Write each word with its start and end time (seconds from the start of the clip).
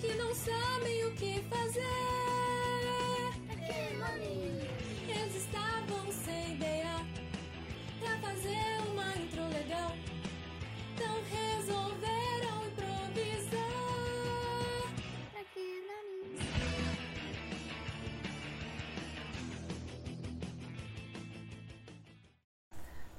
que 0.00 0.14
não 0.14 0.34
sabem 0.34 1.04
o 1.06 1.12
que 1.12 1.40
fazer. 1.50 1.84
Eles 5.08 5.34
estavam 5.36 6.12
sem 6.12 6.54
ideia 6.54 7.04
pra 8.00 8.18
fazer 8.18 8.80
uma 8.90 9.16
intro 9.16 9.42
legal. 9.48 9.92
Então 10.94 11.14
resolveram 11.30 12.66
improvisar. 12.66 13.58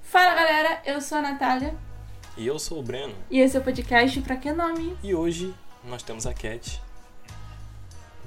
Fala 0.02 0.34
galera, 0.34 0.82
eu 0.84 1.00
sou 1.00 1.18
a 1.18 1.22
Natália 1.22 1.74
E 2.36 2.46
eu 2.46 2.58
sou 2.58 2.80
o 2.80 2.82
Breno. 2.82 3.14
e 3.30 3.38
esse 3.38 3.56
é 3.56 3.60
o 3.60 3.62
podcast 3.62 4.20
Pra 4.22 4.36
Que 4.36 4.52
Nome? 4.52 4.96
E 5.02 5.14
hoje 5.14 5.54
nós 5.84 6.02
temos 6.02 6.26
a 6.26 6.34
Cat, 6.34 6.80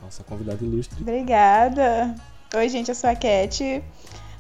nossa 0.02 0.24
convidada 0.24 0.64
ilustre. 0.64 1.02
Obrigada. 1.02 2.16
Oi, 2.56 2.70
gente, 2.70 2.90
eu 2.90 2.96
sou 2.96 3.10
a 3.10 3.16
Cat, 3.16 3.84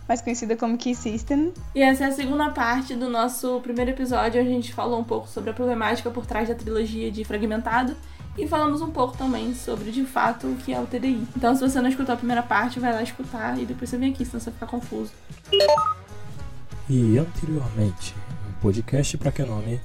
mais 0.08 0.21
conhecida 0.21 0.55
como 0.55 0.77
Key 0.77 0.95
System. 0.95 1.54
E 1.73 1.81
essa 1.81 2.05
é 2.05 2.07
a 2.07 2.12
segunda 2.12 2.49
parte 2.49 2.95
do 2.95 3.09
nosso 3.09 3.59
primeiro 3.62 3.91
episódio. 3.91 4.41
A 4.41 4.44
gente 4.44 4.73
falou 4.73 4.99
um 4.99 5.04
pouco 5.04 5.27
sobre 5.27 5.49
a 5.49 5.54
problemática 5.54 6.09
por 6.12 6.26
trás 6.26 6.49
da 6.49 6.55
trilogia 6.55 7.12
de 7.12 7.23
Fragmentado 7.23 7.95
e 8.38 8.48
falamos 8.48 8.81
um 8.81 8.91
pouco 8.91 9.16
também 9.16 9.54
sobre 9.54 9.91
de 9.91 10.05
fato 10.05 10.48
o 10.48 10.55
que 10.55 10.73
é 10.73 10.80
o 10.80 10.88
TDI. 10.88 11.27
Então, 11.35 11.55
se 11.55 11.62
você 11.62 11.80
não 11.80 11.90
escutou 11.90 12.13
a 12.13 12.18
primeira 12.18 12.41
parte, 12.41 12.80
vai 12.80 12.91
lá 12.91 13.04
escutar 13.04 13.59
e 13.59 13.66
depois 13.66 13.90
você 13.90 13.98
vem 13.98 14.12
aqui, 14.12 14.26
senão 14.26 14.40
você 14.40 14.49
vai 14.49 14.54
ficar 14.54 14.68
confuso. 14.68 15.12
E 16.90 17.18
anteriormente, 17.18 18.13
um 18.49 18.62
podcast 18.62 19.18
pra 19.18 19.32
que 19.32 19.43
nome? 19.43 19.79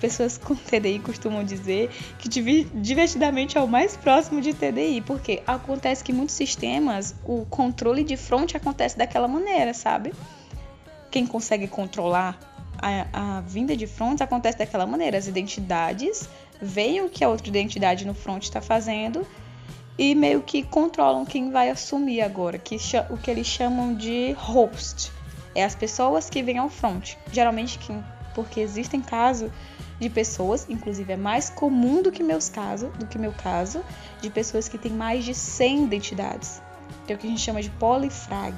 Pessoas 0.00 0.38
com 0.38 0.54
TDI 0.54 1.00
costumam 1.00 1.42
dizer 1.42 1.90
que 2.18 2.28
divertidamente 2.28 3.58
é 3.58 3.60
o 3.60 3.66
mais 3.66 3.96
próximo 3.96 4.40
de 4.40 4.54
TDI, 4.54 5.00
porque 5.00 5.42
acontece 5.46 6.04
que 6.04 6.12
muitos 6.12 6.34
sistemas 6.34 7.14
o 7.24 7.44
controle 7.46 8.04
de 8.04 8.16
front 8.16 8.54
acontece 8.54 8.96
daquela 8.96 9.26
maneira, 9.26 9.74
sabe? 9.74 10.12
Quem 11.10 11.26
consegue 11.26 11.66
controlar 11.66 12.38
a, 12.80 13.38
a 13.38 13.40
vinda 13.40 13.76
de 13.76 13.86
front 13.86 14.20
acontece 14.20 14.58
daquela 14.58 14.86
maneira. 14.86 15.18
As 15.18 15.26
identidades 15.26 16.28
veem 16.60 17.02
o 17.02 17.08
que 17.08 17.24
a 17.24 17.28
outra 17.28 17.48
identidade 17.48 18.06
no 18.06 18.14
front 18.14 18.42
está 18.42 18.60
fazendo 18.60 19.26
e 19.98 20.14
meio 20.14 20.42
que 20.42 20.62
controlam 20.62 21.26
quem 21.26 21.50
vai 21.50 21.70
assumir 21.70 22.20
agora, 22.20 22.56
que 22.56 22.76
o 23.10 23.16
que 23.16 23.30
eles 23.30 23.46
chamam 23.46 23.94
de 23.94 24.32
host. 24.38 25.10
É 25.54 25.64
as 25.64 25.74
pessoas 25.74 26.30
que 26.30 26.40
vêm 26.40 26.58
ao 26.58 26.68
front. 26.68 27.14
Geralmente, 27.32 27.78
quem, 27.80 28.02
porque 28.32 28.60
existem 28.60 29.00
casos 29.00 29.50
de 29.98 30.08
pessoas, 30.08 30.66
inclusive 30.68 31.12
é 31.12 31.16
mais 31.16 31.50
comum 31.50 32.02
do 32.02 32.12
que 32.12 32.22
meus 32.22 32.48
casos, 32.48 32.90
do 32.92 33.06
que 33.06 33.18
meu 33.18 33.32
caso, 33.32 33.82
de 34.20 34.30
pessoas 34.30 34.68
que 34.68 34.78
têm 34.78 34.92
mais 34.92 35.24
de 35.24 35.34
100 35.34 35.84
identidades. 35.84 36.62
Que 37.06 37.12
é 37.12 37.16
o 37.16 37.18
que 37.18 37.26
a 37.26 37.30
gente 37.30 37.40
chama 37.40 37.60
de 37.60 37.70
polifrag. 37.70 38.56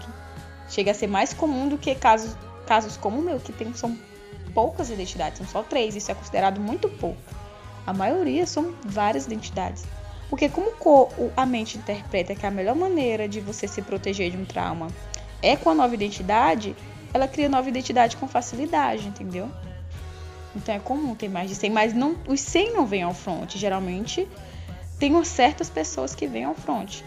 Chega 0.68 0.90
a 0.90 0.94
ser 0.94 1.06
mais 1.06 1.32
comum 1.32 1.68
do 1.68 1.78
que 1.78 1.94
casos, 1.94 2.36
casos 2.66 2.96
como 2.96 3.20
o 3.20 3.22
meu, 3.22 3.40
que 3.40 3.52
tem, 3.52 3.72
são 3.74 3.96
poucas 4.54 4.90
identidades, 4.90 5.38
são 5.38 5.46
só 5.46 5.62
três. 5.62 5.96
Isso 5.96 6.10
é 6.10 6.14
considerado 6.14 6.60
muito 6.60 6.88
pouco. 6.88 7.20
A 7.86 7.92
maioria 7.92 8.46
são 8.46 8.74
várias 8.84 9.26
identidades. 9.26 9.84
Porque 10.28 10.48
como 10.48 10.70
a 11.36 11.44
mente 11.44 11.76
interpreta 11.76 12.36
que 12.36 12.46
a 12.46 12.50
melhor 12.50 12.76
maneira 12.76 13.28
de 13.28 13.40
você 13.40 13.66
se 13.66 13.82
proteger 13.82 14.30
de 14.30 14.36
um 14.36 14.44
trauma 14.44 14.86
é 15.42 15.56
com 15.56 15.70
a 15.70 15.74
nova 15.74 15.92
identidade, 15.92 16.76
ela 17.12 17.26
cria 17.26 17.48
nova 17.48 17.68
identidade 17.68 18.16
com 18.16 18.28
facilidade, 18.28 19.08
entendeu? 19.08 19.50
Então 20.54 20.74
é 20.74 20.78
comum 20.78 21.14
ter 21.14 21.28
mais 21.28 21.48
de 21.48 21.54
100, 21.54 21.70
mas 21.70 21.94
não, 21.94 22.16
os 22.26 22.40
100 22.40 22.72
não 22.72 22.86
vêm 22.86 23.02
ao 23.02 23.14
front. 23.14 23.56
Geralmente 23.56 24.28
tem 24.98 25.22
certas 25.24 25.70
pessoas 25.70 26.14
que 26.14 26.26
vêm 26.26 26.44
ao 26.44 26.54
front. 26.54 27.02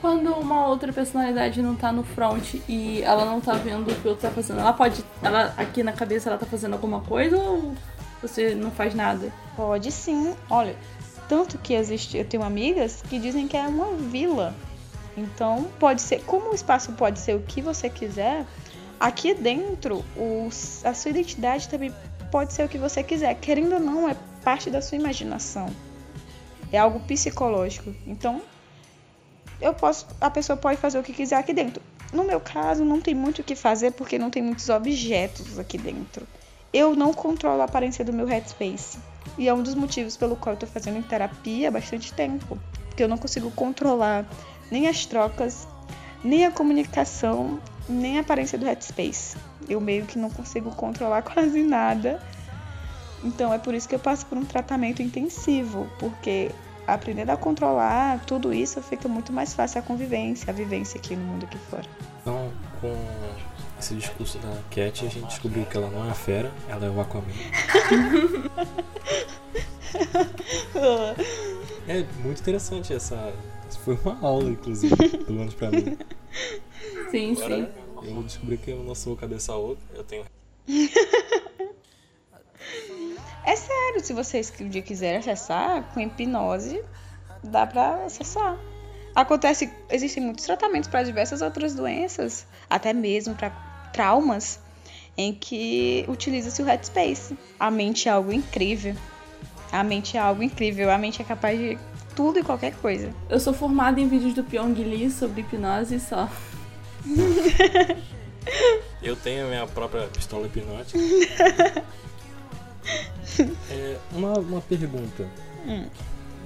Quando 0.00 0.32
uma 0.34 0.66
outra 0.66 0.92
personalidade 0.92 1.62
não 1.62 1.74
tá 1.74 1.90
no 1.90 2.04
front 2.04 2.54
e 2.68 3.02
ela 3.02 3.24
não 3.24 3.40
tá 3.40 3.54
vendo 3.54 3.90
o 3.90 3.94
que 3.94 4.06
o 4.06 4.10
outro 4.10 4.28
tá 4.28 4.34
fazendo, 4.34 4.60
ela 4.60 4.72
pode. 4.72 5.04
Ela, 5.22 5.54
aqui 5.56 5.82
na 5.82 5.92
cabeça 5.92 6.28
ela 6.28 6.38
tá 6.38 6.46
fazendo 6.46 6.74
alguma 6.74 7.00
coisa 7.00 7.36
ou 7.36 7.74
você 8.20 8.54
não 8.54 8.70
faz 8.70 8.94
nada? 8.94 9.32
Pode 9.56 9.90
sim. 9.90 10.34
Olha, 10.50 10.76
tanto 11.28 11.58
que 11.58 11.74
existe, 11.74 12.16
eu 12.16 12.24
tenho 12.24 12.42
amigas 12.42 13.02
que 13.08 13.18
dizem 13.18 13.48
que 13.48 13.56
é 13.56 13.66
uma 13.66 13.94
vila. 13.94 14.54
Então, 15.16 15.66
pode 15.78 16.02
ser, 16.02 16.22
como 16.24 16.50
o 16.50 16.54
espaço 16.54 16.92
pode 16.92 17.18
ser 17.18 17.34
o 17.34 17.40
que 17.40 17.62
você 17.62 17.88
quiser, 17.88 18.44
aqui 19.00 19.32
dentro 19.32 20.04
os, 20.14 20.84
a 20.84 20.92
sua 20.92 21.10
identidade 21.10 21.68
também 21.68 21.92
pode 22.30 22.52
ser 22.52 22.64
o 22.64 22.68
que 22.68 22.78
você 22.78 23.02
quiser. 23.02 23.34
Querendo 23.36 23.74
ou 23.74 23.80
não, 23.80 24.08
é 24.08 24.16
parte 24.44 24.70
da 24.70 24.80
sua 24.80 24.96
imaginação. 24.96 25.68
É 26.72 26.78
algo 26.78 27.00
psicológico. 27.00 27.94
Então, 28.06 28.42
eu 29.60 29.72
posso, 29.72 30.06
a 30.20 30.30
pessoa 30.30 30.56
pode 30.56 30.78
fazer 30.78 30.98
o 30.98 31.02
que 31.02 31.12
quiser 31.12 31.36
aqui 31.36 31.52
dentro. 31.52 31.82
No 32.12 32.24
meu 32.24 32.40
caso, 32.40 32.84
não 32.84 33.00
tem 33.00 33.14
muito 33.14 33.40
o 33.40 33.44
que 33.44 33.56
fazer 33.56 33.92
porque 33.92 34.18
não 34.18 34.30
tem 34.30 34.42
muitos 34.42 34.68
objetos 34.68 35.58
aqui 35.58 35.78
dentro. 35.78 36.26
Eu 36.72 36.94
não 36.94 37.12
controlo 37.12 37.62
a 37.62 37.64
aparência 37.64 38.04
do 38.04 38.12
meu 38.12 38.26
headspace. 38.26 38.98
E 39.38 39.48
é 39.48 39.54
um 39.54 39.62
dos 39.62 39.74
motivos 39.74 40.16
pelo 40.16 40.36
qual 40.36 40.54
eu 40.54 40.58
tô 40.58 40.66
fazendo 40.66 41.06
terapia 41.06 41.68
há 41.68 41.70
bastante 41.70 42.12
tempo. 42.12 42.58
Porque 42.88 43.02
eu 43.02 43.08
não 43.08 43.18
consigo 43.18 43.50
controlar 43.50 44.26
nem 44.70 44.88
as 44.88 45.06
trocas, 45.06 45.66
nem 46.22 46.46
a 46.46 46.50
comunicação, 46.50 47.60
nem 47.88 48.18
a 48.18 48.20
aparência 48.20 48.58
do 48.58 48.64
headspace. 48.64 49.36
Eu 49.68 49.80
meio 49.80 50.06
que 50.06 50.18
não 50.18 50.30
consigo 50.30 50.70
controlar 50.70 51.22
quase 51.22 51.62
nada. 51.62 52.20
Então 53.24 53.52
é 53.52 53.58
por 53.58 53.74
isso 53.74 53.88
que 53.88 53.94
eu 53.94 53.98
passo 53.98 54.26
por 54.26 54.36
um 54.38 54.44
tratamento 54.44 55.02
intensivo, 55.02 55.88
porque 55.98 56.50
aprendendo 56.86 57.30
a 57.30 57.36
controlar 57.36 58.20
tudo 58.24 58.52
isso 58.52 58.80
fica 58.80 59.08
muito 59.08 59.32
mais 59.32 59.52
fácil 59.54 59.80
a 59.80 59.82
convivência, 59.82 60.48
a 60.48 60.52
vivência 60.52 60.98
aqui 60.98 61.16
no 61.16 61.24
mundo 61.24 61.44
aqui 61.44 61.58
fora. 61.70 61.86
Então, 62.20 62.52
com 62.80 62.94
esse 63.78 63.94
discurso 63.94 64.38
da 64.38 64.56
Cat, 64.70 65.04
a 65.04 65.08
gente 65.08 65.26
descobriu 65.26 65.64
que 65.66 65.76
ela 65.76 65.90
não 65.90 66.06
é 66.06 66.10
a 66.10 66.14
fera, 66.14 66.52
ela 66.68 66.86
é 66.86 66.90
o 66.90 67.00
Aquaman. 67.00 67.26
É 71.88 72.04
muito 72.22 72.40
interessante 72.40 72.92
essa. 72.92 73.32
Foi 73.86 73.96
uma 74.04 74.18
aula, 74.20 74.50
inclusive, 74.50 74.96
pelo 74.96 75.38
menos 75.38 75.54
pra 75.54 75.70
mim. 75.70 75.96
Sim, 77.08 77.36
sim. 77.38 77.68
Agora 77.92 78.04
eu 78.04 78.22
descobri 78.24 78.58
que 78.58 78.72
eu 78.72 78.82
não 78.82 78.96
sou 78.96 79.16
cabeça 79.16 79.54
oca, 79.54 79.80
eu 79.94 80.02
tenho. 80.02 80.24
É 83.44 83.54
sério, 83.54 84.04
se 84.04 84.12
vocês 84.12 84.52
um 84.60 84.68
dia 84.68 84.82
quiserem 84.82 85.18
acessar 85.18 85.94
com 85.94 86.00
hipnose, 86.00 86.82
dá 87.44 87.64
pra 87.64 88.06
acessar. 88.06 88.58
Acontece, 89.14 89.72
existem 89.88 90.20
muitos 90.20 90.44
tratamentos 90.44 90.90
para 90.90 91.04
diversas 91.04 91.40
outras 91.42 91.72
doenças, 91.72 92.44
até 92.68 92.92
mesmo 92.92 93.36
para 93.36 93.50
traumas, 93.92 94.58
em 95.16 95.32
que 95.32 96.04
utiliza-se 96.08 96.60
o 96.60 96.64
headspace. 96.64 97.38
A 97.58 97.70
mente 97.70 98.08
é 98.08 98.10
algo 98.10 98.32
incrível. 98.32 98.96
A 99.70 99.84
mente 99.84 100.16
é 100.16 100.20
algo 100.20 100.42
incrível. 100.42 100.90
A 100.90 100.98
mente 100.98 101.22
é 101.22 101.24
capaz 101.24 101.56
de 101.56 101.78
tudo 102.16 102.40
e 102.40 102.42
qualquer 102.42 102.74
coisa. 102.76 103.12
Eu 103.28 103.38
sou 103.38 103.52
formada 103.52 104.00
em 104.00 104.08
vídeos 104.08 104.32
do 104.34 104.42
Pyong 104.42 104.74
Lee 104.82 105.10
sobre 105.10 105.42
hipnose 105.42 106.00
só. 106.00 106.28
Eu 109.02 109.14
tenho 109.14 109.44
a 109.44 109.48
minha 109.48 109.66
própria 109.66 110.08
pistola 110.08 110.46
hipnótica. 110.46 110.98
É, 113.70 113.98
uma, 114.12 114.38
uma 114.38 114.60
pergunta. 114.62 115.28
Hum. 115.66 115.86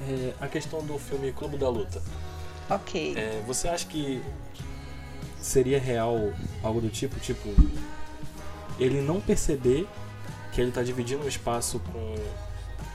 É, 0.09 0.33
a 0.41 0.49
questão 0.49 0.85
do 0.85 0.99
filme 0.99 1.31
Clube 1.31 1.57
da 1.59 1.69
Luta. 1.69 2.03
Ok. 2.69 3.15
É, 3.17 3.41
você 3.47 3.69
acha 3.69 3.87
que 3.87 4.21
seria 5.41 5.79
real 5.79 6.33
algo 6.65 6.81
do 6.81 6.89
tipo, 6.89 7.21
tipo, 7.21 7.49
ele 8.79 9.03
não 9.03 9.21
perceber 9.21 9.87
que 10.53 10.61
ele 10.61 10.73
tá 10.73 10.83
dividindo 10.83 11.23
o 11.25 11.29
espaço 11.29 11.79
com, 11.93 12.15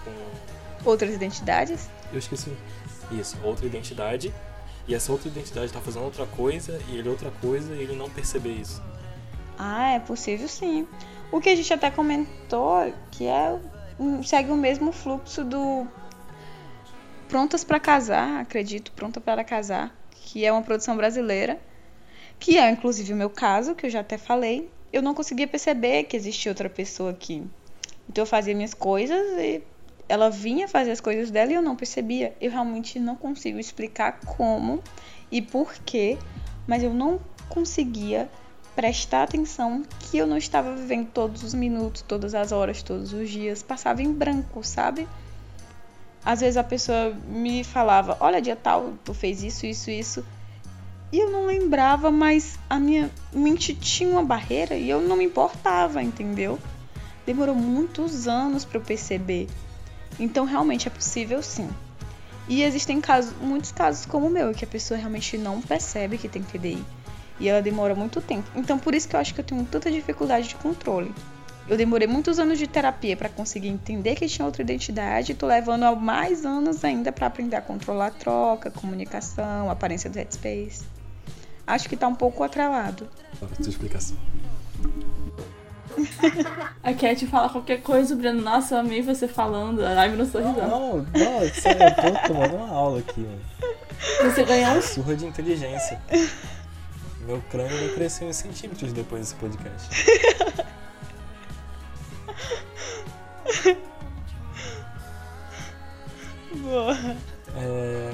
com 0.03 0.89
Outras 0.89 1.13
identidades? 1.13 1.89
Eu 2.11 2.19
esqueci 2.19 2.51
isso, 3.11 3.37
outra 3.43 3.65
identidade, 3.65 4.33
e 4.87 4.93
essa 4.93 5.11
outra 5.11 5.27
identidade 5.27 5.71
tá 5.71 5.81
fazendo 5.81 6.03
outra 6.03 6.25
coisa 6.25 6.79
e 6.89 6.97
ele 6.97 7.09
outra 7.09 7.31
coisa 7.41 7.73
e 7.75 7.81
ele 7.81 7.95
não 7.95 8.09
perceber 8.09 8.53
isso. 8.53 8.81
Ah, 9.57 9.91
é 9.91 9.99
possível 9.99 10.47
sim. 10.47 10.87
O 11.31 11.39
que 11.39 11.49
a 11.49 11.55
gente 11.55 11.73
até 11.73 11.89
comentou 11.89 12.93
que 13.11 13.25
é 13.25 13.59
segue 14.23 14.51
o 14.51 14.55
mesmo 14.55 14.91
fluxo 14.91 15.43
do 15.43 15.87
Prontas 17.27 17.63
para 17.63 17.79
Casar, 17.79 18.41
acredito, 18.41 18.91
Pronta 18.91 19.19
para 19.19 19.43
Casar, 19.43 19.95
que 20.11 20.45
é 20.45 20.51
uma 20.51 20.61
produção 20.61 20.95
brasileira, 20.95 21.59
que 22.39 22.57
é 22.57 22.69
inclusive 22.69 23.13
o 23.13 23.15
meu 23.15 23.29
caso, 23.29 23.73
que 23.73 23.85
eu 23.85 23.89
já 23.89 24.01
até 24.01 24.17
falei. 24.17 24.69
Eu 24.93 25.01
não 25.01 25.13
conseguia 25.13 25.47
perceber 25.47 26.03
que 26.03 26.15
existia 26.15 26.51
outra 26.51 26.69
pessoa 26.69 27.11
aqui. 27.11 27.43
Então 28.07 28.21
eu 28.21 28.25
fazia 28.25 28.53
minhas 28.53 28.73
coisas 28.73 29.17
e 29.39 29.63
ela 30.07 30.29
vinha 30.29 30.67
fazer 30.67 30.91
as 30.91 30.99
coisas 30.99 31.31
dela 31.31 31.51
e 31.51 31.55
eu 31.55 31.61
não 31.61 31.75
percebia. 31.75 32.35
Eu 32.39 32.51
realmente 32.51 32.99
não 32.99 33.15
consigo 33.15 33.59
explicar 33.59 34.19
como 34.25 34.81
e 35.31 35.41
por 35.41 35.73
quê, 35.85 36.17
mas 36.67 36.83
eu 36.83 36.93
não 36.93 37.19
conseguia 37.49 38.29
prestar 38.75 39.23
atenção 39.23 39.83
que 39.99 40.17
eu 40.17 40.27
não 40.27 40.37
estava 40.37 40.75
vivendo 40.75 41.09
todos 41.11 41.43
os 41.43 41.53
minutos, 41.53 42.01
todas 42.01 42.35
as 42.35 42.51
horas, 42.51 42.83
todos 42.83 43.13
os 43.13 43.29
dias. 43.29 43.63
Passava 43.63 44.01
em 44.01 44.11
branco, 44.11 44.63
sabe? 44.63 45.07
às 46.25 46.39
vezes 46.39 46.57
a 46.57 46.63
pessoa 46.63 47.15
me 47.27 47.63
falava: 47.63 48.17
Olha, 48.19 48.41
dia 48.41 48.55
tal, 48.55 48.95
tu 49.05 49.13
fez 49.13 49.43
isso, 49.43 49.67
isso, 49.67 49.91
isso. 49.91 50.25
E 51.11 51.19
eu 51.19 51.31
não 51.31 51.45
lembrava, 51.45 52.09
mas 52.09 52.57
a 52.67 52.79
minha 52.79 53.11
mente 53.31 53.75
tinha 53.75 54.09
uma 54.09 54.23
barreira 54.23 54.75
e 54.75 54.89
eu 54.89 54.99
não 54.99 55.15
me 55.15 55.23
importava, 55.23 56.01
entendeu? 56.01 56.59
Demorou 57.25 57.55
muitos 57.55 58.27
anos 58.27 58.65
para 58.65 58.79
eu 58.79 58.83
perceber. 58.83 59.47
Então, 60.19 60.45
realmente 60.45 60.87
é 60.87 60.91
possível 60.91 61.41
sim. 61.41 61.69
E 62.47 62.61
existem 62.63 63.01
casos, 63.01 63.33
muitos 63.41 63.71
casos 63.71 64.05
como 64.05 64.27
o 64.27 64.29
meu, 64.29 64.53
que 64.53 64.63
a 64.63 64.67
pessoa 64.67 64.97
realmente 64.97 65.37
não 65.37 65.61
percebe 65.61 66.17
que 66.17 66.29
tem 66.29 66.43
TDI. 66.43 66.83
E 67.39 67.49
ela 67.49 67.61
demora 67.61 67.95
muito 67.95 68.21
tempo. 68.21 68.47
Então, 68.55 68.77
por 68.77 68.93
isso 68.93 69.07
que 69.07 69.15
eu 69.15 69.19
acho 69.19 69.33
que 69.33 69.41
eu 69.41 69.45
tenho 69.45 69.65
tanta 69.65 69.91
dificuldade 69.91 70.47
de 70.47 70.55
controle. 70.55 71.13
Eu 71.67 71.75
demorei 71.75 72.07
muitos 72.07 72.37
anos 72.37 72.59
de 72.59 72.67
terapia 72.67 73.17
para 73.17 73.27
conseguir 73.27 73.69
entender 73.69 74.13
que 74.15 74.27
tinha 74.27 74.45
outra 74.45 74.61
identidade 74.61 75.31
e 75.31 75.35
tô 75.35 75.47
levando 75.47 75.95
mais 75.95 76.45
anos 76.45 76.85
ainda 76.85 77.11
para 77.11 77.25
aprender 77.25 77.55
a 77.55 77.61
controlar 77.61 78.07
a 78.07 78.11
troca, 78.11 78.69
comunicação, 78.69 79.67
a 79.67 79.71
aparência 79.71 80.07
do 80.07 80.15
headspace. 80.15 80.85
Acho 81.65 81.89
que 81.89 81.97
tá 81.97 82.07
um 82.07 82.13
pouco 82.13 82.43
atrelado. 82.43 83.09
Tua 83.39 83.67
explicação. 83.67 84.15
A 86.83 86.93
Cat 86.93 87.25
fala 87.27 87.49
qualquer 87.49 87.81
coisa, 87.81 88.15
Breno. 88.15 88.41
Nossa, 88.41 88.75
eu 88.75 88.79
amei 88.79 89.01
você 89.01 89.27
falando. 89.27 89.83
A 89.83 89.93
live 89.93 90.17
no 90.17 90.25
sorrisão. 90.25 90.67
Não, 90.67 90.97
não, 90.97 91.49
sério, 91.53 91.83
eu 91.83 91.95
tô 91.95 92.27
tomando 92.27 92.55
uma 92.55 92.69
aula 92.69 92.99
aqui, 92.99 93.21
mano. 93.21 93.41
Você 94.23 94.43
ganhou 94.43 94.75
um. 94.75 94.81
Surra 94.81 95.15
de 95.15 95.25
inteligência. 95.25 96.01
Meu 97.25 97.41
crânio 97.49 97.87
não 97.87 97.95
cresceu 97.95 98.29
em 98.29 98.33
centímetros 98.33 98.93
depois 98.93 99.21
desse 99.21 99.35
podcast. 99.35 99.89
Boa. 106.55 106.95
É... 107.57 108.13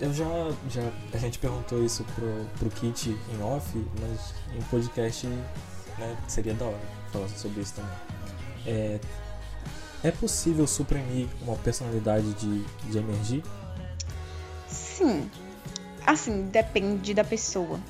Eu 0.00 0.12
já, 0.12 0.26
já. 0.68 0.92
A 1.12 1.18
gente 1.18 1.38
perguntou 1.38 1.82
isso 1.84 2.04
pro, 2.14 2.46
pro 2.58 2.70
Kit 2.70 3.10
em 3.10 3.42
off, 3.42 3.66
mas 4.00 4.34
em 4.54 4.62
podcast 4.64 5.26
né, 5.26 6.16
seria 6.28 6.54
da 6.54 6.66
hora 6.66 6.78
falar 7.10 7.28
sobre 7.28 7.62
isso 7.62 7.74
também. 7.74 7.90
É, 8.66 9.00
é 10.02 10.10
possível 10.10 10.66
suprimir 10.66 11.28
uma 11.42 11.56
personalidade 11.56 12.32
de, 12.34 12.62
de 12.90 12.98
emergir? 12.98 13.42
Sim. 14.68 15.30
Assim, 16.06 16.42
depende 16.46 17.14
da 17.14 17.24
pessoa. 17.24 17.80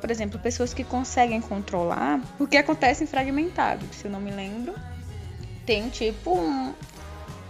Por 0.00 0.10
exemplo, 0.10 0.38
pessoas 0.38 0.72
que 0.72 0.84
conseguem 0.84 1.40
controlar, 1.40 2.20
porque 2.36 2.56
acontece 2.56 3.02
em 3.02 3.06
fragmentado, 3.06 3.84
se 3.92 4.04
eu 4.04 4.10
não 4.10 4.20
me 4.20 4.30
lembro. 4.30 4.74
Tem 5.66 5.88
tipo 5.88 6.38
um, 6.38 6.72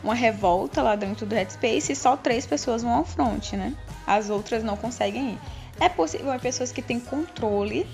uma 0.03 0.15
revolta 0.15 0.83
lá 0.83 0.97
dentro 0.97 1.27
do 1.27 1.35
Headspace 1.35 1.93
e 1.93 1.97
só 1.97 2.17
três 2.17 2.47
pessoas 2.47 2.83
vão 2.83 2.93
ao 2.93 3.05
front, 3.05 3.53
né? 3.53 3.77
As 4.09 4.31
outras 4.31 4.65
não 4.65 4.75
conseguem 4.75 5.33
ir. 5.33 5.39
É 5.79 5.87
possível 5.87 6.33
em 6.33 6.39
pessoas 6.39 6.73
que 6.73 6.81
têm 6.81 6.99
controle 6.99 7.87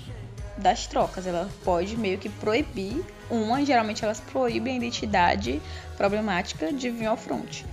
das 0.57 0.87
trocas. 0.87 1.27
Ela 1.27 1.49
pode 1.65 1.97
meio 1.97 2.17
que 2.17 2.29
proibir 2.29 3.03
uma, 3.29 3.65
geralmente 3.65 4.05
elas 4.05 4.21
proíbem 4.21 4.75
a 4.75 4.77
identidade 4.77 5.61
problemática 5.97 6.71
de 6.71 6.89
vir 6.89 7.07
ao 7.07 7.17
front. 7.17 7.63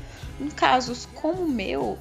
Em 0.40 0.48
casos 0.50 1.08
como 1.14 1.42
o 1.42 1.48
meu, 1.48 1.96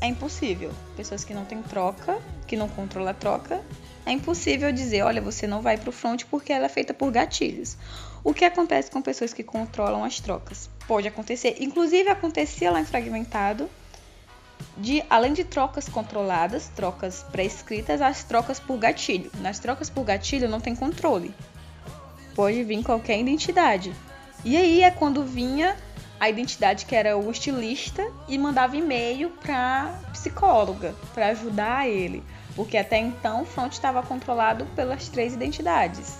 é 0.00 0.06
impossível. 0.06 0.70
Pessoas 0.96 1.24
que 1.24 1.34
não 1.34 1.44
têm 1.44 1.60
troca, 1.60 2.18
que 2.46 2.56
não 2.56 2.68
controlam 2.68 3.10
a 3.10 3.14
troca, 3.14 3.60
é 4.06 4.12
impossível 4.12 4.70
dizer, 4.70 5.02
olha, 5.02 5.20
você 5.20 5.44
não 5.44 5.60
vai 5.60 5.76
pro 5.76 5.90
front 5.90 6.24
porque 6.30 6.52
ela 6.52 6.66
é 6.66 6.68
feita 6.68 6.94
por 6.94 7.10
gatilhos. 7.10 7.76
O 8.22 8.32
que 8.32 8.44
acontece 8.44 8.90
com 8.90 9.02
pessoas 9.02 9.32
que 9.32 9.42
controlam 9.42 10.04
as 10.04 10.20
trocas? 10.20 10.70
Pode 10.86 11.08
acontecer, 11.08 11.56
inclusive 11.58 12.08
acontecia 12.08 12.70
lá 12.70 12.80
em 12.80 12.84
Fragmentado, 12.84 13.68
de 14.76 15.04
além 15.08 15.32
de 15.32 15.44
trocas 15.44 15.88
controladas, 15.88 16.68
trocas 16.74 17.24
pré-escritas, 17.30 18.00
as 18.00 18.24
trocas 18.24 18.58
por 18.58 18.78
gatilho. 18.78 19.30
Nas 19.40 19.58
trocas 19.58 19.88
por 19.88 20.04
gatilho 20.04 20.48
não 20.48 20.60
tem 20.60 20.74
controle. 20.74 21.34
Pode 22.34 22.62
vir 22.64 22.82
qualquer 22.82 23.18
identidade. 23.18 23.94
E 24.44 24.56
aí 24.56 24.82
é 24.82 24.90
quando 24.90 25.24
vinha 25.24 25.76
a 26.18 26.28
identidade 26.28 26.86
que 26.86 26.94
era 26.94 27.16
o 27.16 27.30
estilista 27.30 28.02
e 28.28 28.36
mandava 28.38 28.76
e-mail 28.76 29.30
para 29.30 30.00
psicóloga 30.12 30.94
para 31.12 31.28
ajudar 31.28 31.88
ele, 31.88 32.22
porque 32.54 32.76
até 32.76 32.98
então 32.98 33.42
o 33.42 33.44
front 33.44 33.72
estava 33.72 34.02
controlado 34.02 34.64
pelas 34.76 35.08
três 35.08 35.34
identidades, 35.34 36.18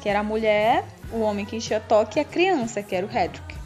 que 0.00 0.08
era 0.08 0.20
a 0.20 0.24
mulher, 0.24 0.84
o 1.12 1.20
homem 1.20 1.44
que 1.44 1.56
enchia 1.56 1.80
toque 1.80 2.18
e 2.18 2.22
a 2.22 2.24
criança, 2.24 2.82
que 2.82 2.94
era 2.94 3.06
o 3.06 3.10
Hedrick. 3.10 3.56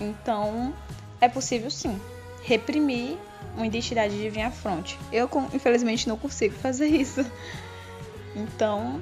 Então, 0.00 0.74
é 1.20 1.28
possível 1.28 1.70
sim 1.70 2.00
reprimir 2.42 3.18
uma 3.56 3.66
identidade 3.66 4.16
de 4.16 4.28
vir 4.28 4.42
à 4.42 4.50
frente. 4.50 4.98
Eu, 5.12 5.28
infelizmente, 5.52 6.08
não 6.08 6.16
consigo 6.16 6.54
fazer 6.54 6.86
isso. 6.94 7.24
Então, 8.34 9.00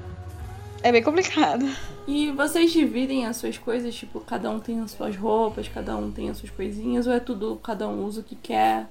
é 0.81 0.91
bem 0.91 1.03
complicado. 1.03 1.65
E 2.07 2.31
vocês 2.31 2.71
dividem 2.71 3.25
as 3.25 3.37
suas 3.37 3.57
coisas? 3.57 3.93
Tipo, 3.93 4.19
cada 4.19 4.49
um 4.49 4.59
tem 4.59 4.79
as 4.79 4.91
suas 4.91 5.15
roupas, 5.15 5.67
cada 5.67 5.95
um 5.97 6.11
tem 6.11 6.29
as 6.29 6.37
suas 6.37 6.51
coisinhas? 6.51 7.07
Ou 7.07 7.13
é 7.13 7.19
tudo, 7.19 7.55
cada 7.57 7.87
um 7.87 8.05
usa 8.05 8.21
o 8.21 8.23
que 8.23 8.35
quer? 8.35 8.87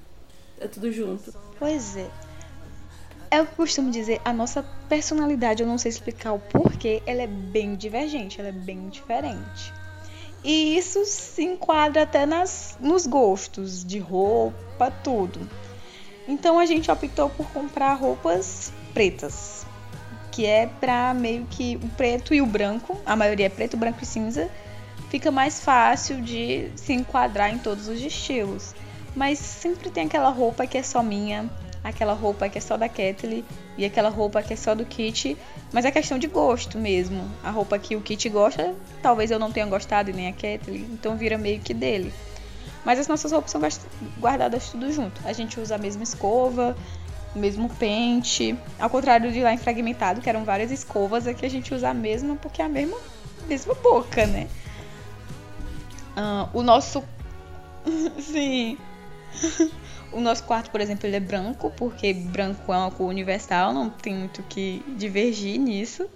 É 0.60 0.66
tudo 0.66 0.90
junto? 0.92 1.32
Pois 1.58 1.96
é. 1.96 2.10
É 3.30 3.40
o 3.40 3.46
que 3.46 3.52
eu 3.52 3.56
costumo 3.56 3.90
dizer, 3.90 4.20
a 4.24 4.32
nossa 4.32 4.62
personalidade, 4.88 5.62
eu 5.62 5.68
não 5.68 5.78
sei 5.78 5.88
explicar 5.88 6.32
o 6.32 6.38
porquê, 6.38 7.02
ela 7.04 7.22
é 7.22 7.26
bem 7.26 7.74
divergente, 7.74 8.38
ela 8.38 8.50
é 8.50 8.52
bem 8.52 8.88
diferente. 8.88 9.72
E 10.44 10.76
isso 10.76 11.04
se 11.04 11.42
enquadra 11.42 12.02
até 12.02 12.26
nas, 12.26 12.76
nos 12.78 13.06
gostos 13.06 13.84
de 13.84 13.98
roupa, 13.98 14.56
tudo. 15.02 15.48
Então 16.26 16.58
a 16.58 16.66
gente 16.66 16.90
optou 16.90 17.28
por 17.28 17.46
comprar 17.50 17.94
roupas 17.94 18.72
pretas, 18.92 19.66
que 20.30 20.46
é 20.46 20.66
pra 20.66 21.12
meio 21.12 21.46
que 21.50 21.76
o 21.76 21.88
preto 21.90 22.34
e 22.34 22.40
o 22.40 22.46
branco, 22.46 22.98
a 23.04 23.14
maioria 23.14 23.46
é 23.46 23.50
preto, 23.50 23.76
branco 23.76 24.02
e 24.02 24.06
cinza, 24.06 24.50
fica 25.10 25.30
mais 25.30 25.60
fácil 25.60 26.20
de 26.20 26.70
se 26.76 26.92
enquadrar 26.92 27.52
em 27.52 27.58
todos 27.58 27.88
os 27.88 28.00
estilos. 28.00 28.74
Mas 29.14 29.38
sempre 29.38 29.90
tem 29.90 30.06
aquela 30.06 30.30
roupa 30.30 30.66
que 30.66 30.76
é 30.76 30.82
só 30.82 31.02
minha, 31.02 31.48
aquela 31.84 32.14
roupa 32.14 32.48
que 32.48 32.58
é 32.58 32.60
só 32.60 32.76
da 32.76 32.88
Kathleen 32.88 33.44
e 33.76 33.84
aquela 33.84 34.08
roupa 34.08 34.42
que 34.42 34.54
é 34.54 34.56
só 34.56 34.74
do 34.74 34.84
Kit, 34.86 35.36
mas 35.72 35.84
é 35.84 35.90
questão 35.90 36.18
de 36.18 36.26
gosto 36.26 36.78
mesmo. 36.78 37.30
A 37.42 37.50
roupa 37.50 37.78
que 37.78 37.94
o 37.94 38.00
Kit 38.00 38.28
gosta, 38.28 38.74
talvez 39.02 39.30
eu 39.30 39.38
não 39.38 39.52
tenha 39.52 39.66
gostado 39.66 40.10
e 40.10 40.12
nem 40.12 40.28
a 40.28 40.32
Kathleen, 40.32 40.88
então 40.92 41.16
vira 41.16 41.36
meio 41.36 41.60
que 41.60 41.74
dele. 41.74 42.12
Mas 42.84 42.98
as 42.98 43.08
nossas 43.08 43.32
roupas 43.32 43.50
são 43.50 43.60
guardadas 44.20 44.70
tudo 44.70 44.92
junto. 44.92 45.20
A 45.24 45.32
gente 45.32 45.58
usa 45.58 45.76
a 45.76 45.78
mesma 45.78 46.02
escova, 46.02 46.76
o 47.34 47.38
mesmo 47.38 47.68
pente. 47.68 48.56
Ao 48.78 48.90
contrário 48.90 49.32
de 49.32 49.40
lá 49.40 49.52
em 49.52 49.58
Fragmentado, 49.58 50.20
que 50.20 50.28
eram 50.28 50.44
várias 50.44 50.70
escovas, 50.70 51.26
aqui 51.26 51.46
a 51.46 51.50
gente 51.50 51.74
usa 51.74 51.88
a 51.88 51.94
mesma 51.94 52.36
porque 52.36 52.60
é 52.60 52.64
a 52.66 52.68
mesma, 52.68 52.98
mesma 53.48 53.74
boca, 53.74 54.26
né? 54.26 54.48
Uh, 56.16 56.58
o 56.58 56.62
nosso. 56.62 57.02
Sim. 58.20 58.78
O 60.12 60.20
nosso 60.20 60.44
quarto, 60.44 60.70
por 60.70 60.80
exemplo, 60.80 61.08
ele 61.08 61.16
é 61.16 61.20
branco, 61.20 61.72
porque 61.76 62.14
branco 62.14 62.72
é 62.72 62.76
uma 62.76 62.90
cor 62.90 63.08
universal, 63.08 63.72
não 63.72 63.90
tem 63.90 64.14
muito 64.14 64.44
que 64.44 64.80
divergir 64.96 65.58
nisso. 65.58 66.08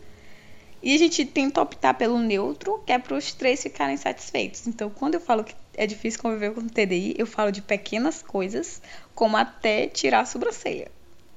E 0.81 0.95
a 0.95 0.99
gente 0.99 1.25
tenta 1.25 1.61
optar 1.61 1.95
pelo 1.95 2.17
neutro, 2.21 2.81
que 2.87 2.93
é 2.93 2.99
para 2.99 3.17
os 3.17 3.33
três 3.33 3.61
ficarem 3.61 3.97
satisfeitos. 3.97 4.69
Então, 4.69 4.89
quando 4.89 5.15
eu 5.15 5.21
falo 5.21 5.43
que 5.43 5.53
é 5.79 5.87
difícil 5.87 6.21
conviver 6.21 6.53
com 6.53 6.67
TDI, 6.67 7.15
eu 7.17 7.25
falo 7.25 7.53
de 7.53 7.63
pequenas 7.63 8.21
coisas, 8.21 8.83
como 9.15 9.37
até 9.37 9.87
tirar 9.87 10.21
a 10.21 10.27
sobrancelha, 10.27 10.91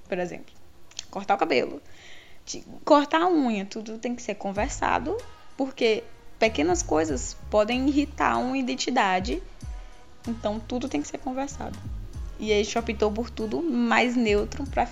por 0.09 0.17
exemplo. 0.17 0.51
Cortar 1.11 1.35
o 1.35 1.37
cabelo, 1.37 1.79
cortar 2.83 3.21
a 3.21 3.29
unha, 3.29 3.65
tudo 3.65 3.99
tem 3.99 4.15
que 4.15 4.21
ser 4.21 4.33
conversado, 4.33 5.15
porque 5.55 6.03
pequenas 6.39 6.81
coisas 6.81 7.37
podem 7.51 7.87
irritar 7.87 8.39
uma 8.39 8.57
identidade. 8.57 9.43
Então, 10.27 10.59
tudo 10.59 10.89
tem 10.89 11.03
que 11.03 11.07
ser 11.07 11.19
conversado. 11.19 11.77
E 12.39 12.51
a 12.51 12.55
gente 12.55 12.79
optou 12.79 13.11
por 13.11 13.29
tudo 13.29 13.61
mais 13.61 14.15
neutro 14.15 14.63
para 14.65 14.89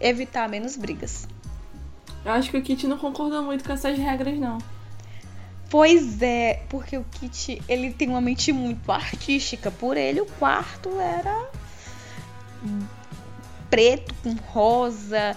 evitar 0.00 0.48
menos 0.48 0.76
brigas. 0.76 1.28
Eu 2.24 2.32
acho 2.32 2.50
que 2.50 2.56
o 2.56 2.62
Kit 2.62 2.88
não 2.88 2.98
concordou 2.98 3.44
muito 3.44 3.62
com 3.62 3.72
essas 3.72 3.96
regras, 3.96 4.36
não. 4.36 4.58
Pois 5.68 6.22
é, 6.22 6.62
porque 6.68 6.96
o 6.96 7.04
Kit, 7.04 7.60
ele 7.68 7.92
tem 7.92 8.08
uma 8.08 8.20
mente 8.20 8.52
muito 8.52 8.90
artística. 8.90 9.70
Por 9.70 9.96
ele, 9.96 10.20
o 10.20 10.26
quarto 10.26 11.00
era 11.00 11.48
preto 13.68 14.14
com 14.22 14.34
rosa, 14.34 15.36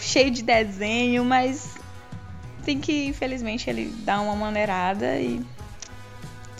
cheio 0.00 0.30
de 0.30 0.42
desenho, 0.42 1.24
mas 1.24 1.74
tem 2.64 2.80
que, 2.80 3.06
infelizmente, 3.06 3.68
ele 3.68 3.90
dar 4.04 4.20
uma 4.20 4.34
maneirada 4.34 5.18
e 5.18 5.44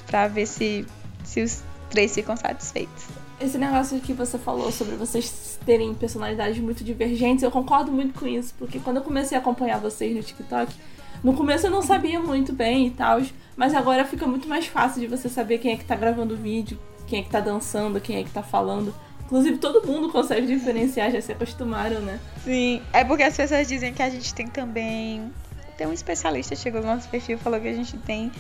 para 0.07 0.29
ver 0.29 0.47
se, 0.47 0.87
se 1.25 1.43
os 1.43 1.63
três 1.89 2.15
ficam 2.15 2.37
satisfeitos. 2.37 3.05
Esse 3.41 3.57
negócio 3.57 3.99
que 4.01 4.13
você 4.13 4.39
falou 4.39 4.71
sobre 4.71 4.97
vocês 4.97 5.59
terem 5.65 5.95
personalidades 5.95 6.59
muito 6.59 6.85
divergentes, 6.85 7.43
eu 7.43 7.51
concordo 7.51 7.91
muito 7.91 8.19
com 8.19 8.27
isso, 8.27 8.55
porque 8.59 8.79
quando 8.79 8.99
eu 8.99 9.03
comecei 9.03 9.37
a 9.39 9.41
acompanhar 9.41 9.79
vocês 9.79 10.15
no 10.15 10.23
TikTok, 10.23 10.75
No 11.23 11.35
começo 11.35 11.67
eu 11.67 11.71
não 11.71 11.83
sabia 11.83 12.19
muito 12.21 12.53
bem 12.53 12.87
e 12.87 12.91
tal, 12.91 13.21
mas 13.57 13.75
agora 13.75 14.05
fica 14.05 14.27
muito 14.27 14.49
mais 14.49 14.67
fácil 14.67 15.01
de 15.01 15.07
você 15.07 15.29
saber 15.29 15.59
quem 15.59 15.73
é 15.73 15.77
que 15.77 15.85
tá 15.85 15.95
gravando 15.95 16.35
o 16.35 16.37
vídeo, 16.37 16.79
quem 17.07 17.21
é 17.21 17.23
que 17.23 17.31
tá 17.31 17.41
dançando, 17.41 18.01
quem 18.01 18.17
é 18.17 18.25
que 18.25 18.31
tá 18.31 18.43
falando. 18.43 18.95
Inclusive, 19.27 19.59
todo 19.59 19.87
mundo 19.87 20.11
consegue 20.11 20.47
diferenciar, 20.47 21.11
já 21.11 21.21
se 21.21 21.33
acostumaram, 21.33 22.01
né? 22.01 22.19
Sim, 22.43 22.83
é 22.93 23.05
porque 23.05 23.23
as 23.23 23.37
pessoas 23.37 23.69
dizem 23.69 23.93
que 23.93 24.03
a 24.03 24.11
gente 24.11 24.35
tem 24.35 24.47
também. 24.47 25.31
Tem 25.77 25.87
um 25.87 25.93
especialista 25.93 26.57
chegou 26.57 26.81
no 26.81 26.89
nosso 26.89 27.09
perfil 27.09 27.37
e 27.37 27.39
falou 27.39 27.61
que 27.61 27.69
a 27.69 27.73
gente 27.73 27.97
tem 27.99 28.33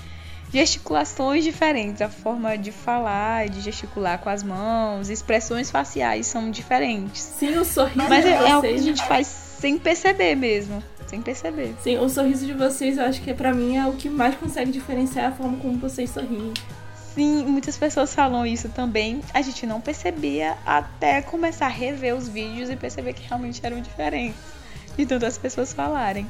gesticulações 0.53 1.45
diferentes, 1.45 2.03
a 2.03 2.09
forma 2.09 2.59
de 2.59 2.73
falar, 2.73 3.49
de 3.49 3.61
gesticular 3.61 4.19
com 4.19 4.29
as 4.29 4.43
mãos, 4.43 5.09
expressões 5.09 5.71
faciais 5.71 6.27
são 6.27 6.51
diferentes. 6.51 7.23
Sim, 7.23 7.57
o 7.59 7.65
sorriso 7.65 8.09
Mas 8.09 8.27
é, 8.27 8.33
é 8.33 8.57
o 8.57 8.61
que 8.61 8.67
a 8.67 8.77
gente 8.79 9.05
faz 9.05 9.27
sem 9.29 9.79
perceber 9.79 10.35
mesmo. 10.35 10.83
Sem 11.11 11.21
perceber. 11.21 11.75
Sim, 11.83 11.99
o 11.99 12.09
sorriso 12.09 12.47
de 12.47 12.53
vocês 12.53 12.97
eu 12.97 13.05
acho 13.05 13.21
que 13.21 13.35
pra 13.35 13.53
mim 13.53 13.77
é 13.77 13.85
o 13.85 13.95
que 13.95 14.09
mais 14.09 14.37
consegue 14.37 14.71
diferenciar 14.71 15.33
a 15.33 15.33
forma 15.33 15.59
como 15.59 15.77
vocês 15.77 16.09
sorriem. 16.09 16.55
Sim, 16.95 17.45
muitas 17.47 17.77
pessoas 17.77 18.15
falam 18.15 18.47
isso 18.47 18.69
também. 18.69 19.21
A 19.35 19.43
gente 19.43 19.67
não 19.67 19.81
percebia 19.81 20.57
até 20.65 21.21
começar 21.21 21.67
a 21.67 21.69
rever 21.69 22.15
os 22.15 22.29
vídeos 22.29 22.71
e 22.71 22.77
perceber 22.77 23.13
que 23.15 23.27
realmente 23.27 23.61
eram 23.61 23.81
diferentes. 23.81 24.39
De 24.97 25.05
tantas 25.05 25.37
pessoas 25.37 25.73
falarem. 25.73 26.29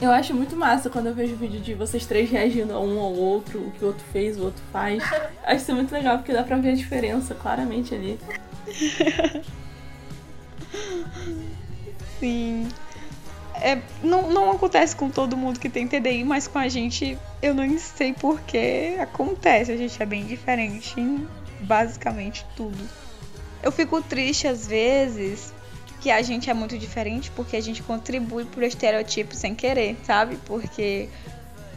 Eu 0.00 0.12
acho 0.12 0.32
muito 0.32 0.54
massa 0.54 0.88
quando 0.88 1.08
eu 1.08 1.14
vejo 1.14 1.34
vídeo 1.34 1.58
de 1.58 1.74
vocês 1.74 2.06
três 2.06 2.30
reagindo 2.30 2.72
a 2.72 2.78
um 2.78 3.00
ao 3.00 3.12
outro, 3.12 3.58
o 3.58 3.72
que 3.72 3.84
o 3.84 3.88
outro 3.88 4.04
fez, 4.12 4.38
o 4.38 4.44
outro 4.44 4.62
faz. 4.72 5.02
Acho 5.42 5.56
isso 5.56 5.74
muito 5.74 5.90
legal, 5.90 6.18
porque 6.18 6.32
dá 6.32 6.44
pra 6.44 6.56
ver 6.56 6.70
a 6.70 6.74
diferença 6.76 7.34
claramente 7.34 7.96
ali. 7.96 8.16
Sim. 12.20 12.68
É, 13.60 13.80
não, 14.02 14.30
não 14.30 14.50
acontece 14.52 14.96
com 14.96 15.10
todo 15.10 15.36
mundo 15.36 15.60
que 15.60 15.68
tem 15.68 15.86
TDI, 15.86 16.24
mas 16.24 16.48
com 16.48 16.58
a 16.58 16.68
gente 16.68 17.18
eu 17.42 17.54
não 17.54 17.78
sei 17.78 18.12
porquê 18.12 18.96
acontece. 19.00 19.70
A 19.70 19.76
gente 19.76 20.02
é 20.02 20.06
bem 20.06 20.24
diferente 20.24 20.98
em 20.98 21.28
basicamente 21.60 22.44
tudo. 22.56 22.88
Eu 23.62 23.70
fico 23.70 24.00
triste 24.02 24.46
às 24.48 24.66
vezes 24.66 25.52
que 26.00 26.10
a 26.10 26.22
gente 26.22 26.48
é 26.48 26.54
muito 26.54 26.78
diferente 26.78 27.30
porque 27.32 27.56
a 27.56 27.60
gente 27.60 27.82
contribui 27.82 28.46
pro 28.46 28.64
estereotipo 28.64 29.34
sem 29.34 29.54
querer, 29.54 29.98
sabe? 30.04 30.38
Porque 30.46 31.08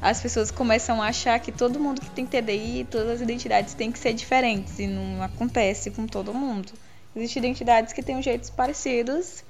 as 0.02 0.22
pessoas 0.22 0.52
começam 0.52 1.02
a 1.02 1.08
achar 1.08 1.40
que 1.40 1.52
todo 1.52 1.80
mundo 1.80 2.00
que 2.00 2.10
tem 2.10 2.26
TDI, 2.26 2.88
todas 2.90 3.10
as 3.10 3.22
identidades 3.22 3.74
têm 3.74 3.92
que 3.92 4.00
ser 4.00 4.14
diferentes 4.14 4.80
e 4.80 4.88
não 4.88 5.22
acontece 5.22 5.92
com 5.92 6.08
todo 6.08 6.34
mundo. 6.34 6.72
Existem 7.16 7.44
identidades 7.44 7.94
que 7.94 8.02
têm 8.02 8.22
jeitos 8.22 8.50
parecidos 8.50 9.44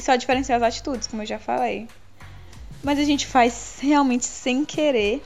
e 0.00 0.02
só 0.02 0.16
diferenciar 0.16 0.56
as 0.56 0.62
atitudes, 0.62 1.06
como 1.06 1.20
eu 1.22 1.26
já 1.26 1.38
falei. 1.38 1.86
Mas 2.82 2.98
a 2.98 3.04
gente 3.04 3.26
faz 3.26 3.76
realmente 3.82 4.24
sem 4.24 4.64
querer, 4.64 5.22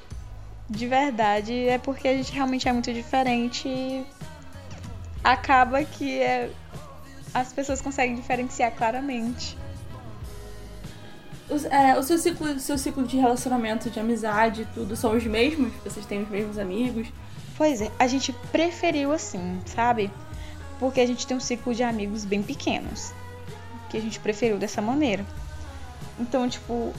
de 0.68 0.86
verdade, 0.88 1.68
é 1.68 1.78
porque 1.78 2.08
a 2.08 2.14
gente 2.16 2.32
realmente 2.32 2.68
é 2.68 2.72
muito 2.72 2.92
diferente 2.92 3.68
e 3.68 4.04
acaba 5.22 5.84
que 5.84 6.18
é, 6.20 6.50
as 7.32 7.52
pessoas 7.52 7.80
conseguem 7.80 8.16
diferenciar 8.16 8.72
claramente. 8.72 9.56
Os- 11.48 11.64
é, 11.66 11.96
o 11.96 12.02
seu 12.02 12.18
ciclo, 12.18 12.48
o 12.48 12.58
seu 12.58 12.76
ciclo 12.76 13.06
de 13.06 13.16
relacionamento, 13.16 13.88
de 13.88 14.00
amizade 14.00 14.66
tudo 14.74 14.96
são 14.96 15.16
os 15.16 15.24
mesmos? 15.24 15.72
Vocês 15.84 16.04
têm 16.06 16.22
os 16.22 16.28
mesmos 16.28 16.58
amigos? 16.58 17.06
Pois 17.56 17.80
é, 17.80 17.92
a 17.96 18.08
gente 18.08 18.32
preferiu 18.50 19.12
assim, 19.12 19.60
sabe? 19.66 20.10
Porque 20.80 21.00
a 21.00 21.06
gente 21.06 21.24
tem 21.24 21.36
um 21.36 21.40
ciclo 21.40 21.72
de 21.72 21.84
amigos 21.84 22.24
bem 22.24 22.42
pequenos. 22.42 23.12
Que 23.94 23.98
a 23.98 24.02
gente 24.02 24.18
preferiu 24.18 24.58
dessa 24.58 24.82
maneira. 24.82 25.24
Então, 26.18 26.48
tipo, 26.48 26.92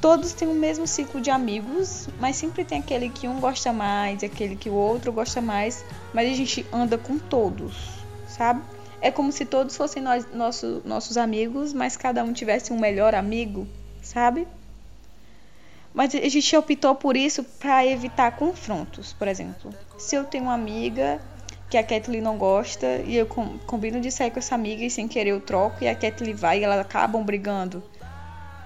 todos 0.00 0.32
têm 0.32 0.48
o 0.48 0.54
mesmo 0.54 0.84
ciclo 0.84 1.20
de 1.20 1.30
amigos, 1.30 2.08
mas 2.18 2.34
sempre 2.34 2.64
tem 2.64 2.80
aquele 2.80 3.08
que 3.08 3.28
um 3.28 3.38
gosta 3.38 3.72
mais, 3.72 4.24
aquele 4.24 4.56
que 4.56 4.68
o 4.68 4.74
outro 4.74 5.12
gosta 5.12 5.40
mais, 5.40 5.84
mas 6.12 6.28
a 6.28 6.34
gente 6.34 6.66
anda 6.72 6.98
com 6.98 7.16
todos, 7.16 7.76
sabe? 8.26 8.60
É 9.00 9.08
como 9.08 9.30
se 9.30 9.44
todos 9.44 9.76
fossem 9.76 10.02
nós, 10.02 10.26
nosso, 10.34 10.82
nossos 10.84 11.16
amigos, 11.16 11.72
mas 11.72 11.96
cada 11.96 12.24
um 12.24 12.32
tivesse 12.32 12.72
um 12.72 12.80
melhor 12.80 13.14
amigo, 13.14 13.64
sabe? 14.02 14.48
Mas 15.94 16.12
a 16.12 16.28
gente 16.28 16.56
optou 16.56 16.96
por 16.96 17.16
isso 17.16 17.44
para 17.44 17.86
evitar 17.86 18.32
confrontos, 18.32 19.12
por 19.12 19.28
exemplo. 19.28 19.72
Se 19.96 20.16
eu 20.16 20.24
tenho 20.24 20.42
uma 20.42 20.54
amiga 20.54 21.20
que 21.68 21.76
a 21.76 21.82
Kathleen 21.82 22.22
não 22.22 22.36
gosta 22.38 22.86
e 23.04 23.16
eu 23.16 23.26
com- 23.26 23.58
combino 23.66 24.00
de 24.00 24.10
sair 24.10 24.30
com 24.30 24.38
essa 24.38 24.54
amiga 24.54 24.84
e 24.84 24.90
sem 24.90 25.08
querer 25.08 25.30
eu 25.30 25.40
troco 25.40 25.82
e 25.82 25.88
a 25.88 25.94
Kathleen 25.94 26.34
vai 26.34 26.60
e 26.60 26.64
elas 26.64 26.78
acabam 26.78 27.24
brigando. 27.24 27.82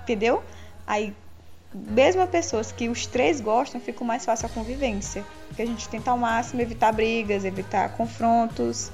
Entendeu? 0.03 0.43
Aí, 0.87 1.15
mesmo 1.73 2.27
pessoas 2.27 2.73
que 2.73 2.89
os 2.89 3.07
três 3.07 3.41
gostam, 3.41 3.81
fica 3.81 4.05
mais 4.05 4.25
fácil 4.25 4.47
a 4.47 4.49
convivência. 4.51 5.25
Porque 5.49 5.63
a 5.63 5.67
gente 5.67 5.89
tenta 5.89 6.11
ao 6.11 6.19
máximo 6.19 6.61
evitar 6.61 6.93
brigas, 6.93 7.45
evitar 7.45 7.91
confrontos. 7.97 8.91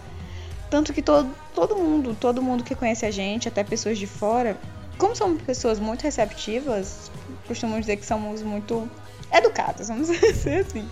Tanto 0.70 0.92
que 0.92 1.02
todo, 1.02 1.34
todo 1.54 1.76
mundo, 1.76 2.14
todo 2.18 2.42
mundo 2.42 2.62
que 2.64 2.74
conhece 2.74 3.06
a 3.06 3.10
gente, 3.10 3.48
até 3.48 3.64
pessoas 3.64 3.98
de 3.98 4.06
fora, 4.06 4.56
como 4.98 5.16
somos 5.16 5.42
pessoas 5.42 5.78
muito 5.78 6.02
receptivas, 6.02 7.10
costumamos 7.46 7.82
dizer 7.86 7.96
que 7.96 8.06
somos 8.06 8.42
muito 8.42 8.88
educadas, 9.32 9.88
vamos 9.88 10.08
dizer 10.20 10.60
assim. 10.66 10.88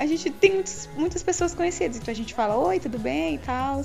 A 0.00 0.06
gente 0.06 0.30
tem 0.30 0.54
muitos, 0.54 0.88
muitas 0.96 1.22
pessoas 1.22 1.54
conhecidas, 1.54 1.98
então 1.98 2.10
a 2.10 2.16
gente 2.16 2.32
fala, 2.34 2.56
oi, 2.56 2.80
tudo 2.80 2.98
bem 2.98 3.34
e 3.34 3.38
tal. 3.38 3.84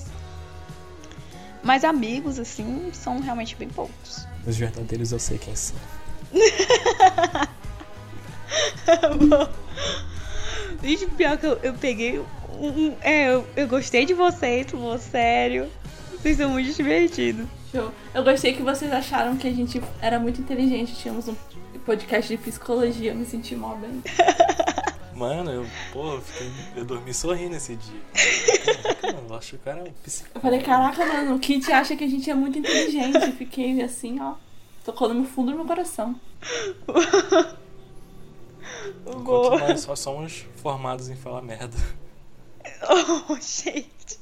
Mas 1.61 1.83
amigos, 1.83 2.39
assim, 2.39 2.89
são 2.93 3.19
realmente 3.19 3.55
bem 3.55 3.67
poucos. 3.67 4.25
Os 4.47 4.55
verdadeiros 4.55 5.11
eu 5.11 5.19
sei 5.19 5.37
quem 5.37 5.53
são. 5.55 5.75
Gente, 10.83 11.07
pior 11.07 11.37
que 11.37 11.45
eu, 11.47 11.59
eu 11.63 11.73
peguei 11.73 12.19
um. 12.19 12.25
um- 12.67 12.95
é, 13.01 13.27
eu, 13.33 13.45
eu 13.55 13.67
gostei 13.67 14.05
de 14.05 14.13
vocês, 14.13 14.67
pô, 14.67 14.97
sério. 14.97 15.67
Vocês 16.11 16.37
são 16.37 16.49
muito 16.49 16.71
divertidos. 16.73 17.45
Show. 17.71 17.91
Eu 18.13 18.23
gostei 18.23 18.53
que 18.53 18.61
vocês 18.61 18.91
acharam 18.91 19.35
que 19.37 19.47
a 19.47 19.51
gente 19.51 19.81
era 20.01 20.19
muito 20.19 20.39
inteligente, 20.41 20.95
tínhamos 20.95 21.27
um 21.27 21.35
podcast 21.85 22.35
de 22.35 22.41
psicologia, 22.41 23.11
eu 23.11 23.15
me 23.15 23.25
senti 23.25 23.55
mó 23.55 23.75
bem. 23.75 24.01
Mano, 25.15 25.49
eu, 25.49 25.65
pô, 25.93 26.13
eu, 26.13 26.21
fiquei, 26.21 26.51
eu 26.75 26.83
dormi 26.85 27.13
sorrindo 27.13 27.55
esse 27.55 27.75
dia. 27.75 28.01
Caraca, 28.83 29.13
mano, 29.13 29.27
eu 29.29 29.35
acho 29.37 29.49
que 29.51 29.55
o 29.55 29.59
cara 29.59 29.79
é 29.79 29.83
um 29.83 29.87
Eu 29.87 29.93
psicólogo. 30.03 30.39
falei, 30.41 30.61
caraca, 30.61 31.05
mano, 31.05 31.35
o 31.35 31.39
Kit 31.39 31.71
acha 31.71 31.95
que 31.95 32.03
a 32.03 32.07
gente 32.07 32.29
é 32.29 32.33
muito 32.35 32.59
inteligente. 32.59 33.31
Fiquei 33.37 33.81
assim, 33.81 34.19
ó, 34.19 34.33
tocou 34.83 35.13
no 35.13 35.25
fundo 35.25 35.51
do 35.51 35.57
meu 35.57 35.65
coração. 35.65 36.19
Enquanto 39.07 39.59
nós 39.59 39.81
só 39.81 39.95
somos 39.95 40.45
formados 40.57 41.09
em 41.09 41.15
falar 41.15 41.41
merda. 41.41 41.77
Oh, 43.29 43.35
gente. 43.35 44.19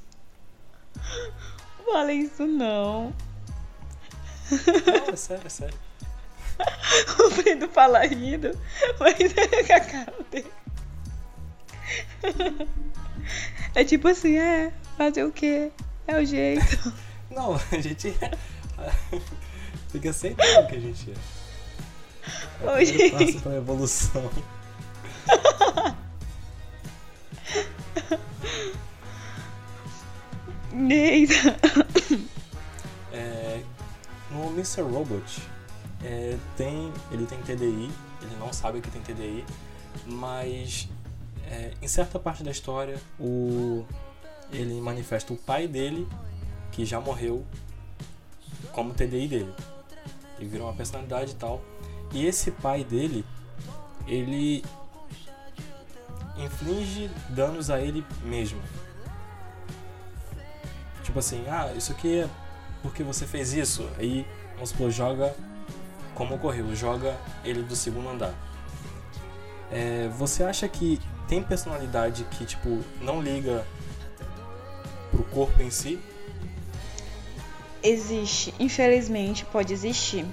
Não 1.80 1.86
Fala 1.94 2.12
isso 2.14 2.46
não. 2.46 3.14
Não, 4.52 5.14
é 5.14 5.16
sério, 5.16 5.48
é 5.48 5.50
sério. 5.50 5.78
O 7.20 7.30
Brendo 7.42 7.68
fala 7.70 8.06
rindo, 8.06 8.52
mas 9.00 9.20
é 9.36 9.64
com 9.64 9.74
a 9.74 9.80
cara 9.80 10.14
dele. 10.30 10.52
É 13.76 13.84
tipo 13.84 14.08
assim, 14.08 14.38
é, 14.38 14.72
fazer 14.98 15.24
o 15.24 15.32
quê? 15.32 15.72
É 16.08 16.18
o 16.18 16.26
jeito. 16.26 16.94
Não, 17.32 17.56
a 17.56 17.80
gente 17.80 18.14
tem 19.92 20.02
que 20.02 20.08
aceitar 20.08 20.64
o 20.64 20.68
que 20.68 20.76
a 20.76 20.80
gente 20.80 21.12
é. 21.12 21.16
É 22.66 22.72
o 22.72 22.86
gente. 22.86 23.12
passo 23.12 23.42
pra 23.42 23.56
evolução. 23.56 24.30
Eita. 30.90 31.58
É, 33.12 33.62
no 34.32 34.48
Mr. 34.52 34.82
Robot, 34.82 35.42
é, 36.04 36.38
tem, 36.58 36.92
ele 37.12 37.26
tem 37.26 37.40
TDI, 37.40 37.92
ele 38.22 38.36
não 38.40 38.52
sabe 38.54 38.82
que 38.82 38.90
tem 38.90 39.02
TDI, 39.02 39.46
mas 40.06 40.88
é, 41.54 41.72
em 41.82 41.88
certa 41.88 42.18
parte 42.18 42.44
da 42.44 42.50
história 42.50 43.00
o, 43.20 43.86
ele 44.52 44.82
manifesta 44.82 45.32
o 45.32 45.38
pai 45.38 45.68
dele, 45.68 46.08
que 46.72 46.84
já 46.84 47.00
morreu, 47.00 47.46
como 48.72 48.94
TDI 48.94 49.28
dele. 49.28 49.54
Ele 50.40 50.50
vira 50.50 50.64
uma 50.64 50.74
personalidade 50.74 51.32
e 51.32 51.36
tal. 51.36 51.62
E 52.12 52.26
esse 52.26 52.50
pai 52.50 52.84
dele, 52.84 53.24
ele 54.08 54.64
inflige 56.38 57.10
danos 57.30 57.70
a 57.70 57.80
ele 57.80 58.04
mesmo. 58.24 58.60
Tipo 61.04 61.20
assim, 61.20 61.46
ah, 61.48 61.72
isso 61.76 61.92
aqui 61.92 62.22
é 62.22 62.30
porque 62.82 63.04
você 63.04 63.28
fez 63.28 63.54
isso. 63.54 63.88
Aí, 64.00 64.26
vamos 64.56 64.70
supor, 64.70 64.90
joga 64.90 65.36
como 66.16 66.36
ocorreu, 66.36 66.76
joga 66.76 67.16
ele 67.44 67.62
do 67.62 67.76
segundo 67.76 68.10
andar. 68.10 68.34
É, 69.72 70.08
você 70.10 70.44
acha 70.44 70.68
que 70.68 71.00
tem 71.28 71.42
personalidade 71.42 72.24
que, 72.26 72.46
tipo, 72.46 72.82
não 73.02 73.22
liga 73.22 73.66
pro 75.12 75.24
corpo 75.26 75.62
em 75.62 75.70
si? 75.70 76.00
Existe, 77.82 78.54
infelizmente 78.60 79.46
pode 79.46 79.74
existir. 79.74 80.26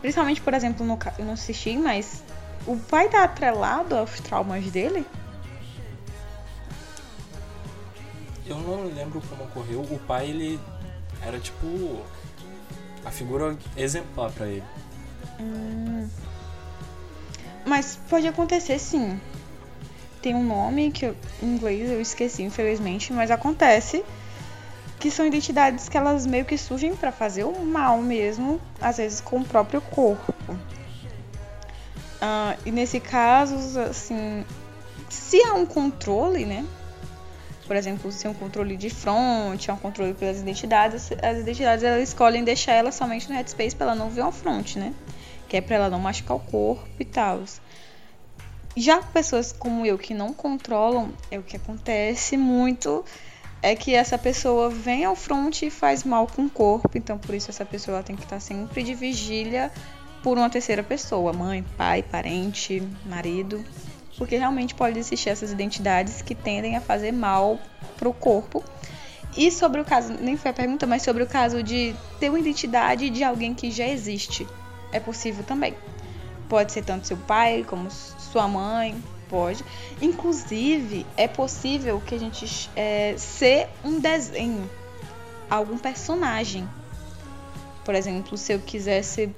Principalmente, 0.00 0.40
por 0.40 0.54
exemplo, 0.54 0.84
no 0.84 0.98
eu 1.18 1.24
não 1.24 1.34
assisti, 1.34 1.76
mas 1.76 2.22
o 2.66 2.76
pai 2.76 3.08
tá 3.08 3.24
atrelado 3.24 3.96
aos 3.96 4.20
traumas 4.20 4.64
dele? 4.70 5.06
Eu 8.46 8.58
não 8.58 8.84
lembro 8.84 9.20
como 9.28 9.44
ocorreu. 9.44 9.80
O 9.80 9.98
pai, 10.00 10.30
ele 10.30 10.60
era 11.22 11.38
tipo 11.38 12.04
a 13.04 13.10
figura 13.10 13.56
exemplar 13.76 14.30
pra 14.32 14.46
ele. 14.46 14.64
Mas 17.64 17.98
pode 18.08 18.26
acontecer 18.26 18.78
sim. 18.78 19.20
Tem 20.26 20.34
um 20.34 20.42
nome 20.42 20.90
que 20.90 21.06
eu, 21.06 21.16
em 21.40 21.46
inglês 21.46 21.88
eu 21.88 22.00
esqueci, 22.00 22.42
infelizmente, 22.42 23.12
mas 23.12 23.30
acontece 23.30 24.04
que 24.98 25.08
são 25.08 25.24
identidades 25.24 25.88
que 25.88 25.96
elas 25.96 26.26
meio 26.26 26.44
que 26.44 26.58
surgem 26.58 26.96
pra 26.96 27.12
fazer 27.12 27.44
o 27.44 27.64
mal 27.64 28.02
mesmo, 28.02 28.60
às 28.80 28.96
vezes 28.96 29.20
com 29.20 29.38
o 29.38 29.44
próprio 29.44 29.80
corpo. 29.80 30.34
Ah, 32.20 32.56
e 32.66 32.72
nesse 32.72 32.98
caso, 32.98 33.78
assim, 33.78 34.44
se 35.08 35.40
há 35.44 35.54
um 35.54 35.64
controle, 35.64 36.44
né? 36.44 36.66
Por 37.64 37.76
exemplo, 37.76 38.10
se 38.10 38.26
é 38.26 38.30
um 38.30 38.34
controle 38.34 38.76
de 38.76 38.90
front, 38.90 39.68
é 39.68 39.72
um 39.72 39.76
controle 39.76 40.12
pelas 40.12 40.40
identidades, 40.40 41.08
as 41.22 41.38
identidades 41.38 41.84
elas 41.84 42.02
escolhem 42.02 42.42
deixar 42.42 42.72
ela 42.72 42.90
somente 42.90 43.28
no 43.28 43.36
headspace 43.36 43.76
pra 43.76 43.86
ela 43.86 43.94
não 43.94 44.10
ver 44.10 44.22
uma 44.22 44.32
front, 44.32 44.74
né? 44.74 44.92
Que 45.48 45.58
é 45.58 45.60
pra 45.60 45.76
ela 45.76 45.88
não 45.88 46.00
machucar 46.00 46.36
o 46.36 46.40
corpo 46.40 46.88
e 46.98 47.04
tal. 47.04 47.44
Já 48.76 48.98
pessoas 48.98 49.52
como 49.52 49.86
eu 49.86 49.96
que 49.96 50.12
não 50.12 50.34
controlam, 50.34 51.10
é 51.30 51.38
o 51.38 51.42
que 51.42 51.56
acontece 51.56 52.36
muito 52.36 53.04
é 53.62 53.74
que 53.74 53.94
essa 53.94 54.18
pessoa 54.18 54.68
vem 54.68 55.04
ao 55.04 55.16
front 55.16 55.62
e 55.62 55.70
faz 55.70 56.04
mal 56.04 56.26
com 56.26 56.42
o 56.42 56.50
corpo, 56.50 56.90
então 56.94 57.18
por 57.18 57.34
isso 57.34 57.50
essa 57.50 57.64
pessoa 57.64 58.02
tem 58.02 58.14
que 58.14 58.22
estar 58.22 58.38
sempre 58.38 58.82
de 58.82 58.94
vigília 58.94 59.72
por 60.22 60.36
uma 60.36 60.50
terceira 60.50 60.82
pessoa, 60.82 61.32
mãe, 61.32 61.64
pai, 61.76 62.02
parente, 62.02 62.82
marido, 63.06 63.64
porque 64.18 64.36
realmente 64.36 64.74
pode 64.74 64.98
existir 64.98 65.30
essas 65.30 65.50
identidades 65.50 66.20
que 66.20 66.34
tendem 66.34 66.76
a 66.76 66.80
fazer 66.80 67.12
mal 67.12 67.58
pro 67.96 68.12
corpo. 68.12 68.62
E 69.36 69.50
sobre 69.50 69.80
o 69.80 69.84
caso, 69.84 70.12
nem 70.20 70.36
foi 70.36 70.50
a 70.50 70.54
pergunta, 70.54 70.86
mas 70.86 71.02
sobre 71.02 71.22
o 71.22 71.26
caso 71.26 71.62
de 71.62 71.94
ter 72.20 72.28
uma 72.28 72.38
identidade 72.38 73.10
de 73.10 73.24
alguém 73.24 73.54
que 73.54 73.70
já 73.70 73.86
existe, 73.86 74.46
é 74.92 75.00
possível 75.00 75.44
também. 75.44 75.74
Pode 76.48 76.72
ser 76.72 76.84
tanto 76.84 77.06
seu 77.06 77.16
pai 77.16 77.64
como 77.66 77.88
sua 78.36 78.46
mãe, 78.46 78.94
pode. 79.30 79.64
Inclusive, 80.00 81.06
é 81.16 81.26
possível 81.26 82.02
que 82.04 82.14
a 82.14 82.18
gente 82.18 82.70
é, 82.76 83.14
ser 83.16 83.66
um 83.82 83.98
desenho, 83.98 84.68
algum 85.48 85.78
personagem. 85.78 86.68
Por 87.82 87.94
exemplo, 87.94 88.36
se 88.36 88.52
eu 88.52 88.60
quisesse. 88.60 89.34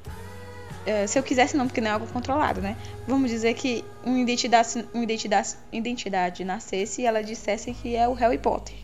é, 0.84 1.06
se 1.06 1.16
eu 1.16 1.22
quisesse 1.22 1.56
não, 1.56 1.68
porque 1.68 1.80
não 1.80 1.90
é 1.90 1.92
algo 1.92 2.08
controlado, 2.08 2.60
né? 2.60 2.76
Vamos 3.06 3.30
dizer 3.30 3.54
que 3.54 3.84
uma 4.04 4.18
identidade, 4.18 4.84
uma 4.92 5.04
identidade, 5.04 5.54
identidade 5.72 6.44
nascesse 6.44 7.02
e 7.02 7.06
ela 7.06 7.22
dissesse 7.22 7.72
que 7.72 7.94
é 7.94 8.08
o 8.08 8.14
Harry 8.14 8.38
Potter. 8.38 8.74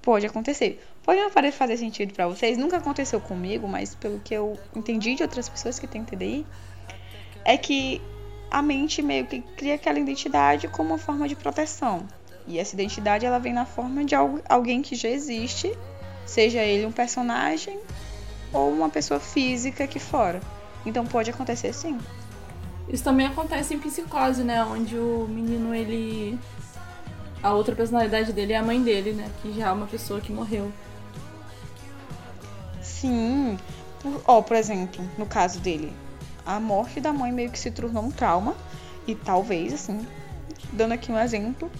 Pode 0.00 0.26
acontecer. 0.26 0.80
Pode 1.02 1.20
não 1.20 1.30
parecer 1.32 1.58
fazer 1.58 1.76
sentido 1.76 2.14
pra 2.14 2.28
vocês, 2.28 2.56
nunca 2.56 2.76
aconteceu 2.76 3.20
comigo, 3.20 3.66
mas 3.66 3.96
pelo 3.96 4.20
que 4.20 4.32
eu 4.32 4.56
entendi 4.76 5.16
de 5.16 5.24
outras 5.24 5.48
pessoas 5.48 5.80
que 5.80 5.88
têm 5.88 6.04
TDI, 6.04 6.46
é 7.44 7.56
que 7.56 8.00
a 8.52 8.60
mente 8.60 9.00
meio 9.00 9.26
que 9.26 9.40
cria 9.56 9.76
aquela 9.76 9.98
identidade 9.98 10.68
como 10.68 10.90
uma 10.90 10.98
forma 10.98 11.26
de 11.26 11.34
proteção. 11.34 12.06
E 12.46 12.58
essa 12.58 12.74
identidade 12.74 13.24
ela 13.24 13.38
vem 13.38 13.54
na 13.54 13.64
forma 13.64 14.04
de 14.04 14.14
alguém 14.14 14.82
que 14.82 14.94
já 14.94 15.08
existe, 15.08 15.76
seja 16.26 16.60
ele 16.60 16.84
um 16.84 16.92
personagem 16.92 17.80
ou 18.52 18.70
uma 18.70 18.90
pessoa 18.90 19.18
física 19.18 19.84
aqui 19.84 19.98
fora. 19.98 20.40
Então 20.84 21.06
pode 21.06 21.30
acontecer 21.30 21.72
sim. 21.72 21.98
Isso 22.88 23.02
também 23.02 23.26
acontece 23.26 23.72
em 23.72 23.78
psicose, 23.78 24.44
né? 24.44 24.62
Onde 24.64 24.98
o 24.98 25.26
menino, 25.28 25.74
ele. 25.74 26.38
A 27.42 27.54
outra 27.54 27.74
personalidade 27.74 28.32
dele 28.32 28.52
é 28.52 28.56
a 28.56 28.62
mãe 28.62 28.82
dele, 28.82 29.12
né? 29.12 29.30
Que 29.40 29.52
já 29.54 29.68
é 29.68 29.72
uma 29.72 29.86
pessoa 29.86 30.20
que 30.20 30.30
morreu. 30.30 30.70
Sim. 32.82 33.56
Ó, 34.26 34.42
por 34.42 34.56
exemplo, 34.56 35.02
no 35.16 35.24
caso 35.24 35.58
dele, 35.60 35.92
a 36.44 36.58
morte 36.60 37.00
da 37.00 37.12
mãe 37.12 37.32
meio 37.32 37.50
que 37.50 37.58
se 37.58 37.70
tornou 37.70 38.04
um 38.04 38.10
trauma. 38.10 38.54
E 39.06 39.14
talvez, 39.14 39.72
assim, 39.72 40.06
dando 40.72 40.92
aqui 40.92 41.10
um 41.10 41.18
exemplo, 41.18 41.70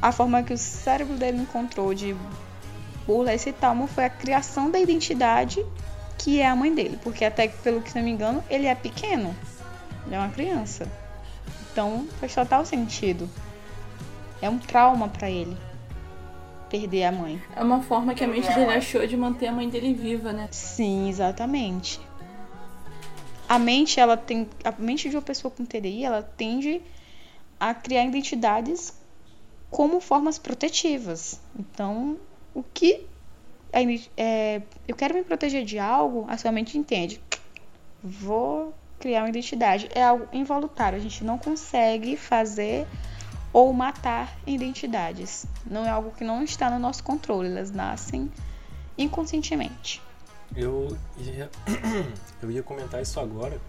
a 0.00 0.12
forma 0.12 0.42
que 0.42 0.52
o 0.52 0.58
cérebro 0.58 1.16
dele 1.16 1.38
encontrou 1.38 1.94
de 1.94 2.14
burlar 3.06 3.34
esse 3.34 3.52
trauma 3.52 3.86
foi 3.86 4.04
a 4.04 4.10
criação 4.10 4.70
da 4.70 4.78
identidade 4.78 5.64
que 6.18 6.40
é 6.40 6.46
a 6.46 6.54
mãe 6.54 6.74
dele. 6.74 6.98
Porque 7.02 7.24
até 7.24 7.48
pelo 7.48 7.80
que 7.80 7.94
não 7.94 8.02
me 8.02 8.10
engano, 8.10 8.44
ele 8.50 8.66
é 8.66 8.74
pequeno. 8.74 9.34
Ele 10.06 10.14
é 10.14 10.18
uma 10.18 10.28
criança. 10.28 10.86
Então 11.72 12.06
faz 12.20 12.34
total 12.34 12.64
sentido. 12.64 13.28
É 14.42 14.48
um 14.48 14.58
trauma 14.58 15.08
pra 15.08 15.30
ele 15.30 15.56
perder 16.68 17.04
a 17.04 17.12
mãe. 17.12 17.42
É 17.56 17.62
uma 17.62 17.82
forma 17.82 18.14
que 18.14 18.22
a 18.22 18.28
mente 18.28 18.52
dele 18.54 18.72
achou 18.72 19.06
de 19.06 19.16
manter 19.16 19.48
a 19.48 19.52
mãe 19.52 19.68
dele 19.68 19.92
viva, 19.92 20.32
né? 20.32 20.48
Sim, 20.50 21.08
exatamente. 21.08 22.00
A 23.50 23.58
mente, 23.58 23.98
ela 23.98 24.16
tem. 24.16 24.48
A 24.62 24.70
mente 24.80 25.10
de 25.10 25.16
uma 25.16 25.22
pessoa 25.22 25.50
com 25.50 25.64
TDI, 25.64 26.04
ela 26.04 26.22
tende 26.22 26.80
a 27.58 27.74
criar 27.74 28.04
identidades 28.04 28.94
como 29.68 30.00
formas 30.00 30.38
protetivas. 30.38 31.40
Então, 31.58 32.16
o 32.54 32.62
que. 32.62 33.08
é, 34.16 34.62
eu 34.86 34.94
quero 34.94 35.14
me 35.14 35.24
proteger 35.24 35.64
de 35.64 35.80
algo, 35.80 36.26
a 36.28 36.38
sua 36.38 36.52
mente 36.52 36.78
entende. 36.78 37.20
Vou 38.00 38.72
criar 39.00 39.22
uma 39.22 39.30
identidade. 39.30 39.88
É 39.96 40.04
algo 40.04 40.28
involuntário. 40.32 40.96
A 40.96 41.02
gente 41.02 41.24
não 41.24 41.36
consegue 41.36 42.16
fazer 42.16 42.86
ou 43.52 43.72
matar 43.72 44.32
identidades. 44.46 45.44
Não 45.68 45.84
é 45.84 45.90
algo 45.90 46.12
que 46.12 46.22
não 46.22 46.44
está 46.44 46.70
no 46.70 46.78
nosso 46.78 47.02
controle. 47.02 47.48
Elas 47.48 47.72
nascem 47.72 48.30
inconscientemente. 48.96 50.00
Eu 50.56 50.96
ia, 51.18 51.50
eu 52.42 52.50
ia 52.50 52.62
comentar 52.62 53.00
isso 53.00 53.18
agora 53.20 53.60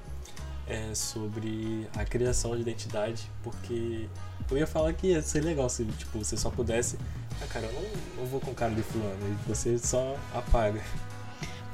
é, 0.68 0.94
sobre 0.96 1.88
a 1.96 2.06
criação 2.06 2.56
de 2.56 2.62
identidade, 2.62 3.30
porque 3.44 4.08
eu 4.50 4.58
ia 4.58 4.68
falar 4.68 4.94
que 4.94 5.08
ia 5.08 5.22
ser 5.22 5.44
legal 5.44 5.70
se 5.70 5.86
tipo, 5.86 6.20
você 6.20 6.38
só 6.38 6.50
pudesse. 6.50 6.98
Ah, 7.42 7.48
cara, 7.48 7.66
eu 7.66 7.74
não, 7.74 7.82
não 8.18 8.26
vou 8.26 8.40
com 8.40 8.54
cara 8.54 8.74
de 8.74 8.84
fulano, 8.84 9.18
e 9.28 9.50
você 9.50 9.78
só 9.78 10.16
apaga. 10.34 10.82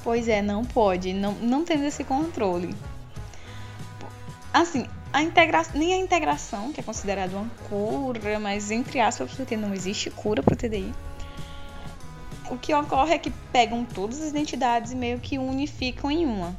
Pois 0.02 0.28
é, 0.28 0.40
não 0.40 0.64
pode, 0.64 1.12
não, 1.12 1.34
não 1.34 1.64
temos 1.64 1.86
esse 1.86 2.04
controle. 2.04 2.74
Assim, 4.52 4.86
a 5.12 5.22
integração, 5.22 5.78
nem 5.78 5.94
a 5.94 5.96
integração, 5.96 6.72
que 6.72 6.80
é 6.80 6.82
considerada 6.82 7.36
uma 7.36 7.48
cura, 7.68 8.38
mas 8.38 8.70
entre 8.70 9.00
aspas, 9.00 9.30
porque 9.32 9.56
não 9.56 9.74
existe 9.74 10.10
cura 10.10 10.42
para 10.42 10.54
o 10.54 10.56
TDI. 10.56 10.92
O 12.50 12.56
que 12.56 12.74
ocorre 12.74 13.14
é 13.14 13.18
que 13.18 13.30
pegam 13.52 13.84
todas 13.84 14.22
as 14.22 14.30
identidades 14.30 14.92
e 14.92 14.96
meio 14.96 15.18
que 15.18 15.38
unificam 15.38 16.10
em 16.10 16.24
uma. 16.24 16.56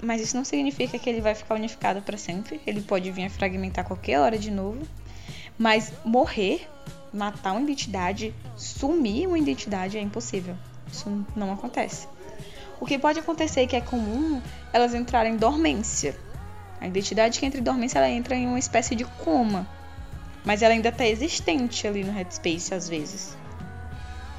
Mas 0.00 0.20
isso 0.20 0.36
não 0.36 0.44
significa 0.44 0.98
que 0.98 1.10
ele 1.10 1.20
vai 1.20 1.34
ficar 1.34 1.54
unificado 1.56 2.00
para 2.02 2.16
sempre. 2.16 2.60
Ele 2.66 2.80
pode 2.80 3.10
vir 3.10 3.24
a 3.24 3.30
fragmentar 3.30 3.84
qualquer 3.84 4.20
hora 4.20 4.38
de 4.38 4.50
novo. 4.50 4.86
Mas 5.58 5.92
morrer, 6.04 6.68
matar 7.12 7.52
uma 7.52 7.62
identidade, 7.62 8.34
sumir 8.56 9.26
uma 9.26 9.38
identidade 9.38 9.98
é 9.98 10.00
impossível. 10.00 10.56
Isso 10.92 11.26
não 11.34 11.52
acontece. 11.52 12.06
O 12.80 12.86
que 12.86 12.98
pode 12.98 13.18
acontecer 13.18 13.66
que 13.66 13.74
é 13.76 13.80
comum 13.80 14.40
elas 14.72 14.94
entrarem 14.94 15.34
em 15.34 15.36
dormência. 15.36 16.16
A 16.80 16.86
identidade 16.86 17.40
que 17.40 17.46
entra 17.46 17.60
em 17.60 17.62
dormência 17.62 17.98
ela 17.98 18.10
entra 18.10 18.36
em 18.36 18.46
uma 18.46 18.58
espécie 18.58 18.94
de 18.94 19.04
coma. 19.04 19.66
Mas 20.44 20.60
ela 20.60 20.74
ainda 20.74 20.90
está 20.90 21.06
existente 21.06 21.88
ali 21.88 22.04
no 22.04 22.12
headspace 22.12 22.74
às 22.74 22.88
vezes. 22.88 23.36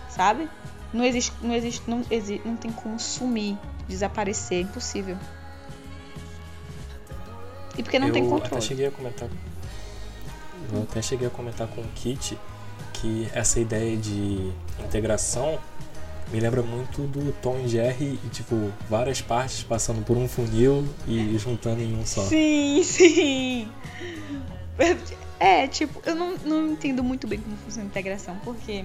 Sabe? 0.09 0.47
Não 0.93 1.03
existe, 1.03 1.33
não 1.41 1.53
existe, 1.53 1.89
não, 1.89 2.03
exi, 2.09 2.41
não 2.45 2.55
tem 2.55 2.71
como 2.71 2.99
sumir, 2.99 3.57
desaparecer, 3.87 4.59
é 4.59 4.61
impossível. 4.61 5.17
E 7.77 7.83
porque 7.83 7.99
não 7.99 8.07
eu 8.07 8.13
tem 8.13 8.23
até 8.23 8.31
controle. 8.31 8.61
cheguei 8.61 8.87
a 8.87 8.91
comentar. 8.91 9.29
Eu 10.73 10.83
até 10.83 11.01
cheguei 11.01 11.27
a 11.27 11.29
comentar 11.29 11.67
com 11.67 11.81
o 11.81 11.87
Kit 11.95 12.37
que 12.93 13.27
essa 13.33 13.59
ideia 13.59 13.97
de 13.97 14.51
integração 14.79 15.59
me 16.31 16.39
lembra 16.39 16.63
muito 16.63 17.01
do 17.03 17.31
Tom 17.33 17.59
e 17.59 17.67
Jerry 17.67 18.19
e 18.23 18.29
tipo 18.29 18.71
várias 18.89 19.21
partes 19.21 19.63
passando 19.63 20.03
por 20.03 20.17
um 20.17 20.27
funil 20.27 20.87
e 21.07 21.37
juntando 21.37 21.81
em 21.81 21.95
um 21.95 22.05
só. 22.05 22.23
Sim, 22.23 22.81
sim. 22.83 23.69
É, 25.39 25.67
tipo, 25.67 26.01
eu 26.05 26.15
não, 26.15 26.35
não 26.37 26.67
entendo 26.67 27.03
muito 27.03 27.27
bem 27.27 27.39
como 27.39 27.55
funciona 27.57 27.87
a 27.87 27.89
integração, 27.89 28.37
porque, 28.43 28.83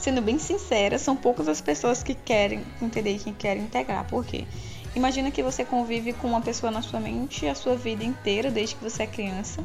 sendo 0.00 0.22
bem 0.22 0.38
sincera, 0.38 0.98
são 0.98 1.14
poucas 1.14 1.46
as 1.46 1.60
pessoas 1.60 2.02
que 2.02 2.14
querem 2.14 2.64
entender 2.80 3.18
que 3.18 3.32
querem 3.32 3.64
integrar. 3.64 4.06
Por 4.06 4.24
quê? 4.24 4.46
Imagina 4.96 5.30
que 5.30 5.42
você 5.42 5.64
convive 5.64 6.12
com 6.14 6.26
uma 6.26 6.40
pessoa 6.40 6.72
na 6.72 6.82
sua 6.82 6.98
mente 6.98 7.46
a 7.46 7.54
sua 7.54 7.76
vida 7.76 8.02
inteira, 8.02 8.50
desde 8.50 8.74
que 8.74 8.82
você 8.82 9.02
é 9.02 9.06
criança. 9.06 9.62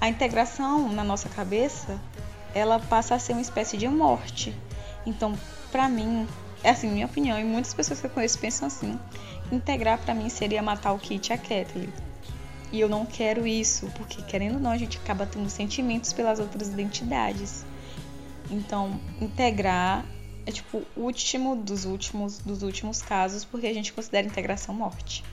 A 0.00 0.08
integração 0.08 0.88
na 0.90 1.04
nossa 1.04 1.28
cabeça, 1.28 2.00
ela 2.54 2.78
passa 2.78 3.14
a 3.14 3.18
ser 3.18 3.32
uma 3.32 3.42
espécie 3.42 3.76
de 3.76 3.86
morte. 3.86 4.52
Então, 5.06 5.38
pra 5.70 5.88
mim, 5.88 6.26
é 6.64 6.70
assim, 6.70 6.90
minha 6.90 7.06
opinião, 7.06 7.38
e 7.38 7.44
muitas 7.44 7.74
pessoas 7.74 8.00
que 8.00 8.06
eu 8.06 8.10
conheço 8.10 8.38
pensam 8.38 8.66
assim, 8.66 8.98
integrar 9.52 9.98
pra 9.98 10.14
mim 10.14 10.28
seria 10.28 10.62
matar 10.62 10.92
o 10.92 10.98
Kit 10.98 11.30
e 11.30 11.32
a 11.32 11.38
Kathleen. 11.38 11.92
E 12.72 12.80
eu 12.80 12.88
não 12.88 13.06
quero 13.06 13.46
isso, 13.46 13.88
porque 13.96 14.22
querendo 14.22 14.54
ou 14.54 14.60
não, 14.60 14.70
a 14.70 14.78
gente 14.78 14.98
acaba 14.98 15.26
tendo 15.26 15.48
sentimentos 15.48 16.12
pelas 16.12 16.40
outras 16.40 16.68
identidades. 16.68 17.64
Então, 18.50 19.00
integrar 19.20 20.04
é 20.46 20.52
tipo 20.52 20.82
o 20.96 21.02
último 21.02 21.56
dos 21.56 21.84
últimos 21.84 22.38
dos 22.38 22.62
últimos 22.62 23.02
casos, 23.02 23.44
porque 23.44 23.66
a 23.66 23.74
gente 23.74 23.92
considera 23.92 24.26
integração 24.26 24.74
morte. 24.74 25.24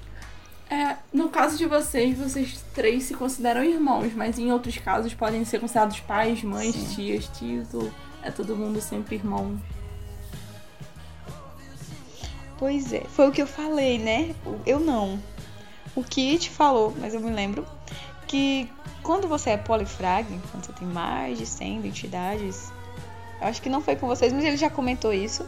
É, 0.69 0.97
no 1.13 1.29
caso 1.29 1.55
de 1.57 1.67
vocês, 1.67 2.17
vocês 2.17 2.65
três 2.73 3.03
se 3.03 3.13
consideram 3.13 3.63
irmãos, 3.63 4.13
mas 4.13 4.39
em 4.39 4.51
outros 4.51 4.77
casos 4.77 5.13
podem 5.13 5.45
ser 5.45 5.59
considerados 5.59 5.99
pais, 5.99 6.41
mães, 6.43 6.73
Sim. 6.73 6.95
tias, 6.95 7.27
tios, 7.37 7.73
ou 7.73 7.91
é 8.23 8.31
todo 8.31 8.55
mundo 8.55 8.81
sempre 8.81 9.15
irmão. 9.15 9.59
Pois 12.57 12.91
é, 12.93 13.01
foi 13.01 13.27
o 13.27 13.31
que 13.31 13.41
eu 13.41 13.47
falei, 13.47 13.99
né? 13.99 14.33
Eu 14.65 14.79
não. 14.79 15.19
O 15.95 16.03
Kit 16.03 16.49
falou, 16.49 16.95
mas 16.99 17.13
eu 17.13 17.19
me 17.19 17.29
lembro 17.29 17.67
que 18.25 18.67
quando 19.03 19.27
você 19.27 19.51
é 19.51 19.57
polifrag, 19.57 20.25
quando 20.49 20.65
você 20.65 20.73
tem 20.73 20.87
mais 20.87 21.37
de 21.37 21.45
100 21.45 21.79
identidades, 21.79 22.71
eu 23.41 23.47
acho 23.47 23.61
que 23.61 23.69
não 23.69 23.81
foi 23.81 23.95
com 23.95 24.07
vocês, 24.07 24.31
mas 24.31 24.43
ele 24.43 24.57
já 24.57 24.69
comentou 24.69 25.13
isso, 25.13 25.45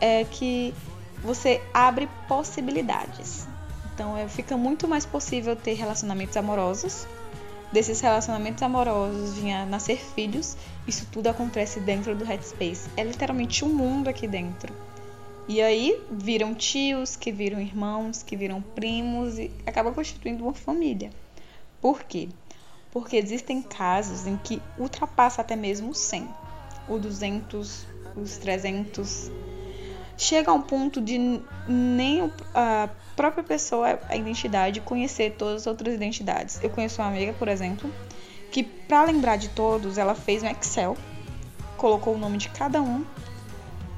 é 0.00 0.24
que 0.24 0.74
você 1.22 1.62
abre 1.72 2.08
possibilidades. 2.26 3.46
Então 3.94 4.16
é, 4.16 4.26
fica 4.28 4.56
muito 4.56 4.88
mais 4.88 5.06
possível 5.06 5.54
ter 5.54 5.74
relacionamentos 5.74 6.36
amorosos. 6.36 7.06
Desses 7.72 8.00
relacionamentos 8.00 8.62
amorosos 8.62 9.34
vinha 9.34 9.64
nascer 9.64 9.98
filhos. 9.98 10.56
Isso 10.86 11.06
tudo 11.10 11.28
acontece 11.28 11.80
dentro 11.80 12.14
do 12.14 12.24
Headspace. 12.24 12.90
É 12.96 13.04
literalmente 13.04 13.64
um 13.64 13.68
mundo 13.68 14.08
aqui 14.08 14.26
dentro. 14.26 14.74
E 15.48 15.60
aí 15.60 16.00
viram 16.10 16.54
tios, 16.54 17.16
que 17.16 17.32
viram 17.32 17.60
irmãos, 17.60 18.22
que 18.22 18.36
viram 18.36 18.60
primos 18.60 19.38
e 19.38 19.50
acaba 19.66 19.92
constituindo 19.92 20.44
uma 20.44 20.54
família. 20.54 21.10
Por 21.80 22.02
quê? 22.04 22.28
Porque 22.92 23.16
existem 23.16 23.60
casos 23.60 24.26
em 24.26 24.36
que 24.36 24.62
ultrapassa 24.78 25.40
até 25.40 25.56
mesmo 25.56 25.90
o 25.90 25.94
100, 25.94 26.28
o 26.88 26.98
200, 26.98 27.86
os 28.16 28.36
300. 28.38 29.30
Chega 30.16 30.50
a 30.50 30.54
um 30.54 30.62
ponto 30.62 31.00
de 31.00 31.40
nem 31.66 32.30
a 32.54 32.88
própria 33.16 33.42
pessoa, 33.42 33.98
a 34.08 34.16
identidade, 34.16 34.80
conhecer 34.80 35.34
todas 35.36 35.62
as 35.62 35.66
outras 35.66 35.94
identidades. 35.94 36.60
Eu 36.62 36.70
conheço 36.70 37.00
uma 37.00 37.08
amiga, 37.08 37.32
por 37.32 37.48
exemplo, 37.48 37.90
que 38.50 38.62
para 38.62 39.04
lembrar 39.04 39.36
de 39.36 39.48
todos, 39.48 39.98
ela 39.98 40.14
fez 40.14 40.42
um 40.42 40.46
Excel, 40.46 40.96
colocou 41.76 42.14
o 42.14 42.18
nome 42.18 42.38
de 42.38 42.48
cada 42.50 42.80
um 42.80 43.04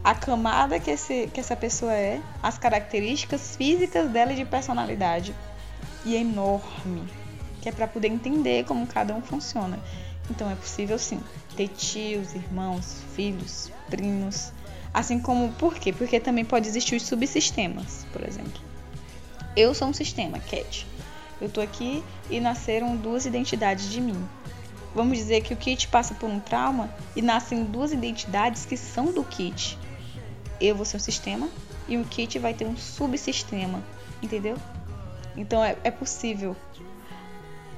a 0.04 0.14
camada 0.14 0.78
que, 0.78 0.90
esse, 0.90 1.28
que 1.32 1.40
essa 1.40 1.56
pessoa 1.56 1.94
é, 1.94 2.20
as 2.42 2.58
características 2.58 3.56
físicas 3.56 4.10
dela 4.10 4.34
e 4.34 4.36
de 4.36 4.44
personalidade. 4.44 5.34
E 6.04 6.14
é 6.14 6.20
enorme, 6.20 7.02
que 7.62 7.70
é 7.70 7.72
para 7.72 7.88
poder 7.88 8.08
entender 8.08 8.64
como 8.64 8.86
cada 8.86 9.14
um 9.14 9.22
funciona. 9.22 9.78
Então 10.30 10.50
é 10.50 10.54
possível 10.54 10.98
sim 10.98 11.20
ter 11.54 11.68
tios, 11.68 12.34
irmãos, 12.34 13.02
filhos, 13.14 13.70
primos. 13.88 14.52
Assim 14.92 15.18
como, 15.18 15.52
por 15.54 15.74
quê? 15.74 15.92
Porque 15.92 16.20
também 16.20 16.44
pode 16.44 16.68
existir 16.68 16.96
os 16.96 17.02
subsistemas, 17.02 18.06
por 18.12 18.26
exemplo. 18.26 18.60
Eu 19.56 19.74
sou 19.74 19.88
um 19.88 19.92
sistema, 19.92 20.38
Cat. 20.38 20.86
Eu 21.40 21.48
tô 21.48 21.60
aqui 21.60 22.02
e 22.30 22.40
nasceram 22.40 22.96
duas 22.96 23.26
identidades 23.26 23.90
de 23.90 24.00
mim. 24.00 24.16
Vamos 24.94 25.18
dizer 25.18 25.42
que 25.42 25.52
o 25.52 25.56
Kit 25.56 25.88
passa 25.88 26.14
por 26.14 26.30
um 26.30 26.38
trauma 26.38 26.94
e 27.16 27.22
nascem 27.22 27.64
duas 27.64 27.92
identidades 27.92 28.64
que 28.64 28.76
são 28.76 29.12
do 29.12 29.24
Kit 29.24 29.76
eu 30.60 30.74
vou 30.74 30.84
ser 30.84 30.96
um 30.96 31.00
sistema 31.00 31.48
e 31.88 31.96
o 31.96 32.04
kit 32.04 32.38
vai 32.38 32.54
ter 32.54 32.66
um 32.66 32.76
subsistema, 32.76 33.82
entendeu? 34.22 34.56
Então 35.36 35.62
é, 35.62 35.76
é 35.84 35.90
possível. 35.90 36.56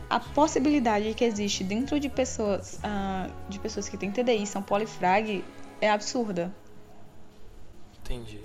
A 0.08 0.20
possibilidade 0.20 1.12
que 1.14 1.24
existe 1.24 1.64
dentro 1.64 1.98
de 1.98 2.08
pessoas, 2.08 2.78
ah, 2.82 3.28
de 3.48 3.58
pessoas 3.58 3.88
que 3.88 3.96
têm 3.96 4.10
TDI 4.10 4.46
são 4.46 4.62
polifrag 4.62 5.44
é 5.80 5.90
absurda. 5.90 6.54
Entendi. 8.00 8.40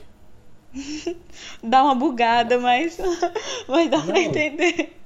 Dá 1.63 1.83
uma 1.83 1.93
bugada, 1.93 2.57
mas, 2.57 2.97
mas 3.67 3.91
dá 3.91 4.01
pra 4.01 4.13
Não. 4.13 4.21
entender. 4.21 4.97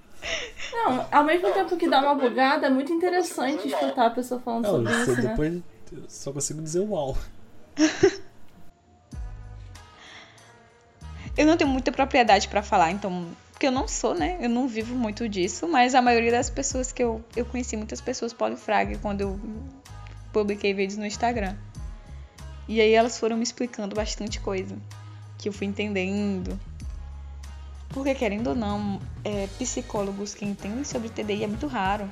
Não, 0.72 1.06
ao 1.12 1.24
mesmo 1.24 1.52
tempo 1.52 1.76
que 1.78 1.88
dá 1.90 2.00
uma 2.02 2.16
bugada, 2.16 2.68
é 2.68 2.70
muito 2.70 2.92
interessante 2.92 3.68
escutar 3.68 4.08
a 4.08 4.10
pessoa 4.10 4.40
falando 4.40 4.64
Não, 4.66 4.72
sobre 4.72 4.94
isso, 4.94 5.22
né? 5.22 5.30
depois 5.30 5.62
eu 5.92 6.04
só 6.10 6.32
consigo 6.32 6.62
dizer 6.62 6.80
uau. 6.80 7.18
Eu 11.38 11.46
não 11.46 11.58
tenho 11.58 11.70
muita 11.70 11.92
propriedade 11.92 12.48
pra 12.48 12.64
falar, 12.64 12.92
então. 12.92 13.28
Porque 13.66 13.76
eu 13.76 13.82
não 13.82 13.88
sou, 13.88 14.14
né? 14.14 14.38
Eu 14.40 14.48
não 14.48 14.68
vivo 14.68 14.94
muito 14.94 15.28
disso, 15.28 15.68
mas 15.68 15.96
a 15.96 16.02
maioria 16.02 16.32
das 16.32 16.52
pessoas 16.52 16.92
que 16.92 17.02
eu. 17.02 17.26
Eu 17.36 17.44
conheci 17.46 17.76
muitas 17.76 18.00
pessoas 18.00 18.32
polifrag 18.32 18.96
quando 19.00 19.22
eu 19.22 19.40
publiquei 20.32 20.72
vídeos 20.72 21.00
no 21.00 21.06
Instagram. 21.08 21.56
E 22.68 22.80
aí 22.80 22.94
elas 22.94 23.18
foram 23.18 23.36
me 23.36 23.42
explicando 23.42 23.96
bastante 23.96 24.40
coisa. 24.40 24.78
Que 25.40 25.50
eu 25.50 25.54
fui 25.54 25.66
entendendo. 25.66 26.60
Porque, 27.90 28.14
querendo 28.14 28.50
ou 28.50 28.56
não, 28.56 29.02
é, 29.24 29.48
psicólogos 29.58 30.36
que 30.36 30.46
entendem 30.46 30.84
sobre 30.84 31.10
TDI 31.10 31.46
é 31.46 31.48
muito 31.48 31.66
raro. 31.66 32.08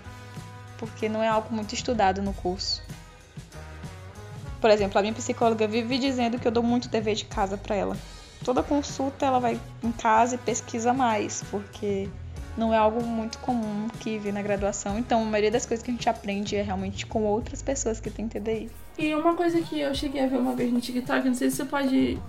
Porque 0.79 1.07
não 1.07 1.21
é 1.21 1.27
algo 1.27 1.53
muito 1.53 1.75
estudado 1.75 2.19
no 2.19 2.33
curso. 2.33 2.81
Por 4.59 4.71
exemplo, 4.71 4.97
a 4.97 5.03
minha 5.03 5.13
psicóloga 5.13 5.67
vive 5.67 5.99
dizendo 5.99 6.39
que 6.39 6.47
eu 6.47 6.51
dou 6.51 6.63
muito 6.63 6.89
dever 6.89 7.13
de 7.13 7.25
casa 7.25 7.57
pra 7.57 7.75
ela 7.75 7.95
toda 8.43 8.61
consulta 8.61 9.25
ela 9.25 9.39
vai 9.39 9.59
em 9.81 9.91
casa 9.91 10.35
e 10.35 10.37
pesquisa 10.37 10.93
mais, 10.93 11.43
porque 11.49 12.09
não 12.57 12.73
é 12.73 12.77
algo 12.77 13.03
muito 13.03 13.39
comum 13.39 13.87
que 13.99 14.17
vê 14.19 14.31
na 14.31 14.41
graduação. 14.41 14.99
Então, 14.99 15.21
a 15.21 15.25
maioria 15.25 15.51
das 15.51 15.65
coisas 15.65 15.83
que 15.83 15.89
a 15.89 15.93
gente 15.93 16.07
aprende 16.07 16.55
é 16.55 16.61
realmente 16.61 17.05
com 17.05 17.23
outras 17.23 17.61
pessoas 17.61 17.99
que 17.99 18.09
têm 18.09 18.27
TDI. 18.27 18.69
E 18.97 19.13
uma 19.15 19.33
coisa 19.33 19.59
que 19.61 19.79
eu 19.79 19.93
cheguei 19.95 20.23
a 20.23 20.27
ver 20.27 20.37
uma 20.37 20.55
vez 20.55 20.71
no 20.71 20.79
TikTok, 20.79 21.27
não 21.27 21.33
sei 21.33 21.49
se 21.49 21.57
você 21.57 21.65
pode. 21.65 22.19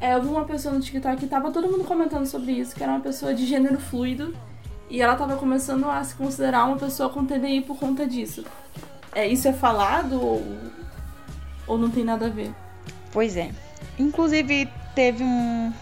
É, 0.00 0.14
eu 0.14 0.22
vi 0.22 0.28
uma 0.28 0.44
pessoa 0.44 0.74
no 0.74 0.80
TikTok 0.80 1.16
que 1.16 1.26
tava 1.26 1.50
todo 1.50 1.68
mundo 1.68 1.84
comentando 1.84 2.26
sobre 2.26 2.52
isso, 2.52 2.76
que 2.76 2.82
era 2.82 2.92
uma 2.92 3.00
pessoa 3.00 3.34
de 3.34 3.46
gênero 3.46 3.80
fluido. 3.80 4.34
E 4.88 5.02
ela 5.02 5.16
tava 5.16 5.36
começando 5.36 5.90
a 5.90 6.04
se 6.04 6.14
considerar 6.14 6.64
uma 6.64 6.76
pessoa 6.76 7.08
com 7.08 7.26
TDI 7.26 7.62
por 7.62 7.76
conta 7.76 8.06
disso. 8.06 8.44
É, 9.12 9.26
isso 9.26 9.48
é 9.48 9.52
falado 9.52 10.22
ou, 10.22 10.46
ou 11.66 11.76
não 11.76 11.90
tem 11.90 12.04
nada 12.04 12.26
a 12.26 12.28
ver? 12.28 12.54
Pois 13.10 13.36
é. 13.36 13.50
Inclusive, 13.98 14.68
teve 14.96 15.22
um, 15.22 15.72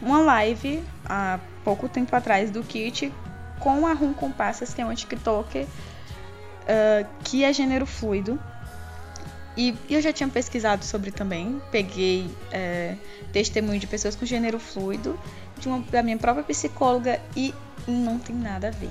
uma 0.00 0.20
live 0.20 0.82
há 1.04 1.38
pouco 1.62 1.88
tempo 1.88 2.14
atrás 2.16 2.50
do 2.50 2.64
Kit 2.64 3.12
com 3.60 3.86
a 3.86 3.92
Rum 3.92 4.12
Compassas, 4.12 4.74
que 4.74 4.80
é 4.80 4.84
uma 4.84 4.96
TikToker 4.96 5.66
ah, 6.66 7.06
que 7.24 7.44
é 7.44 7.52
gênero 7.52 7.86
fluido. 7.86 8.40
E 9.56 9.76
eu 9.90 10.00
já 10.00 10.12
tinha 10.12 10.28
pesquisado 10.28 10.82
sobre 10.82 11.10
também, 11.10 11.60
peguei 11.70 12.30
é, 12.50 12.96
testemunho 13.34 13.78
de 13.78 13.86
pessoas 13.86 14.16
com 14.16 14.24
gênero 14.24 14.58
fluido, 14.58 15.18
de 15.58 15.68
uma, 15.68 15.80
da 15.80 16.02
minha 16.02 16.16
própria 16.16 16.42
psicóloga, 16.42 17.20
e 17.36 17.54
não 17.86 18.18
tem 18.18 18.34
nada 18.34 18.68
a 18.68 18.70
ver. 18.70 18.88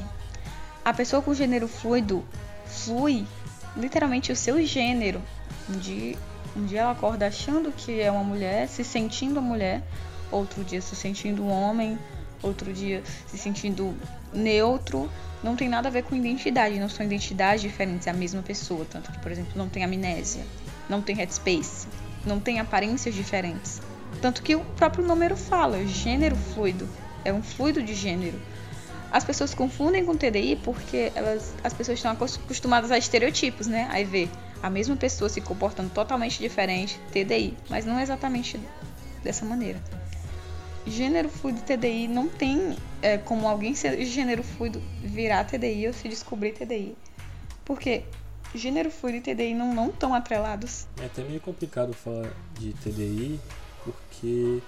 A 0.86 0.94
pessoa 0.94 1.20
com 1.20 1.34
gênero 1.34 1.67
fluido 1.67 2.24
flui 2.67 3.26
literalmente 3.76 4.32
o 4.32 4.36
seu 4.36 4.63
gênero. 4.63 5.20
Um 5.67 5.80
dia, 5.80 6.15
um 6.55 6.65
dia 6.65 6.81
ela 6.81 6.91
acorda 6.91 7.27
achando 7.27 7.71
que 7.71 8.01
é 8.01 8.11
uma 8.11 8.23
mulher, 8.23 8.67
se 8.67 8.83
sentindo 8.83 9.41
mulher, 9.41 9.81
outro 10.31 10.63
dia 10.63 10.81
se 10.81 10.95
sentindo 10.95 11.47
homem, 11.47 11.97
outro 12.41 12.73
dia 12.73 13.03
se 13.27 13.37
sentindo 13.37 13.95
neutro. 14.33 15.09
Não 15.43 15.55
tem 15.55 15.67
nada 15.67 15.87
a 15.87 15.91
ver 15.91 16.03
com 16.03 16.15
identidade, 16.15 16.79
não 16.79 16.89
são 16.89 17.05
identidades 17.05 17.61
diferentes, 17.61 18.07
é 18.07 18.11
a 18.11 18.13
mesma 18.13 18.41
pessoa. 18.41 18.85
Tanto 18.89 19.11
que, 19.11 19.19
por 19.19 19.31
exemplo, 19.31 19.53
não 19.55 19.69
tem 19.69 19.83
amnésia, 19.83 20.45
não 20.87 21.01
tem 21.01 21.15
headspace, 21.15 21.87
não 22.25 22.39
tem 22.39 22.59
aparências 22.59 23.15
diferentes. 23.15 23.81
Tanto 24.21 24.43
que 24.43 24.55
o 24.55 24.59
próprio 24.75 25.05
número 25.05 25.35
fala, 25.35 25.83
gênero 25.85 26.35
fluido, 26.35 26.87
é 27.23 27.33
um 27.33 27.41
fluido 27.41 27.81
de 27.81 27.95
gênero. 27.95 28.39
As 29.11 29.23
pessoas 29.23 29.53
confundem 29.53 30.05
com 30.05 30.15
TDI 30.15 30.57
porque 30.63 31.11
elas, 31.15 31.53
as 31.63 31.73
pessoas 31.73 31.97
estão 31.97 32.11
acostumadas 32.11 32.91
a 32.91 32.97
estereotipos, 32.97 33.67
né? 33.67 33.87
Aí 33.91 34.05
vê 34.05 34.29
a 34.62 34.69
mesma 34.69 34.95
pessoa 34.95 35.30
se 35.30 35.41
comportando 35.41 35.89
totalmente 35.89 36.39
diferente, 36.39 37.00
TDI, 37.12 37.58
mas 37.69 37.86
não 37.86 38.00
exatamente 38.00 38.60
dessa 39.24 39.45
maneira. 39.45 39.82
Gênero 40.86 41.30
fluido 41.30 41.60
e 41.60 41.62
TDI 41.62 42.08
não 42.08 42.28
tem 42.28 42.76
é, 43.02 43.17
como 43.17 43.47
alguém 43.47 43.76
ser 43.76 44.04
gênero 44.06 44.43
fluido 44.43 44.82
virar 45.04 45.43
TDI 45.43 45.88
ou 45.88 45.93
se 45.93 46.08
descobrir 46.08 46.54
TDI. 46.54 46.95
Porque 47.63 48.04
gênero 48.56 48.89
fluido 48.89 49.17
e 49.17 49.21
TDI 49.21 49.54
não 49.54 49.74
não 49.74 49.89
estão 49.89 50.13
atrelados. 50.13 50.88
É 51.00 51.06
até 51.06 51.24
meio 51.24 51.39
complicado 51.39 51.93
falar 51.93 52.32
de 52.60 52.74
TDI 52.74 53.39
porque 53.84 54.60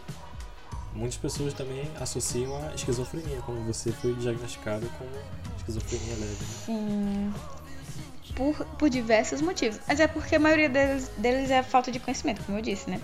muitas 0.93 1.17
pessoas 1.17 1.53
também 1.53 1.89
associam 1.99 2.55
a 2.57 2.75
esquizofrenia, 2.75 3.41
como 3.41 3.61
você 3.63 3.91
foi 3.91 4.13
diagnosticado 4.15 4.87
com 4.97 5.05
esquizofrenia 5.57 6.15
leve. 6.15 6.25
Né? 6.25 6.47
Sim. 6.65 7.33
Por, 8.35 8.65
por 8.77 8.89
diversos 8.89 9.41
motivos. 9.41 9.79
Mas 9.87 9.99
é 9.99 10.07
porque 10.07 10.35
a 10.35 10.39
maioria 10.39 10.69
deles, 10.69 11.11
deles 11.17 11.51
é 11.51 11.61
falta 11.61 11.91
de 11.91 11.99
conhecimento, 11.99 12.43
como 12.43 12.57
eu 12.57 12.61
disse, 12.61 12.89
né? 12.89 12.99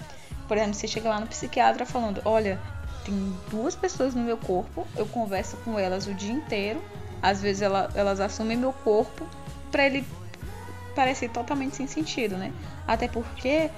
Por 0.47 0.57
exemplo, 0.57 0.73
você 0.73 0.87
chega 0.87 1.09
lá 1.09 1.19
no 1.19 1.27
psiquiatra 1.27 1.85
falando, 1.85 2.21
olha, 2.25 2.59
tem 3.05 3.35
duas 3.51 3.75
pessoas 3.75 4.15
no 4.15 4.23
meu 4.23 4.37
corpo, 4.37 4.87
eu 4.95 5.05
converso 5.05 5.57
com 5.57 5.77
elas 5.77 6.07
o 6.07 6.13
dia 6.13 6.33
inteiro 6.33 6.81
Às 7.21 7.41
vezes 7.41 7.61
ela, 7.61 7.89
elas 7.95 8.19
assumem 8.19 8.57
meu 8.57 8.73
corpo 8.73 9.27
pra 9.71 9.85
ele 9.85 10.05
parecer 10.95 11.29
totalmente 11.29 11.75
sem 11.75 11.87
sentido, 11.87 12.35
né? 12.37 12.51
Até 12.87 13.07
porque 13.07 13.69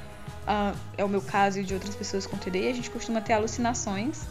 ah, 0.47 0.73
é 0.97 1.03
o 1.03 1.09
meu 1.09 1.21
caso 1.21 1.59
e 1.59 1.63
de 1.63 1.73
outras 1.73 1.95
pessoas 1.95 2.25
com 2.25 2.37
TDI, 2.37 2.69
a 2.69 2.73
gente 2.73 2.89
costuma 2.89 3.21
ter 3.21 3.33
alucinações. 3.33 4.21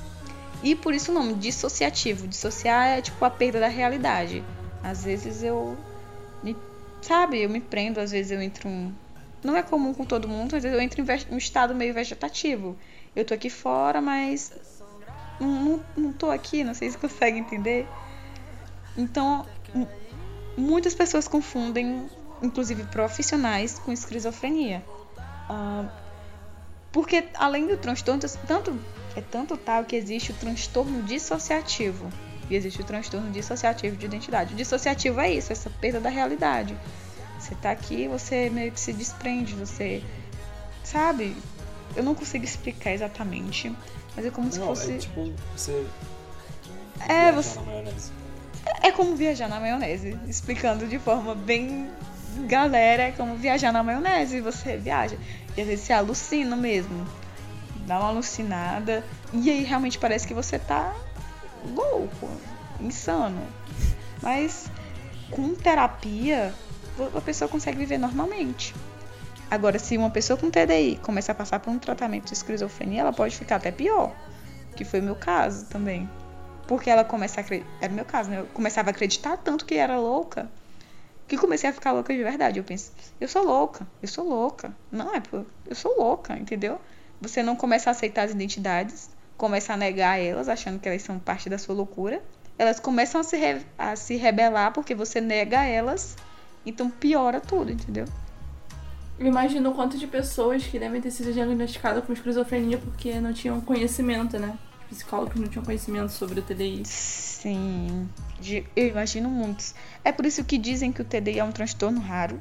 E 0.63 0.75
por 0.75 0.93
isso 0.93 1.11
o 1.11 1.15
nome, 1.15 1.35
dissociativo. 1.35 2.27
Dissociar 2.27 2.89
é 2.89 3.03
tipo 3.03 3.25
a 3.25 3.31
perda 3.31 3.61
da 3.61 3.69
realidade. 3.69 4.45
Às 4.83 5.05
vezes 5.05 5.43
eu 5.43 5.77
me, 6.43 6.57
sabe, 7.03 7.43
eu 7.43 7.49
me 7.49 7.61
prendo, 7.61 7.99
às 7.99 8.11
vezes 8.11 8.31
eu 8.33 8.41
entro 8.41 8.69
um 8.69 8.93
não 9.43 9.57
é 9.57 9.63
comum 9.63 9.95
com 9.95 10.05
todo 10.05 10.29
mundo, 10.29 10.55
às 10.57 10.63
vezes 10.63 10.77
eu 10.77 10.83
entro 10.83 11.03
em 11.03 11.35
um 11.35 11.39
estado 11.39 11.75
meio 11.75 11.95
vegetativo. 11.95 12.77
Eu 13.17 13.25
tô 13.25 13.35
aqui 13.35 13.49
fora, 13.49 14.01
mas 14.01 14.53
não, 15.41 15.83
não, 15.97 16.13
tô 16.13 16.31
aqui, 16.31 16.63
não 16.63 16.75
sei 16.75 16.91
se 16.91 16.99
consegue 16.99 17.39
entender. 17.39 17.89
Então, 18.97 19.47
muitas 20.57 20.95
pessoas 20.95 21.27
confundem, 21.27 22.09
inclusive 22.43 22.85
profissionais, 22.85 23.79
com 23.79 23.93
esquizofrenia. 23.93 24.85
Uh, 25.49 25.89
porque 26.93 27.25
além 27.35 27.67
do 27.67 27.77
transtorno, 27.79 28.21
tanto, 28.47 28.79
é 29.17 29.23
tanto 29.23 29.57
tal 29.57 29.85
que 29.85 29.97
existe 29.97 30.33
o 30.33 30.35
transtorno 30.35 31.03
dissociativo. 31.03 32.11
E 32.51 32.57
existe 32.57 32.81
o 32.81 32.85
transtorno 32.85 33.31
dissociativo 33.31 33.97
de 33.97 34.05
identidade. 34.05 34.53
O 34.53 34.57
dissociativo 34.57 35.21
é 35.21 35.33
isso, 35.33 35.53
essa 35.53 35.71
perda 35.71 36.01
da 36.01 36.11
realidade. 36.11 36.77
Você 37.39 37.55
tá 37.55 37.71
aqui, 37.71 38.09
você 38.09 38.51
meio 38.51 38.73
que 38.73 38.81
se 38.81 38.93
desprende, 38.93 39.55
você. 39.55 40.03
Sabe? 40.83 41.37
Eu 41.97 42.03
não 42.03 42.15
consigo 42.15 42.45
explicar 42.45 42.93
exatamente. 42.93 43.75
Mas 44.17 44.27
é 44.27 44.31
como 44.31 44.47
não, 44.47 44.53
se 44.53 44.59
fosse. 44.59 44.93
É 44.93 44.99
tipo, 44.99 45.33
você. 45.57 45.87
É, 47.09 47.33
você. 47.33 47.59
É 48.83 48.91
como 48.91 49.15
viajar 49.15 49.49
na 49.49 49.61
maionese. 49.61 50.19
Explicando 50.29 50.87
de 50.87 50.99
forma 50.99 51.35
bem 51.35 51.89
galera, 52.47 53.05
é 53.05 53.13
como 53.13 53.37
viajar 53.37 53.73
na 53.73 53.83
maionese. 53.83 54.41
Você 54.41 54.77
viaja. 54.77 55.17
E 55.57 55.61
às 55.61 55.67
vezes 55.67 55.85
você 55.87 55.93
alucina 55.93 56.57
mesmo. 56.57 57.07
Dá 57.87 57.99
uma 57.99 58.09
alucinada. 58.09 59.05
E 59.33 59.51
aí 59.51 59.63
realmente 59.63 59.99
parece 59.99 60.27
que 60.27 60.35
você 60.35 60.59
tá 60.59 60.95
louco, 61.65 62.29
insano. 62.81 63.43
Mas 64.23 64.71
com 65.31 65.55
terapia, 65.55 66.53
a 67.15 67.21
pessoa 67.21 67.49
consegue 67.49 67.79
viver 67.79 67.99
normalmente. 67.99 68.75
Agora, 69.51 69.79
se 69.79 69.97
uma 69.97 70.11
pessoa 70.11 70.37
com 70.37 70.51
TDI 70.51 71.01
começar 71.03 71.33
a 71.33 71.35
passar 71.35 71.59
por 71.59 71.71
um 71.71 71.79
tratamento 71.79 72.27
de 72.27 72.35
esquizofrenia, 72.35 73.01
ela 73.01 73.13
pode 73.13 73.37
ficar 73.37 73.57
até 73.57 73.73
pior. 73.73 74.15
Que 74.77 74.85
foi 74.85 75.01
o 75.01 75.03
meu 75.03 75.17
caso 75.17 75.67
também. 75.67 76.09
Porque 76.69 76.89
ela 76.89 77.03
começa 77.03 77.41
a 77.41 77.43
acreditar. 77.43 77.69
Era 77.81 77.93
o 77.93 77.97
meu 77.97 78.05
caso, 78.05 78.31
né? 78.31 78.41
Eu 78.41 78.47
começava 78.47 78.91
a 78.91 78.93
acreditar 78.93 79.37
tanto 79.39 79.65
que 79.65 79.75
era 79.75 79.99
louca. 79.99 80.49
Que 81.27 81.37
comecei 81.37 81.69
a 81.69 81.73
ficar 81.73 81.91
louca 81.93 82.15
de 82.15 82.23
verdade. 82.23 82.59
Eu 82.61 82.65
penso, 82.65 82.93
eu 83.21 83.27
sou 83.27 83.45
louca, 83.45 83.87
eu 84.01 84.07
sou 84.09 84.25
louca. 84.25 84.73
Não, 84.91 85.15
é 85.15 85.23
eu 85.67 85.75
sou 85.75 85.97
louca, 85.99 86.39
entendeu? 86.39 86.81
Você 87.21 87.43
não 87.43 87.57
começa 87.57 87.91
a 87.91 87.93
aceitar 87.93 88.23
as 88.23 88.31
identidades, 88.31 89.11
começa 89.41 89.73
a 89.73 89.77
negar 89.77 90.21
elas, 90.21 90.51
achando 90.51 90.79
que 90.79 90.87
elas 90.87 91.01
são 91.01 91.19
parte 91.19 91.49
da 91.49 91.57
sua 91.57 91.75
loucura. 91.75 92.23
Elas 92.59 92.79
começam 92.79 93.23
a 93.23 93.25
se, 93.25 93.39
re... 93.39 93.63
a 93.79 93.97
se 93.97 94.15
rebelar 94.17 94.71
porque 94.71 94.95
você 94.95 95.19
nega 95.19 95.65
elas. 95.65 96.15
Então 96.67 96.91
piora 96.91 97.41
tudo, 97.41 97.73
entendeu? 97.73 98.05
Imagino 99.19 99.71
o 99.71 99.75
quanto 99.75 99.97
de 99.97 100.07
pessoas 100.07 100.67
que 100.67 100.79
devem 100.79 101.01
ter 101.01 101.11
sido 101.11 101.33
diagnosticadas 101.33 102.05
com 102.05 102.13
esquizofrenia 102.13 102.77
porque 102.77 103.19
não 103.19 103.33
tinham 103.33 103.59
conhecimento, 103.63 104.39
né? 104.39 104.59
Psicólogos 104.91 105.41
não 105.41 105.49
tinham 105.49 105.65
conhecimento 105.65 106.13
sobre 106.13 106.41
o 106.41 106.43
TDI. 106.43 106.83
Sim, 106.85 108.11
eu 108.77 108.89
imagino 108.89 109.31
muitos. 109.31 109.75
É 110.05 110.13
por 110.13 110.27
isso 110.27 110.45
que 110.45 110.59
dizem 110.59 110.93
que 110.93 111.01
o 111.01 111.05
TDI 111.05 111.39
é 111.39 111.45
um 111.45 111.53
transtorno 111.53 111.99
raro. 111.99 112.39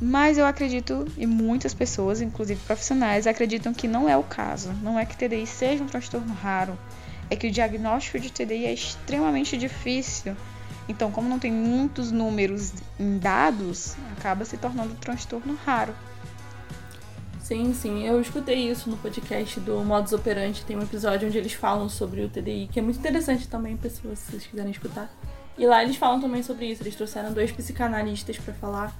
Mas 0.00 0.38
eu 0.38 0.46
acredito, 0.46 1.06
e 1.16 1.26
muitas 1.26 1.72
pessoas, 1.72 2.20
inclusive 2.20 2.60
profissionais, 2.66 3.26
acreditam 3.26 3.72
que 3.72 3.86
não 3.86 4.08
é 4.08 4.16
o 4.16 4.22
caso. 4.22 4.72
Não 4.82 4.98
é 4.98 5.06
que 5.06 5.16
TDI 5.16 5.46
seja 5.46 5.84
um 5.84 5.86
transtorno 5.86 6.34
raro. 6.34 6.76
É 7.30 7.36
que 7.36 7.46
o 7.46 7.50
diagnóstico 7.50 8.18
de 8.18 8.30
TDI 8.30 8.66
é 8.66 8.74
extremamente 8.74 9.56
difícil 9.56 10.36
então, 10.88 11.10
como 11.10 11.28
não 11.28 11.38
tem 11.38 11.50
muitos 11.50 12.10
números 12.10 12.72
em 12.98 13.18
dados, 13.18 13.96
acaba 14.16 14.44
se 14.44 14.56
tornando 14.56 14.92
um 14.92 14.96
transtorno 14.96 15.58
raro. 15.64 15.94
Sim, 17.40 17.74
sim. 17.74 18.06
Eu 18.06 18.20
escutei 18.20 18.70
isso 18.70 18.88
no 18.88 18.96
podcast 18.96 19.60
do 19.60 19.82
Modus 19.84 20.12
Operandi. 20.12 20.64
Tem 20.64 20.76
um 20.76 20.82
episódio 20.82 21.28
onde 21.28 21.36
eles 21.36 21.52
falam 21.52 21.88
sobre 21.88 22.22
o 22.22 22.28
TDI, 22.28 22.68
que 22.70 22.78
é 22.78 22.82
muito 22.82 22.98
interessante 22.98 23.48
também, 23.48 23.76
pessoas, 23.76 24.18
se 24.18 24.30
vocês 24.30 24.46
quiserem 24.46 24.70
escutar. 24.70 25.10
E 25.56 25.66
lá 25.66 25.82
eles 25.82 25.96
falam 25.96 26.20
também 26.20 26.42
sobre 26.42 26.66
isso. 26.66 26.82
Eles 26.82 26.96
trouxeram 26.96 27.32
dois 27.32 27.52
psicanalistas 27.52 28.38
para 28.38 28.54
falar. 28.54 28.96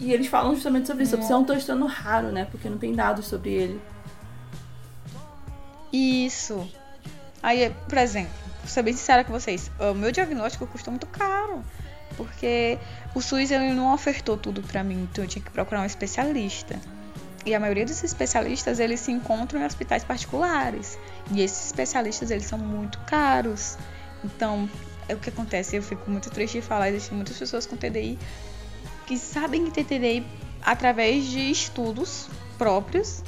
E 0.00 0.12
eles 0.12 0.28
falam 0.28 0.54
justamente 0.54 0.86
sobre 0.86 1.02
isso. 1.02 1.16
Sobre 1.16 1.32
é 1.32 1.36
um 1.36 1.44
transtorno 1.44 1.86
raro, 1.86 2.30
né? 2.30 2.46
Porque 2.50 2.68
não 2.68 2.78
tem 2.78 2.94
dados 2.94 3.26
sobre 3.26 3.50
ele. 3.50 3.80
Isso. 5.92 6.70
Aí, 7.42 7.74
por 7.88 7.98
exemplo, 7.98 8.32
vou 8.60 8.68
ser 8.68 8.82
bem 8.82 8.92
sincera 8.92 9.24
com 9.24 9.32
vocês, 9.32 9.70
o 9.78 9.94
meu 9.94 10.12
diagnóstico 10.12 10.66
custou 10.66 10.92
muito 10.92 11.06
caro. 11.06 11.62
Porque 12.16 12.78
o 13.14 13.20
SUS 13.20 13.50
ele 13.50 13.72
não 13.72 13.92
ofertou 13.94 14.36
tudo 14.36 14.60
para 14.62 14.82
mim, 14.82 15.08
então 15.10 15.24
eu 15.24 15.28
tinha 15.28 15.42
que 15.42 15.50
procurar 15.50 15.82
um 15.82 15.84
especialista. 15.84 16.78
E 17.46 17.54
a 17.54 17.60
maioria 17.60 17.86
dos 17.86 18.02
especialistas, 18.02 18.80
eles 18.80 19.00
se 19.00 19.12
encontram 19.12 19.60
em 19.60 19.64
hospitais 19.64 20.04
particulares. 20.04 20.98
E 21.30 21.40
esses 21.40 21.66
especialistas, 21.66 22.30
eles 22.30 22.44
são 22.44 22.58
muito 22.58 22.98
caros. 23.00 23.78
Então, 24.24 24.68
é 25.08 25.14
o 25.14 25.18
que 25.18 25.30
acontece. 25.30 25.76
Eu 25.76 25.82
fico 25.82 26.10
muito 26.10 26.28
triste 26.28 26.60
de 26.60 26.62
falar. 26.62 26.88
Existem 26.90 27.16
muitas 27.16 27.38
pessoas 27.38 27.64
com 27.64 27.76
TDI 27.76 28.18
que 29.08 29.16
sabem 29.16 29.64
que 29.64 29.70
tem 29.70 29.82
TDI 29.82 30.26
através 30.62 31.24
de 31.24 31.50
estudos 31.50 32.28
próprios, 32.58 33.24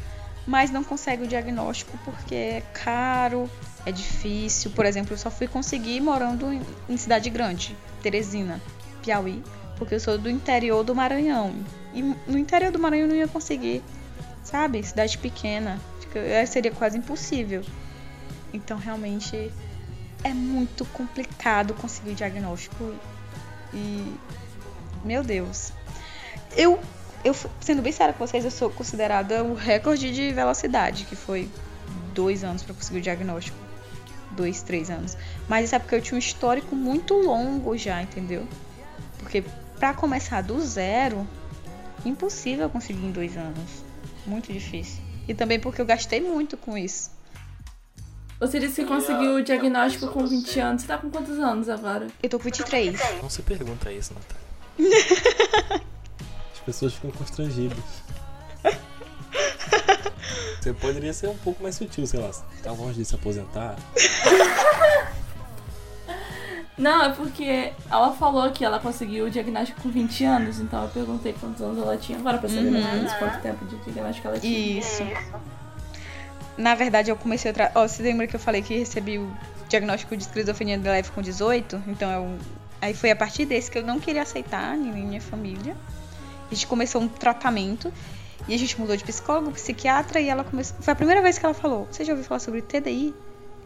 mas 0.46 0.70
não 0.70 0.84
conseguem 0.84 1.24
o 1.24 1.28
diagnóstico 1.28 1.98
porque 2.04 2.34
é 2.34 2.62
caro, 2.74 3.50
é 3.86 3.90
difícil. 3.90 4.70
Por 4.72 4.84
exemplo, 4.84 5.14
eu 5.14 5.18
só 5.18 5.30
fui 5.30 5.48
conseguir 5.48 6.00
morando 6.02 6.46
em 6.86 6.96
cidade 6.98 7.30
grande, 7.30 7.74
Teresina, 8.02 8.60
Piauí, 9.02 9.42
porque 9.78 9.94
eu 9.94 10.00
sou 10.00 10.18
do 10.18 10.28
interior 10.28 10.84
do 10.84 10.94
Maranhão. 10.94 11.54
E 11.94 12.02
no 12.02 12.38
interior 12.38 12.70
do 12.70 12.78
Maranhão 12.78 13.06
eu 13.06 13.08
não 13.08 13.16
ia 13.16 13.28
conseguir, 13.28 13.82
sabe? 14.44 14.82
Cidade 14.82 15.16
pequena. 15.16 15.80
Seria 16.46 16.72
quase 16.72 16.98
impossível. 16.98 17.64
Então, 18.52 18.76
realmente, 18.76 19.50
é 20.22 20.34
muito 20.34 20.84
complicado 20.86 21.72
conseguir 21.72 22.10
o 22.10 22.14
diagnóstico. 22.14 22.94
E. 23.72 24.14
Meu 25.04 25.22
Deus. 25.22 25.72
Eu, 26.56 26.78
eu, 27.24 27.34
sendo 27.60 27.82
bem 27.82 27.92
séria 27.92 28.12
com 28.12 28.26
vocês, 28.26 28.44
eu 28.44 28.50
sou 28.50 28.70
considerada 28.70 29.42
o 29.44 29.54
recorde 29.54 30.12
de 30.12 30.32
velocidade, 30.32 31.04
que 31.04 31.16
foi 31.16 31.48
dois 32.14 32.44
anos 32.44 32.62
para 32.62 32.74
conseguir 32.74 32.98
o 32.98 33.02
diagnóstico 33.02 33.56
dois, 34.30 34.62
três 34.62 34.90
anos. 34.90 35.16
Mas 35.48 35.66
isso 35.66 35.74
é 35.74 35.78
porque 35.78 35.94
eu 35.94 36.00
tinha 36.00 36.16
um 36.16 36.18
histórico 36.18 36.74
muito 36.74 37.14
longo 37.14 37.76
já, 37.76 38.02
entendeu? 38.02 38.46
Porque 39.18 39.44
para 39.78 39.92
começar 39.94 40.42
do 40.42 40.60
zero, 40.60 41.26
impossível 42.04 42.68
conseguir 42.70 43.04
em 43.04 43.12
dois 43.12 43.36
anos. 43.36 43.84
Muito 44.26 44.52
difícil. 44.52 45.02
E 45.28 45.34
também 45.34 45.58
porque 45.58 45.80
eu 45.80 45.86
gastei 45.86 46.20
muito 46.20 46.56
com 46.56 46.76
isso. 46.76 47.10
Você 48.38 48.58
disse 48.58 48.82
que 48.82 48.88
conseguiu 48.88 49.34
o 49.34 49.42
diagnóstico 49.42 50.08
com 50.08 50.26
20 50.26 50.60
anos. 50.60 50.82
Você 50.82 50.88
tá 50.88 50.96
com 50.96 51.10
quantos 51.10 51.38
anos 51.38 51.68
agora? 51.68 52.06
Eu 52.22 52.30
tô 52.30 52.38
com 52.38 52.44
23. 52.44 52.98
Não 53.20 53.28
se 53.28 53.42
pergunta 53.42 53.92
isso, 53.92 54.14
Natália. 54.14 54.49
As 56.52 56.60
pessoas 56.64 56.94
ficam 56.94 57.10
constrangidas. 57.10 57.78
Você 60.60 60.74
poderia 60.74 61.12
ser 61.12 61.28
um 61.28 61.36
pouco 61.38 61.62
mais 61.62 61.74
sutil, 61.74 62.06
sei 62.06 62.20
lá, 62.20 62.30
tá 62.62 62.72
longe 62.72 62.98
de 62.98 63.04
se 63.04 63.14
aposentar. 63.14 63.76
Não, 66.80 67.04
é 67.04 67.10
porque 67.10 67.72
ela 67.90 68.12
falou 68.12 68.50
que 68.52 68.64
ela 68.64 68.78
conseguiu 68.80 69.26
o 69.26 69.30
diagnóstico 69.30 69.82
com 69.82 69.90
20 69.90 70.24
anos, 70.24 70.60
então 70.60 70.82
eu 70.82 70.88
perguntei 70.88 71.34
quantos 71.38 71.60
anos 71.60 71.76
ela 71.76 71.94
tinha 71.98 72.18
agora 72.18 72.38
pra 72.38 72.48
saber 72.48 72.68
uhum. 72.68 72.72
mais 72.72 72.86
ou 72.86 72.92
menos 72.92 73.12
quanto 73.14 73.42
tempo 73.42 73.66
de 73.66 73.76
diagnóstico 73.76 74.28
ela 74.28 74.40
tinha. 74.40 74.78
Isso. 74.80 75.02
Na 76.56 76.74
verdade, 76.74 77.10
eu 77.10 77.16
comecei 77.16 77.50
a. 77.50 77.54
Tra... 77.54 77.70
Oh, 77.74 77.86
você 77.86 78.02
lembra 78.02 78.26
que 78.26 78.34
eu 78.34 78.40
falei 78.40 78.62
que 78.62 78.78
recebi 78.78 79.18
o 79.18 79.30
diagnóstico 79.68 80.16
de 80.16 80.22
esquizofrenia 80.22 80.78
de 80.78 80.88
leve 80.88 81.10
com 81.10 81.20
18? 81.20 81.82
Então 81.86 82.10
eu. 82.10 82.38
Aí 82.80 82.94
foi 82.94 83.10
a 83.10 83.16
partir 83.16 83.44
desse 83.44 83.70
que 83.70 83.78
eu 83.78 83.84
não 83.84 84.00
queria 84.00 84.22
aceitar, 84.22 84.76
nem 84.76 85.04
minha 85.04 85.20
família. 85.20 85.76
A 86.50 86.54
gente 86.54 86.66
começou 86.66 87.00
um 87.00 87.08
tratamento 87.08 87.92
e 88.48 88.54
a 88.54 88.58
gente 88.58 88.80
mudou 88.80 88.96
de 88.96 89.04
psicólogo, 89.04 89.52
psiquiatra, 89.52 90.20
e 90.20 90.28
ela 90.28 90.42
começou. 90.42 90.76
Foi 90.80 90.92
a 90.92 90.96
primeira 90.96 91.20
vez 91.20 91.38
que 91.38 91.44
ela 91.44 91.54
falou: 91.54 91.86
Você 91.90 92.04
já 92.04 92.12
ouviu 92.12 92.26
falar 92.26 92.40
sobre 92.40 92.62
TDI? 92.62 93.14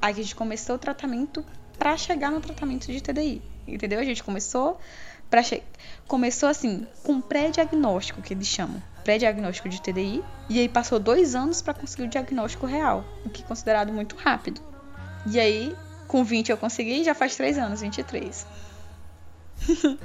Aí 0.03 0.13
a 0.13 0.17
gente 0.17 0.35
começou 0.35 0.77
o 0.77 0.79
tratamento 0.79 1.45
para 1.79 1.97
chegar 1.97 2.31
no 2.31 2.41
tratamento 2.41 2.87
de 2.87 3.01
TDI. 3.01 3.41
Entendeu? 3.67 4.01
A 4.01 4.05
gente 4.05 4.23
começou 4.23 4.79
para 5.31 5.43
che... 5.43 5.63
começou 6.07 6.49
assim, 6.49 6.87
com 7.03 7.21
pré-diagnóstico, 7.21 8.21
que 8.21 8.35
eles 8.35 8.47
chamam. 8.47 8.83
Pré-diagnóstico 9.03 9.69
de 9.69 9.81
TDI. 9.81 10.23
E 10.49 10.61
aí 10.61 10.69
passou 10.69 10.99
dois 10.99 11.35
anos 11.35 11.63
para 11.63 11.73
conseguir 11.73 12.05
o 12.05 12.09
diagnóstico 12.09 12.67
real, 12.67 13.05
o 13.25 13.31
que 13.31 13.43
é 13.43 13.47
considerado 13.47 13.93
muito 13.93 14.17
rápido. 14.17 14.61
E 15.27 15.41
aí, 15.41 15.75
com 16.07 16.23
20 16.23 16.51
eu 16.51 16.57
consegui, 16.57 17.03
já 17.03 17.15
faz 17.15 17.35
três 17.37 17.57
anos, 17.57 17.81
23. 17.81 18.47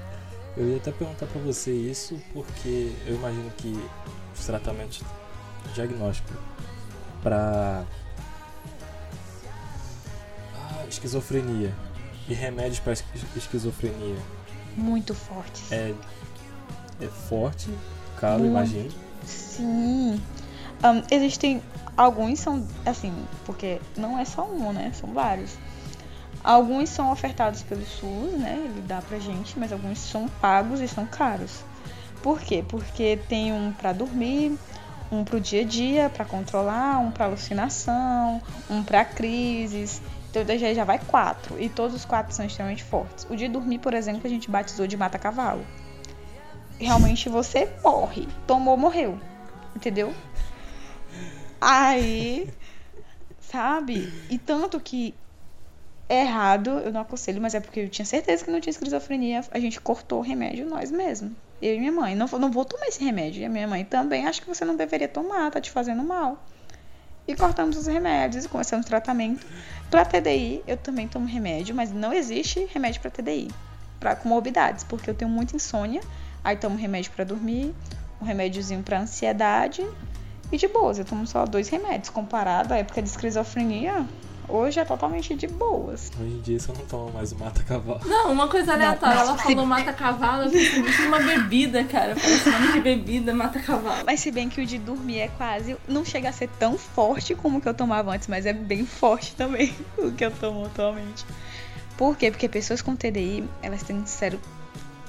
Eu 0.57 0.67
ia 0.67 0.77
até 0.77 0.91
perguntar 0.91 1.25
pra 1.27 1.39
você 1.41 1.71
isso 1.71 2.19
porque 2.33 2.91
eu 3.05 3.15
imagino 3.15 3.49
que 3.51 3.71
os 4.37 4.45
tratamentos 4.45 5.01
diagnósticos 5.73 6.35
pra 7.23 7.85
ah, 10.55 10.85
esquizofrenia 10.89 11.73
e 12.27 12.33
remédios 12.33 12.79
pra 12.79 12.93
esqui- 12.93 13.19
esquizofrenia 13.37 14.17
Muito 14.75 15.13
forte. 15.13 15.63
é, 15.71 15.93
é 17.01 17.07
forte, 17.07 17.69
caro, 18.19 18.39
Muito. 18.39 18.51
imagino. 18.51 18.91
Sim. 19.25 20.21
Ahn, 20.83 21.03
existem 21.11 21.61
alguns 21.95 22.39
são 22.39 22.67
assim, 22.85 23.13
porque 23.45 23.79
não 23.95 24.17
é 24.19 24.25
só 24.25 24.45
um, 24.45 24.71
né? 24.73 24.91
São 24.93 25.13
vários. 25.13 25.51
Alguns 26.43 26.89
são 26.89 27.11
ofertados 27.11 27.61
pelo 27.63 27.85
SUS, 27.85 28.33
né? 28.33 28.61
Ele 28.65 28.81
dá 28.81 29.01
pra 29.01 29.19
gente, 29.19 29.59
mas 29.59 29.71
alguns 29.71 29.97
são 29.99 30.27
pagos 30.27 30.79
e 30.79 30.87
são 30.87 31.05
caros. 31.05 31.63
Por 32.23 32.39
quê? 32.39 32.63
Porque 32.67 33.19
tem 33.27 33.53
um 33.53 33.71
pra 33.71 33.93
dormir, 33.93 34.57
um 35.11 35.23
pro 35.23 35.39
dia 35.39 35.61
a 35.61 35.65
dia, 35.65 36.09
pra 36.09 36.25
controlar, 36.25 36.99
um 36.99 37.11
pra 37.11 37.25
alucinação, 37.25 38.41
um 38.69 38.83
pra 38.83 39.03
crises. 39.03 40.01
Então 40.29 40.45
daí 40.45 40.59
já 40.73 40.83
vai 40.83 40.99
quatro. 40.99 41.59
E 41.59 41.67
todos 41.69 41.95
os 41.95 42.05
quatro 42.05 42.33
são 42.33 42.45
extremamente 42.45 42.83
fortes. 42.83 43.25
O 43.29 43.35
de 43.35 43.47
dormir, 43.47 43.79
por 43.79 43.93
exemplo, 43.93 44.21
a 44.25 44.29
gente 44.29 44.49
batizou 44.49 44.87
de 44.87 44.95
mata-cavalo. 44.95 45.65
Realmente 46.79 47.27
você 47.27 47.69
morre. 47.83 48.27
Tomou, 48.47 48.77
morreu. 48.77 49.19
Entendeu? 49.75 50.13
Aí, 51.59 52.49
sabe? 53.39 54.13
E 54.29 54.37
tanto 54.37 54.79
que 54.79 55.13
errado, 56.15 56.69
eu 56.83 56.91
não 56.91 57.01
aconselho, 57.01 57.39
mas 57.39 57.53
é 57.53 57.59
porque 57.59 57.81
eu 57.81 57.89
tinha 57.89 58.05
certeza 58.05 58.43
que 58.43 58.49
não 58.49 58.59
tinha 58.59 58.71
esquizofrenia. 58.71 59.41
A 59.51 59.59
gente 59.59 59.79
cortou 59.79 60.19
o 60.19 60.23
remédio 60.23 60.65
nós 60.65 60.89
mesmos. 60.89 61.31
Eu 61.61 61.75
e 61.75 61.79
minha 61.79 61.91
mãe. 61.91 62.15
Não, 62.15 62.27
não 62.27 62.51
vou 62.51 62.65
tomar 62.65 62.87
esse 62.87 63.03
remédio. 63.03 63.41
E 63.41 63.45
a 63.45 63.49
minha 63.49 63.67
mãe 63.67 63.85
também 63.85 64.25
acha 64.25 64.41
que 64.41 64.47
você 64.47 64.65
não 64.65 64.75
deveria 64.75 65.07
tomar, 65.07 65.51
tá 65.51 65.61
te 65.61 65.69
fazendo 65.69 66.03
mal. 66.03 66.43
E 67.27 67.35
cortamos 67.35 67.77
os 67.77 67.85
remédios 67.85 68.45
e 68.45 68.49
começamos 68.49 68.87
o 68.87 68.89
tratamento. 68.89 69.45
Pra 69.91 70.03
TDI, 70.03 70.63
eu 70.65 70.77
também 70.77 71.07
tomo 71.07 71.27
remédio, 71.27 71.75
mas 71.75 71.91
não 71.91 72.11
existe 72.11 72.67
remédio 72.73 73.01
pra 73.01 73.11
TDI. 73.11 73.49
Pra 73.99 74.15
comorbidades, 74.15 74.83
porque 74.83 75.11
eu 75.11 75.13
tenho 75.13 75.29
muita 75.29 75.55
insônia. 75.55 76.01
Aí 76.43 76.55
tomo 76.55 76.75
remédio 76.75 77.11
pra 77.11 77.23
dormir, 77.23 77.75
um 78.19 78.25
remédiozinho 78.25 78.81
pra 78.81 78.99
ansiedade. 78.99 79.85
E 80.51 80.57
de 80.57 80.67
boas, 80.67 80.97
eu 80.97 81.05
tomo 81.05 81.27
só 81.27 81.45
dois 81.45 81.69
remédios. 81.69 82.09
Comparado 82.09 82.73
à 82.73 82.77
época 82.77 82.99
de 82.99 83.09
esquizofrenia, 83.09 84.07
hoje 84.49 84.79
é 84.79 84.85
totalmente 84.85 85.35
de 85.35 85.47
boas. 85.47 86.11
Hoje 86.19 86.31
em 86.33 86.41
dia 86.41 86.59
você 86.59 86.71
não 86.71 86.85
toma 86.85 87.11
mais 87.11 87.31
o 87.31 87.37
mata-cavalo. 87.37 88.01
Não, 88.05 88.31
uma 88.31 88.47
coisa 88.47 88.73
aleatória. 88.73 89.15
mas 89.17 89.27
Ela 89.29 89.37
se- 89.37 89.43
falou 89.43 89.65
mata-cavalo, 89.65 90.43
eu 90.43 90.51
pensei 90.51 90.81
isso 90.81 91.01
numa 91.03 91.19
bebida, 91.19 91.83
cara. 91.85 92.15
Parece 92.15 92.49
nome 92.49 92.71
de 92.73 92.81
bebida, 92.81 93.33
mata-cavalo. 93.33 94.03
Mas 94.05 94.19
se 94.19 94.31
bem 94.31 94.49
que 94.49 94.61
o 94.61 94.65
de 94.65 94.77
dormir 94.77 95.19
é 95.19 95.27
quase. 95.29 95.77
Não 95.87 96.03
chega 96.03 96.29
a 96.29 96.33
ser 96.33 96.49
tão 96.59 96.77
forte 96.77 97.35
como 97.35 97.57
o 97.59 97.61
que 97.61 97.69
eu 97.69 97.73
tomava 97.73 98.11
antes, 98.11 98.27
mas 98.27 98.45
é 98.45 98.53
bem 98.53 98.85
forte 98.85 99.35
também 99.35 99.73
o 99.97 100.11
que 100.11 100.25
eu 100.25 100.31
tomo 100.31 100.65
atualmente. 100.65 101.25
Por 101.97 102.15
quê? 102.17 102.31
Porque 102.31 102.47
pessoas 102.47 102.81
com 102.81 102.95
TDI, 102.95 103.43
elas 103.61 103.83
têm 103.83 104.05
sério. 104.05 104.39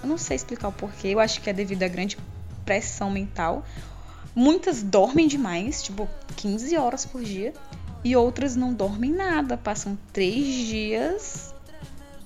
Eu 0.03 0.09
não 0.09 0.19
sei 0.19 0.37
explicar 0.37 0.69
o 0.69 0.73
porquê, 0.73 1.09
eu 1.09 1.21
acho 1.21 1.41
que 1.41 1.49
é 1.49 1.53
devido 1.53 1.83
à 1.83 1.89
grande 1.89 2.17
pressão 2.65 3.11
mental. 3.11 3.65
Muitas 4.35 4.83
dormem 4.83 5.27
demais, 5.27 5.83
tipo 5.83 6.09
15 6.37 6.77
horas 6.77 7.05
por 7.05 7.23
dia, 7.23 7.53
e 8.05 8.17
outras 8.17 8.57
não 8.57 8.73
dormem 8.73 9.13
nada, 9.13 9.57
passam 9.57 9.99
três 10.13 10.47
dias 10.67 11.55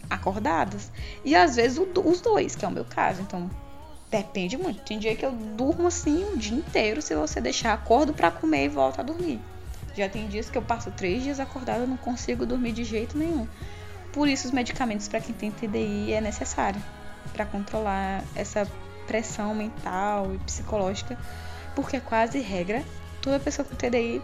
acordadas. 0.08 0.90
E 1.24 1.34
às 1.34 1.56
vezes 1.56 1.78
o 1.78 1.86
os 2.04 2.20
dois, 2.20 2.54
que 2.54 2.64
é 2.64 2.68
o 2.68 2.70
meu 2.70 2.84
caso. 2.84 3.22
Então 3.22 3.50
Depende 4.14 4.56
muito. 4.56 4.80
Tem 4.82 4.96
dia 4.96 5.16
que 5.16 5.26
eu 5.26 5.32
durmo 5.32 5.88
assim 5.88 6.24
o 6.32 6.36
dia 6.36 6.56
inteiro 6.56 7.02
se 7.02 7.16
você 7.16 7.40
deixar 7.40 7.72
acordo 7.72 8.14
pra 8.14 8.30
comer 8.30 8.66
e 8.66 8.68
volta 8.68 9.00
a 9.00 9.04
dormir. 9.04 9.40
Já 9.96 10.08
tem 10.08 10.28
dias 10.28 10.48
que 10.48 10.56
eu 10.56 10.62
passo 10.62 10.92
três 10.92 11.24
dias 11.24 11.40
acordada 11.40 11.82
e 11.82 11.86
não 11.88 11.96
consigo 11.96 12.46
dormir 12.46 12.70
de 12.70 12.84
jeito 12.84 13.18
nenhum. 13.18 13.48
Por 14.12 14.28
isso 14.28 14.46
os 14.46 14.52
medicamentos 14.52 15.08
para 15.08 15.20
quem 15.20 15.34
tem 15.34 15.50
TDI 15.50 16.12
é 16.12 16.20
necessário 16.20 16.80
para 17.32 17.44
controlar 17.44 18.22
essa 18.36 18.68
pressão 19.08 19.52
mental 19.52 20.32
e 20.32 20.38
psicológica, 20.38 21.18
porque 21.74 21.96
é 21.96 22.00
quase 22.00 22.38
regra 22.38 22.84
toda 23.20 23.40
pessoa 23.40 23.66
com 23.66 23.74
TDI 23.74 24.22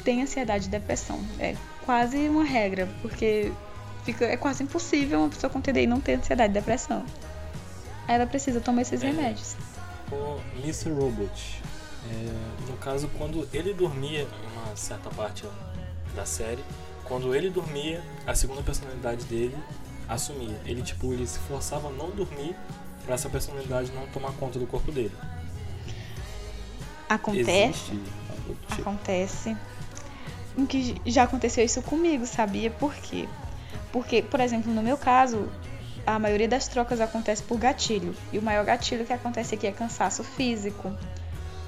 tem 0.00 0.22
ansiedade 0.22 0.66
e 0.66 0.70
depressão. 0.70 1.20
É 1.38 1.56
quase 1.84 2.16
uma 2.28 2.44
regra, 2.44 2.88
porque 3.02 3.52
fica, 4.04 4.24
é 4.24 4.36
quase 4.36 4.62
impossível 4.62 5.20
uma 5.20 5.28
pessoa 5.28 5.50
com 5.50 5.60
TDI 5.60 5.86
não 5.86 6.00
ter 6.00 6.14
ansiedade 6.14 6.50
e 6.50 6.54
depressão. 6.54 7.04
Aí 8.08 8.14
ela 8.16 8.26
precisa 8.26 8.60
tomar 8.60 8.82
esses 8.82 9.02
É. 9.02 9.06
remédios. 9.06 9.54
O 10.10 10.40
Mr. 10.58 10.90
Robot. 10.90 11.62
é, 12.10 12.70
no 12.70 12.76
caso, 12.78 13.08
quando 13.18 13.46
ele 13.52 13.72
dormia, 13.74 14.22
em 14.22 14.58
uma 14.58 14.74
certa 14.74 15.10
parte 15.10 15.44
da 16.16 16.24
série, 16.24 16.64
quando 17.04 17.34
ele 17.34 17.50
dormia, 17.50 18.02
a 18.26 18.34
segunda 18.34 18.62
personalidade 18.62 19.24
dele 19.26 19.56
assumia. 20.08 20.56
Ele, 20.64 20.80
tipo, 20.82 21.12
ele 21.12 21.26
se 21.26 21.38
forçava 21.40 21.88
a 21.88 21.90
não 21.92 22.10
dormir 22.10 22.56
pra 23.04 23.14
essa 23.14 23.28
personalidade 23.28 23.92
não 23.92 24.06
tomar 24.08 24.32
conta 24.32 24.58
do 24.58 24.66
corpo 24.66 24.90
dele. 24.90 25.12
Acontece. 27.08 27.50
Existe. 27.92 28.00
Acontece. 28.80 29.56
Em 30.60 30.66
que 30.66 31.00
já 31.06 31.22
aconteceu 31.22 31.64
isso 31.64 31.80
comigo, 31.80 32.26
sabia? 32.26 32.70
Por 32.70 32.94
quê? 32.94 33.26
Porque, 33.90 34.20
por 34.20 34.40
exemplo, 34.40 34.70
no 34.70 34.82
meu 34.82 34.98
caso, 34.98 35.48
a 36.06 36.18
maioria 36.18 36.46
das 36.46 36.68
trocas 36.68 37.00
acontece 37.00 37.42
por 37.42 37.58
gatilho. 37.58 38.14
E 38.30 38.36
o 38.36 38.42
maior 38.42 38.62
gatilho 38.62 39.06
que 39.06 39.12
acontece 39.14 39.54
aqui 39.54 39.66
é 39.66 39.72
cansaço 39.72 40.22
físico. 40.22 40.94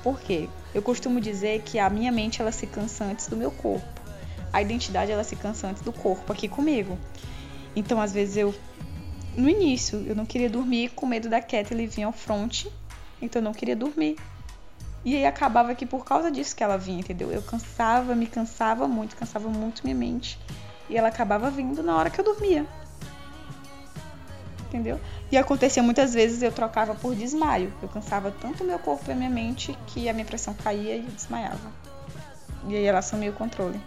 Por 0.02 0.20
quê? 0.20 0.46
Eu 0.74 0.82
costumo 0.82 1.22
dizer 1.22 1.62
que 1.62 1.78
a 1.78 1.88
minha 1.88 2.12
mente 2.12 2.42
ela 2.42 2.52
se 2.52 2.66
cansa 2.66 3.04
antes 3.04 3.28
do 3.28 3.34
meu 3.34 3.50
corpo. 3.50 3.88
A 4.52 4.60
identidade 4.60 5.10
ela 5.10 5.24
se 5.24 5.36
cansa 5.36 5.68
antes 5.68 5.80
do 5.80 5.90
corpo 5.90 6.30
aqui 6.30 6.46
comigo. 6.46 6.98
Então, 7.74 7.98
às 7.98 8.12
vezes 8.12 8.36
eu 8.36 8.54
no 9.34 9.48
início, 9.48 10.04
eu 10.06 10.14
não 10.14 10.26
queria 10.26 10.50
dormir 10.50 10.90
com 10.90 11.06
medo 11.06 11.30
da 11.30 11.40
Kathleen 11.40 11.86
vir 11.86 12.02
ao 12.02 12.12
front, 12.12 12.66
então 13.22 13.40
eu 13.40 13.44
não 13.44 13.54
queria 13.54 13.74
dormir. 13.74 14.16
E 15.04 15.16
aí 15.16 15.26
acabava 15.26 15.74
que 15.74 15.84
por 15.84 16.04
causa 16.04 16.30
disso 16.30 16.54
que 16.54 16.62
ela 16.62 16.76
vinha, 16.76 17.00
entendeu? 17.00 17.30
Eu 17.32 17.42
cansava, 17.42 18.14
me 18.14 18.26
cansava 18.26 18.86
muito, 18.86 19.16
cansava 19.16 19.48
muito 19.48 19.82
minha 19.82 19.96
mente. 19.96 20.38
E 20.88 20.96
ela 20.96 21.08
acabava 21.08 21.50
vindo 21.50 21.82
na 21.82 21.96
hora 21.96 22.10
que 22.10 22.20
eu 22.20 22.24
dormia. 22.24 22.66
Entendeu? 24.68 25.00
E 25.30 25.36
acontecia 25.36 25.82
muitas 25.82 26.14
vezes 26.14 26.42
eu 26.42 26.52
trocava 26.52 26.94
por 26.94 27.14
desmaio. 27.14 27.72
Eu 27.82 27.88
cansava 27.88 28.30
tanto 28.30 28.64
meu 28.64 28.78
corpo 28.78 29.10
e 29.10 29.14
minha 29.14 29.30
mente 29.30 29.76
que 29.88 30.08
a 30.08 30.12
minha 30.12 30.24
pressão 30.24 30.54
caía 30.54 30.96
e 30.96 31.04
eu 31.04 31.10
desmaiava. 31.10 31.72
E 32.68 32.76
aí 32.76 32.84
ela 32.84 33.00
assumiu 33.00 33.32
o 33.32 33.34
controle. 33.34 33.80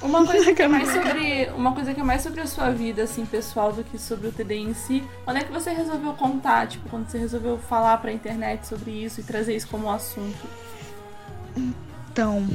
Uma 0.00 0.24
coisa 0.24 0.52
que 0.54 0.62
é 0.62 0.68
mais 0.68 0.88
sobre. 0.90 1.46
Uma 1.56 1.74
coisa 1.74 1.92
que 1.94 2.00
é 2.00 2.04
mais 2.04 2.22
sobre 2.22 2.40
a 2.40 2.46
sua 2.46 2.70
vida, 2.70 3.02
assim, 3.02 3.26
pessoal, 3.26 3.72
do 3.72 3.82
que 3.82 3.98
sobre 3.98 4.28
o 4.28 4.32
TDI 4.32 4.58
em 4.58 4.74
si. 4.74 5.02
Quando 5.24 5.38
é 5.38 5.44
que 5.44 5.50
você 5.52 5.70
resolveu 5.70 6.12
contar? 6.14 6.68
Tipo, 6.68 6.88
quando 6.88 7.08
você 7.08 7.18
resolveu 7.18 7.58
falar 7.58 7.96
pra 7.98 8.12
internet 8.12 8.66
sobre 8.66 8.90
isso 8.92 9.20
e 9.20 9.24
trazer 9.24 9.56
isso 9.56 9.68
como 9.68 9.90
assunto? 9.90 10.38
Então, 12.12 12.46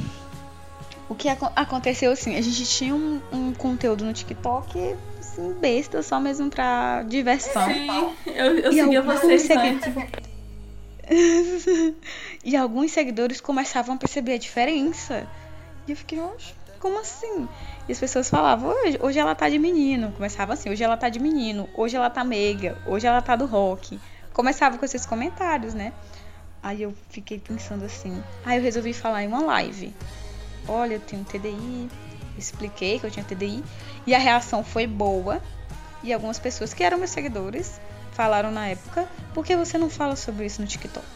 o 1.08 1.14
que 1.14 1.28
aco- 1.28 1.52
aconteceu 1.54 2.12
assim, 2.12 2.36
a 2.36 2.40
gente 2.40 2.64
tinha 2.66 2.94
um, 2.94 3.20
um 3.32 3.52
conteúdo 3.52 4.04
no 4.04 4.12
TikTok, 4.12 4.94
assim, 5.20 5.52
besta, 5.60 6.02
só 6.02 6.18
mesmo 6.18 6.48
pra 6.48 7.02
diversão. 7.02 7.66
Sim, 7.66 7.88
eu, 8.26 8.58
eu 8.58 8.72
E 8.72 8.74
seguia 8.82 9.02
vocês 9.02 9.42
segui- 9.42 9.68
antes. 9.68 9.92
e 12.42 12.56
alguns 12.56 12.90
seguidores 12.92 13.40
começavam 13.40 13.94
a 13.94 13.98
perceber 13.98 14.34
a 14.34 14.38
diferença. 14.38 15.26
E 15.86 15.90
eu 15.92 15.96
fiquei, 15.96 16.18
"Oxe, 16.20 16.54
como 16.84 17.00
assim? 17.00 17.48
E 17.88 17.92
as 17.92 17.98
pessoas 17.98 18.28
falavam, 18.28 18.68
hoje, 18.68 18.98
hoje 19.00 19.18
ela 19.18 19.34
tá 19.34 19.48
de 19.48 19.58
menino. 19.58 20.12
Começava 20.12 20.52
assim, 20.52 20.68
hoje 20.68 20.84
ela 20.84 20.98
tá 20.98 21.08
de 21.08 21.18
menino, 21.18 21.66
hoje 21.74 21.96
ela 21.96 22.10
tá 22.10 22.22
meiga, 22.22 22.76
hoje 22.86 23.06
ela 23.06 23.22
tá 23.22 23.34
do 23.34 23.46
rock. 23.46 23.98
Começava 24.34 24.76
com 24.76 24.84
esses 24.84 25.06
comentários, 25.06 25.72
né? 25.72 25.94
Aí 26.62 26.82
eu 26.82 26.94
fiquei 27.08 27.38
pensando 27.38 27.86
assim. 27.86 28.22
Aí 28.44 28.58
eu 28.58 28.62
resolvi 28.62 28.92
falar 28.92 29.22
em 29.22 29.28
uma 29.28 29.40
live. 29.40 29.94
Olha, 30.68 30.96
eu 30.96 31.00
tenho 31.00 31.24
TDI. 31.24 31.88
Expliquei 32.36 32.98
que 32.98 33.06
eu 33.06 33.10
tinha 33.10 33.24
TDI. 33.24 33.64
E 34.06 34.14
a 34.14 34.18
reação 34.18 34.62
foi 34.62 34.86
boa. 34.86 35.40
E 36.02 36.12
algumas 36.12 36.38
pessoas 36.38 36.74
que 36.74 36.84
eram 36.84 36.98
meus 36.98 37.12
seguidores 37.12 37.80
falaram 38.12 38.50
na 38.50 38.68
época: 38.68 39.08
por 39.32 39.42
que 39.42 39.56
você 39.56 39.78
não 39.78 39.88
fala 39.88 40.16
sobre 40.16 40.44
isso 40.44 40.60
no 40.60 40.68
TikTok? 40.68 41.06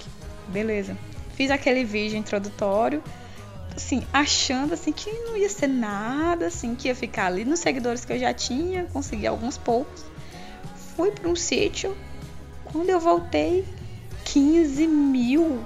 Beleza. 0.49 0.97
Fiz 1.35 1.51
aquele 1.51 1.85
vídeo 1.85 2.17
introdutório, 2.17 3.03
assim, 3.79 4.03
achando 4.13 4.75
assim 4.75 4.93
que 4.93 5.11
não 5.11 5.37
ia 5.37 5.49
ser 5.49 5.69
nada, 5.69 6.47
assim, 6.49 6.75
que 6.75 6.89
ia 6.89 6.95
ficar 6.95 7.27
ali 7.27 7.45
nos 7.45 7.61
seguidores 7.61 8.05
que 8.05 8.13
eu 8.13 8.19
já 8.19 8.35
tinha, 8.35 8.85
consegui 8.85 9.27
alguns 9.27 9.57
poucos. 9.57 10.05
Fui 10.97 11.11
para 11.11 11.29
um 11.29 11.37
sítio. 11.37 11.97
Quando 12.65 12.91
eu 12.91 13.01
voltei, 13.01 13.65
15 14.25 14.87
mil, 14.87 15.65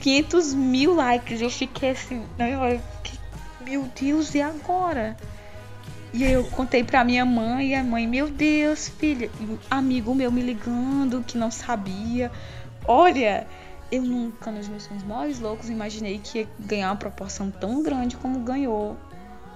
500 0.00 0.54
mil 0.54 0.94
likes. 0.94 1.40
Eu 1.40 1.50
fiquei 1.50 1.90
assim, 1.90 2.22
fiquei, 3.02 3.18
meu 3.64 3.88
Deus, 3.98 4.34
e 4.34 4.40
agora? 4.40 5.16
E 6.12 6.22
eu 6.22 6.44
contei 6.44 6.84
pra 6.84 7.02
minha 7.02 7.24
mãe 7.24 7.70
e 7.70 7.74
a 7.74 7.82
mãe, 7.82 8.06
meu 8.06 8.28
Deus, 8.28 8.88
filha, 8.88 9.30
um 9.40 9.56
amigo 9.70 10.14
meu 10.14 10.30
me 10.30 10.42
ligando 10.42 11.24
que 11.26 11.38
não 11.38 11.50
sabia. 11.50 12.30
Olha, 12.86 13.46
eu 13.92 14.02
nunca 14.02 14.50
nos 14.50 14.66
meus 14.66 14.84
sonhos 14.84 15.04
mais 15.04 15.38
loucos 15.38 15.68
imaginei 15.68 16.18
que 16.18 16.38
ia 16.38 16.48
ganhar 16.58 16.88
uma 16.88 16.96
proporção 16.96 17.50
tão 17.50 17.82
grande 17.82 18.16
como 18.16 18.40
ganhou 18.40 18.96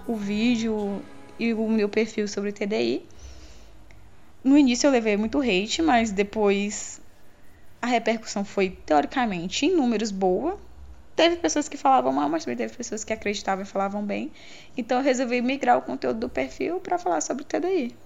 o 0.06 0.14
vídeo 0.14 1.02
e 1.38 1.54
o 1.54 1.66
meu 1.66 1.88
perfil 1.88 2.28
sobre 2.28 2.52
TDI. 2.52 3.02
No 4.44 4.58
início 4.58 4.86
eu 4.86 4.90
levei 4.90 5.16
muito 5.16 5.40
hate, 5.40 5.80
mas 5.80 6.12
depois 6.12 7.00
a 7.80 7.86
repercussão 7.86 8.44
foi 8.44 8.68
teoricamente 8.68 9.64
em 9.64 9.74
números 9.74 10.10
boa. 10.10 10.58
Teve 11.16 11.36
pessoas 11.36 11.66
que 11.66 11.78
falavam 11.78 12.12
mal, 12.12 12.28
mas 12.28 12.44
também 12.44 12.58
teve 12.58 12.76
pessoas 12.76 13.02
que 13.04 13.14
acreditavam 13.14 13.64
e 13.64 13.66
falavam 13.66 14.04
bem. 14.04 14.30
Então 14.76 14.98
eu 14.98 15.02
resolvi 15.02 15.40
migrar 15.40 15.78
o 15.78 15.82
conteúdo 15.82 16.20
do 16.20 16.28
perfil 16.28 16.78
para 16.78 16.98
falar 16.98 17.22
sobre 17.22 17.42
TDI. 17.42 17.96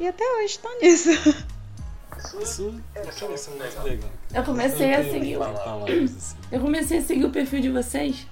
E 0.00 0.08
até 0.08 0.24
hoje 0.24 0.58
tá 0.58 0.68
nisso. 0.82 1.10
Isso, 2.18 2.40
isso 2.40 2.82
é 2.94 3.04
muito 3.04 3.82
legal. 3.82 4.10
Eu 4.34 4.44
comecei 4.44 4.94
a 4.94 5.04
seguir. 5.04 5.38
Assim. 5.42 6.36
Eu 6.50 6.60
comecei 6.60 6.98
a 6.98 7.02
seguir 7.02 7.24
o 7.24 7.30
perfil 7.30 7.60
de 7.60 7.70
vocês 7.70 8.26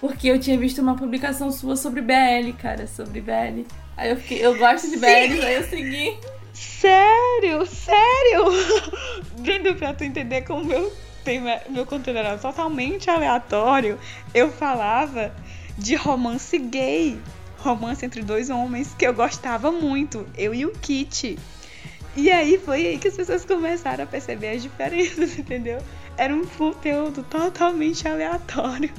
porque 0.00 0.28
eu 0.28 0.38
tinha 0.38 0.58
visto 0.58 0.82
uma 0.82 0.96
publicação 0.96 1.50
sua 1.50 1.76
sobre 1.76 2.02
BL, 2.02 2.52
cara, 2.60 2.86
sobre 2.86 3.22
BL. 3.22 3.64
Aí 3.96 4.10
eu 4.10 4.16
fiquei, 4.16 4.44
eu 4.44 4.54
gosto 4.58 4.90
de 4.90 4.98
BL, 4.98 5.06
aí 5.06 5.54
eu 5.54 5.64
segui. 5.64 6.18
Sério? 6.52 7.64
Sério? 7.64 8.44
Vendo 9.38 9.74
pra 9.76 9.94
tu 9.94 10.04
entender 10.04 10.42
como 10.42 10.62
meu, 10.62 10.92
tema, 11.24 11.58
meu 11.70 11.86
conteúdo 11.86 12.18
era 12.18 12.36
totalmente 12.36 13.08
aleatório, 13.08 13.98
eu 14.34 14.52
falava 14.52 15.34
de 15.78 15.94
romance 15.94 16.58
gay. 16.58 17.18
Romance 17.58 18.04
entre 18.04 18.22
dois 18.22 18.50
homens 18.50 18.94
que 18.98 19.06
eu 19.06 19.14
gostava 19.14 19.72
muito, 19.72 20.26
eu 20.36 20.54
e 20.54 20.66
o 20.66 20.72
Kit. 20.72 21.38
E 22.16 22.30
aí 22.30 22.58
foi 22.58 22.86
aí 22.86 22.98
que 22.98 23.08
as 23.08 23.16
pessoas 23.16 23.44
começaram 23.44 24.04
a 24.04 24.06
perceber 24.06 24.50
as 24.50 24.62
diferenças, 24.62 25.36
entendeu? 25.38 25.78
Era 26.16 26.34
um 26.34 26.44
conteúdo 26.44 27.24
totalmente 27.24 28.06
aleatório. 28.06 28.92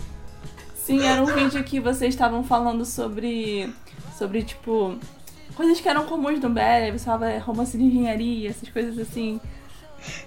Sim, 0.76 1.04
era 1.04 1.22
um 1.22 1.26
vídeo 1.26 1.64
que 1.64 1.80
vocês 1.80 2.14
estavam 2.14 2.44
falando 2.44 2.86
sobre. 2.86 3.74
Sobre, 4.18 4.44
tipo. 4.44 4.98
Coisas 5.56 5.80
que 5.80 5.88
eram 5.88 6.06
comuns 6.06 6.40
no 6.42 6.50
BL, 6.50 6.92
você 6.92 7.06
falava 7.06 7.30
é, 7.30 7.38
romance 7.38 7.78
de 7.78 7.84
engenharia, 7.84 8.50
essas 8.50 8.68
coisas 8.70 9.00
assim. 9.00 9.40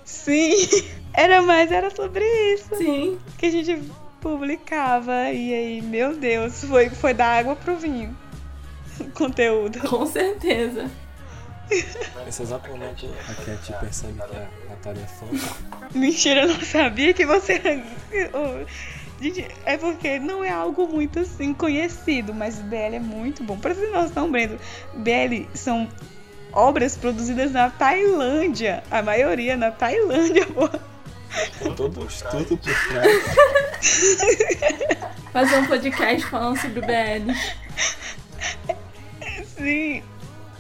Sim, 0.05 0.55
era 1.13 1.43
mais, 1.43 1.71
era 1.71 1.95
sobre 1.95 2.25
isso 2.55 2.75
Sim. 2.77 3.19
que 3.37 3.47
a 3.47 3.51
gente 3.51 3.83
publicava. 4.21 5.31
E 5.31 5.53
aí, 5.53 5.83
meu 5.83 6.17
Deus, 6.17 6.65
foi, 6.65 6.89
foi 6.89 7.13
da 7.13 7.27
água 7.27 7.55
pro 7.55 7.77
vinho. 7.77 8.17
O 8.99 9.13
conteúdo. 9.13 9.79
Com 9.89 10.05
certeza. 10.07 10.91
Nesse 12.25 12.43
exato 12.43 12.69
momento, 12.71 13.07
a 13.29 13.35
Cat 13.35 13.73
percebe 13.81 14.15
que 14.15 14.37
a 14.37 14.49
Natália 14.71 15.03
é 15.03 15.07
fã. 15.07 15.27
Mentira, 15.95 16.43
eu 16.43 16.49
não 16.49 16.61
sabia 16.61 17.13
que 17.13 17.27
você. 17.27 17.83
Gente, 19.21 19.49
é 19.65 19.77
porque 19.77 20.19
não 20.19 20.45
é 20.45 20.51
algo 20.51 20.87
muito 20.87 21.19
assim 21.21 21.53
conhecido, 21.53 22.33
mas 22.33 22.59
o 22.59 22.63
BL 22.63 22.95
é 22.95 23.01
muito 23.01 23.43
bom. 23.43 23.59
Pra 23.59 23.75
vocês 23.75 23.93
noção, 23.93 24.31
Brendo, 24.31 24.59
BL 24.95 25.47
são 25.55 25.89
obras 26.53 26.97
produzidas 26.97 27.51
na 27.53 27.69
Tailândia. 27.71 28.83
A 28.91 29.03
maioria 29.03 29.57
na 29.57 29.71
Tailândia, 29.71 30.47
pô. 30.47 30.69
Todo 31.75 32.07
estudo 32.07 32.57
por 32.57 32.89
trás. 32.89 33.23
Fazer 35.33 35.59
um 35.59 35.67
podcast 35.67 36.27
falando 36.27 36.59
sobre 36.59 36.81
BL. 36.81 37.33
Sim. 39.57 40.03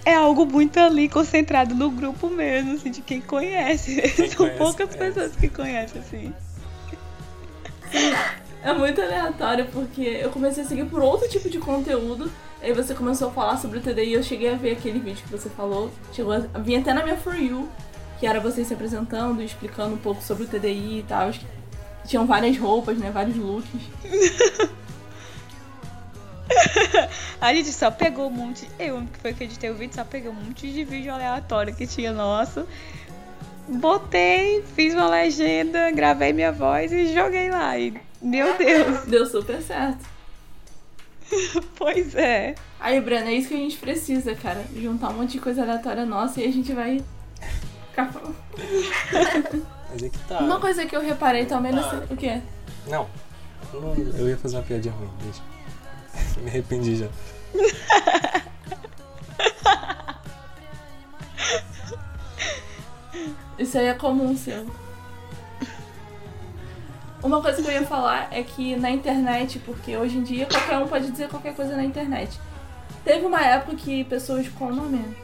É 0.08 0.14
algo 0.14 0.46
muito 0.46 0.80
ali 0.80 1.06
concentrado 1.06 1.74
no 1.74 1.90
grupo 1.90 2.30
mesmo, 2.30 2.72
assim, 2.72 2.90
de 2.90 3.02
quem 3.02 3.20
conhece. 3.20 4.00
Quem 4.16 4.30
São 4.32 4.38
conhece, 4.38 4.56
poucas 4.56 4.96
conhece. 4.96 5.14
pessoas 5.14 5.36
que 5.36 5.48
conhecem, 5.50 6.00
assim. 6.00 6.32
É 8.62 8.72
muito 8.72 9.02
aleatório 9.02 9.66
porque 9.66 10.00
eu 10.00 10.30
comecei 10.30 10.64
a 10.64 10.66
seguir 10.66 10.86
por 10.86 11.02
outro 11.02 11.28
tipo 11.28 11.50
de 11.50 11.58
conteúdo. 11.58 12.32
Aí 12.62 12.72
você 12.72 12.94
começou 12.94 13.28
a 13.28 13.32
falar 13.32 13.58
sobre 13.58 13.80
o 13.80 13.82
TDI 13.82 14.14
eu 14.14 14.22
cheguei 14.22 14.50
a 14.50 14.56
ver 14.56 14.72
aquele 14.72 14.98
vídeo 14.98 15.22
que 15.22 15.30
você 15.30 15.50
falou. 15.50 15.90
Chegou 16.14 16.32
a... 16.32 16.38
Vinha 16.58 16.80
até 16.80 16.94
na 16.94 17.02
minha 17.02 17.18
For 17.18 17.38
You, 17.38 17.68
que 18.18 18.26
era 18.26 18.40
vocês 18.40 18.66
se 18.66 18.72
apresentando 18.72 19.42
e 19.42 19.44
explicando 19.44 19.92
um 19.92 19.98
pouco 19.98 20.22
sobre 20.22 20.44
o 20.44 20.46
TDI 20.46 21.00
e 21.00 21.04
tal. 21.06 21.30
Tinham 22.06 22.24
várias 22.24 22.56
roupas, 22.56 22.96
né? 22.96 23.10
Vários 23.10 23.36
looks. 23.36 23.68
A 27.40 27.54
gente 27.54 27.72
só 27.72 27.90
pegou 27.90 28.28
um 28.28 28.30
monte. 28.30 28.68
Eu, 28.78 29.02
que 29.12 29.18
foi 29.20 29.34
que 29.34 29.44
editei 29.44 29.70
o 29.70 29.74
vídeo, 29.74 29.94
só 29.94 30.04
peguei 30.04 30.30
um 30.30 30.34
monte 30.34 30.72
de 30.72 30.84
vídeo 30.84 31.12
aleatório 31.12 31.74
que 31.74 31.86
tinha 31.86 32.12
nosso. 32.12 32.66
Botei, 33.68 34.64
fiz 34.74 34.94
uma 34.94 35.08
legenda, 35.08 35.90
gravei 35.90 36.32
minha 36.32 36.50
voz 36.50 36.90
e 36.90 37.12
joguei 37.12 37.50
lá. 37.50 37.78
E, 37.78 37.94
meu 38.20 38.56
Deus, 38.56 39.04
Deu 39.04 39.26
super 39.26 39.60
certo. 39.62 40.04
pois 41.76 42.14
é. 42.14 42.54
Aí, 42.80 43.00
Breno, 43.00 43.28
é 43.28 43.34
isso 43.34 43.48
que 43.48 43.54
a 43.54 43.58
gente 43.58 43.76
precisa, 43.76 44.34
cara. 44.34 44.64
Juntar 44.74 45.10
um 45.10 45.14
monte 45.14 45.32
de 45.32 45.40
coisa 45.40 45.62
aleatória 45.62 46.06
nossa 46.06 46.40
e 46.40 46.46
a 46.46 46.52
gente 46.52 46.72
vai 46.72 47.02
ficar 47.90 48.10
falando. 48.10 48.36
Mas 49.90 50.02
é 50.02 50.08
que 50.08 50.18
tá. 50.20 50.38
Uma 50.38 50.60
coisa 50.60 50.86
que 50.86 50.94
eu 50.94 51.00
reparei 51.00 51.46
também 51.46 51.72
nesse. 51.72 51.94
O 52.10 52.16
quê? 52.16 52.40
Não. 52.86 53.06
Não, 53.72 53.94
Eu 54.16 54.28
ia 54.28 54.36
fazer 54.36 54.56
uma 54.56 54.62
piadinha 54.62 54.94
ruim, 54.94 55.10
deixa. 55.22 55.42
Me 56.42 56.48
arrependi 56.48 56.96
já. 56.96 57.08
Isso 63.58 63.76
aí 63.76 63.86
é 63.86 63.94
comum 63.94 64.36
seu. 64.36 64.66
Uma 67.20 67.42
coisa 67.42 67.60
que 67.60 67.68
eu 67.68 67.72
ia 67.72 67.84
falar 67.84 68.28
é 68.30 68.42
que 68.44 68.76
na 68.76 68.90
internet, 68.90 69.58
porque 69.58 69.96
hoje 69.96 70.18
em 70.18 70.22
dia 70.22 70.46
qualquer 70.46 70.78
um 70.78 70.86
pode 70.86 71.10
dizer 71.10 71.28
qualquer 71.28 71.54
coisa 71.54 71.76
na 71.76 71.84
internet. 71.84 72.38
Teve 73.04 73.26
uma 73.26 73.40
época 73.44 73.74
que 73.76 74.04
pessoas 74.04 74.48
com 74.48 74.66
o 74.66 74.74
nome. 74.74 75.16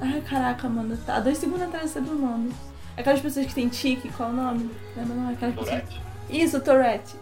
Ai, 0.00 0.22
caraca, 0.22 0.66
mano, 0.68 0.96
tá. 1.04 1.20
Dois 1.20 1.36
segundos 1.36 1.62
atrás 1.62 1.90
você 1.90 2.00
do 2.00 2.14
nome. 2.14 2.54
Aquelas 2.96 3.20
pessoas 3.20 3.46
que 3.46 3.54
tem 3.54 3.68
tique, 3.68 4.08
qual 4.12 4.30
o 4.30 4.32
nome? 4.32 4.70
Lembra 4.96 5.14
não? 5.14 5.30
Aquelas 5.30 5.54
pessoas... 5.54 5.82
Isso, 6.30 6.60
Tourette. 6.60 7.14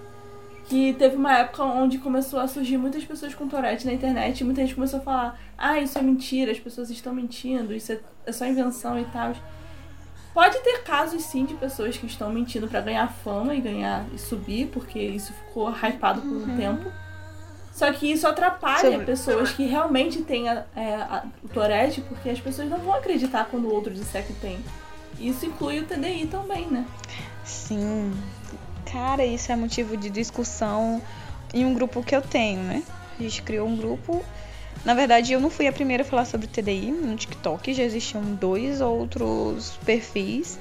Que 0.68 0.92
teve 0.92 1.16
uma 1.16 1.32
época 1.38 1.64
onde 1.64 1.96
começou 1.98 2.38
a 2.40 2.46
surgir 2.46 2.76
muitas 2.76 3.02
pessoas 3.04 3.34
com 3.34 3.48
Tourette 3.48 3.86
na 3.86 3.92
internet 3.92 4.40
e 4.40 4.44
muita 4.44 4.60
gente 4.60 4.74
começou 4.74 5.00
a 5.00 5.02
falar: 5.02 5.40
ah, 5.56 5.80
isso 5.80 5.98
é 5.98 6.02
mentira, 6.02 6.52
as 6.52 6.58
pessoas 6.60 6.90
estão 6.90 7.14
mentindo, 7.14 7.74
isso 7.74 7.90
é, 7.92 7.98
é 8.26 8.32
só 8.32 8.44
invenção 8.46 8.98
e 9.00 9.04
tal. 9.06 9.32
Pode 10.34 10.58
ter 10.62 10.82
casos 10.82 11.24
sim 11.24 11.44
de 11.46 11.54
pessoas 11.54 11.96
que 11.96 12.06
estão 12.06 12.30
mentindo 12.30 12.68
pra 12.68 12.80
ganhar 12.82 13.08
fama 13.08 13.54
e 13.54 13.60
ganhar 13.60 14.04
e 14.14 14.18
subir, 14.18 14.68
porque 14.68 14.98
isso 15.00 15.32
ficou 15.32 15.70
hypado 15.70 16.20
por 16.20 16.36
um 16.36 16.56
tempo. 16.56 16.92
Só 17.72 17.90
que 17.92 18.10
isso 18.12 18.26
atrapalha 18.28 18.90
Sobre- 18.90 19.06
pessoas 19.06 19.50
que 19.52 19.64
realmente 19.64 20.22
têm 20.22 20.48
a- 20.48 20.64
é, 20.76 20.94
a- 20.96 21.24
o 21.42 21.48
Tourette, 21.48 22.00
porque 22.02 22.28
as 22.28 22.40
pessoas 22.40 22.68
não 22.68 22.78
vão 22.78 22.92
acreditar 22.92 23.46
quando 23.50 23.66
o 23.68 23.72
outro 23.74 23.92
disser 23.94 24.24
que 24.26 24.32
tem. 24.34 24.58
Isso 25.18 25.46
inclui 25.46 25.80
o 25.80 25.84
TDI 25.86 26.26
também, 26.26 26.66
né? 26.66 26.84
Sim. 27.44 28.12
Cara, 28.90 29.24
isso 29.24 29.52
é 29.52 29.56
motivo 29.56 29.96
de 29.96 30.08
discussão 30.08 31.02
em 31.52 31.64
um 31.64 31.74
grupo 31.74 32.02
que 32.02 32.16
eu 32.16 32.22
tenho, 32.22 32.62
né? 32.62 32.82
A 33.18 33.22
gente 33.22 33.42
criou 33.42 33.68
um 33.68 33.76
grupo. 33.76 34.24
Na 34.84 34.94
verdade, 34.94 35.32
eu 35.32 35.40
não 35.40 35.50
fui 35.50 35.66
a 35.66 35.72
primeira 35.72 36.02
a 36.02 36.06
falar 36.06 36.24
sobre 36.24 36.46
TDI 36.46 36.90
no 36.92 37.14
TikTok, 37.16 37.74
já 37.74 37.82
existiam 37.82 38.22
dois 38.22 38.80
outros 38.80 39.78
perfis. 39.84 40.58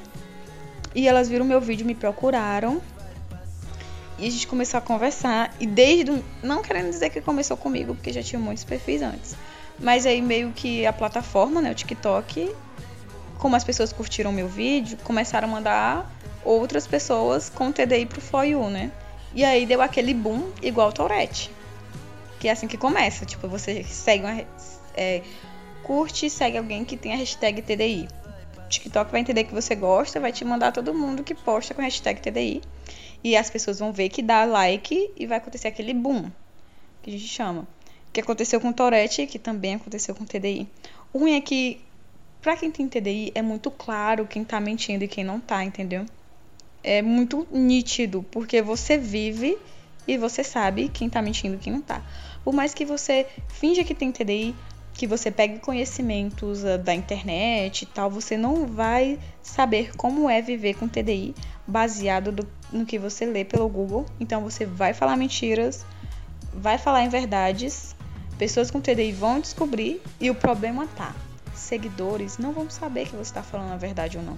E 0.93 1.07
elas 1.07 1.29
viram 1.29 1.45
meu 1.45 1.61
vídeo, 1.61 1.85
me 1.85 1.95
procuraram. 1.95 2.81
E 4.17 4.27
a 4.27 4.29
gente 4.29 4.47
começou 4.47 4.79
a 4.79 4.81
conversar. 4.81 5.53
E 5.59 5.67
desde. 5.67 6.23
Não 6.41 6.61
querendo 6.61 6.89
dizer 6.89 7.09
que 7.11 7.21
começou 7.21 7.55
comigo, 7.55 7.95
porque 7.95 8.11
já 8.11 8.23
tinha 8.23 8.39
muitos 8.39 8.63
perfis 8.63 9.01
antes. 9.01 9.35
Mas 9.79 10.05
aí 10.05 10.21
meio 10.21 10.51
que 10.51 10.85
a 10.85 10.91
plataforma, 10.91 11.61
né, 11.61 11.71
o 11.71 11.75
TikTok, 11.75 12.53
como 13.37 13.55
as 13.55 13.63
pessoas 13.63 13.93
curtiram 13.93 14.31
meu 14.31 14.47
vídeo, 14.47 14.97
começaram 15.03 15.47
a 15.47 15.51
mandar 15.51 16.16
outras 16.47 16.87
pessoas 16.87 17.49
com 17.49 17.71
TDI 17.71 18.05
pro 18.05 18.21
For 18.21 18.45
You, 18.45 18.69
né? 18.69 18.91
E 19.33 19.43
aí 19.43 19.65
deu 19.65 19.81
aquele 19.81 20.13
boom 20.13 20.49
igual 20.61 20.91
Tourette. 20.93 21.51
Que 22.39 22.47
é 22.47 22.51
assim 22.51 22.67
que 22.67 22.77
começa. 22.77 23.25
Tipo, 23.25 23.47
você 23.47 23.83
segue 23.83 24.23
uma. 24.23 24.45
É, 24.95 25.21
curte 25.83 26.25
e 26.25 26.29
segue 26.29 26.57
alguém 26.57 26.83
que 26.83 26.97
tem 26.97 27.13
a 27.13 27.17
hashtag 27.17 27.61
TDI. 27.61 28.07
O 28.57 28.69
TikTok 28.69 29.11
vai 29.11 29.21
entender 29.21 29.43
que 29.43 29.53
você 29.53 29.75
gosta, 29.75 30.19
vai 30.19 30.31
te 30.31 30.43
mandar 30.43 30.71
todo 30.71 30.93
mundo 30.93 31.23
que 31.23 31.35
posta 31.35 31.73
com 31.73 31.81
a 31.81 31.83
hashtag 31.83 32.21
TDI. 32.21 32.61
E 33.23 33.35
as 33.35 33.49
pessoas 33.49 33.79
vão 33.79 33.91
ver 33.91 34.09
que 34.09 34.21
dá 34.21 34.45
like 34.45 35.11
e 35.15 35.25
vai 35.25 35.37
acontecer 35.37 35.67
aquele 35.67 35.93
boom. 35.93 36.29
Que 37.01 37.09
a 37.09 37.13
gente 37.13 37.27
chama. 37.27 37.67
Que 38.13 38.21
aconteceu 38.21 38.59
com 38.59 38.71
Tourette, 38.71 39.27
que 39.27 39.39
também 39.39 39.75
aconteceu 39.75 40.15
com 40.15 40.25
TDI. 40.25 40.67
O 41.13 41.19
ruim 41.19 41.35
é 41.35 41.41
que, 41.41 41.81
pra 42.41 42.55
quem 42.55 42.71
tem 42.71 42.87
TDI, 42.87 43.31
é 43.35 43.41
muito 43.41 43.69
claro 43.71 44.25
quem 44.25 44.43
tá 44.43 44.59
mentindo 44.59 45.03
e 45.03 45.07
quem 45.07 45.23
não 45.23 45.39
tá, 45.39 45.63
entendeu? 45.63 46.05
É 46.89 47.01
muito 47.01 47.45
nítido, 47.51 48.25
porque 48.31 48.61
você 48.61 48.97
vive 48.97 49.57
e 50.07 50.17
você 50.17 50.41
sabe 50.41 50.87
quem 50.87 51.09
tá 51.09 51.21
mentindo 51.21 51.55
e 51.55 51.57
quem 51.57 51.73
não 51.73 51.81
tá. 51.81 52.01
Por 52.45 52.53
mais 52.53 52.73
que 52.73 52.85
você 52.85 53.27
finja 53.49 53.83
que 53.83 53.93
tem 53.93 54.09
TDI, 54.09 54.55
que 54.93 55.05
você 55.05 55.29
pegue 55.29 55.59
conhecimentos 55.59 56.63
uh, 56.63 56.77
da 56.77 56.93
internet 56.93 57.81
e 57.81 57.85
tal, 57.87 58.09
você 58.09 58.37
não 58.37 58.65
vai 58.65 59.19
saber 59.43 59.93
como 59.97 60.29
é 60.29 60.41
viver 60.41 60.75
com 60.75 60.87
TDI 60.87 61.35
baseado 61.67 62.31
do, 62.31 62.47
no 62.71 62.85
que 62.85 62.97
você 62.97 63.25
lê 63.25 63.43
pelo 63.43 63.67
Google. 63.67 64.05
Então 64.17 64.41
você 64.41 64.65
vai 64.65 64.93
falar 64.93 65.17
mentiras, 65.17 65.85
vai 66.53 66.77
falar 66.77 67.03
em 67.03 67.09
verdades, 67.09 67.93
pessoas 68.37 68.71
com 68.71 68.79
TDI 68.79 69.11
vão 69.11 69.41
descobrir 69.41 70.01
e 70.21 70.29
o 70.29 70.35
problema 70.35 70.87
tá. 70.95 71.13
Seguidores 71.53 72.37
não 72.37 72.53
vão 72.53 72.69
saber 72.69 73.07
que 73.07 73.11
você 73.11 73.23
está 73.23 73.43
falando 73.43 73.73
a 73.73 73.77
verdade 73.77 74.17
ou 74.17 74.23
não. 74.23 74.37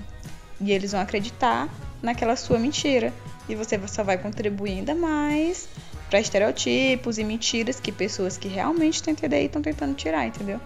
E 0.62 0.72
eles 0.72 0.92
vão 0.92 1.02
acreditar 1.02 1.70
naquela 2.02 2.36
sua 2.36 2.60
mentira. 2.60 3.14
E 3.48 3.56
você 3.56 3.80
só 3.88 4.04
vai 4.04 4.18
contribuir 4.18 4.72
ainda 4.72 4.94
mais 4.94 5.68
para 6.10 6.20
estereotipos 6.20 7.18
e 7.18 7.24
mentiras 7.24 7.80
que 7.80 7.92
pessoas 7.92 8.38
que 8.38 8.48
realmente 8.48 9.02
têm 9.02 9.16
TDI 9.16 9.46
estão 9.46 9.62
tentando 9.62 9.94
tirar, 9.94 10.26
entendeu? 10.26 10.60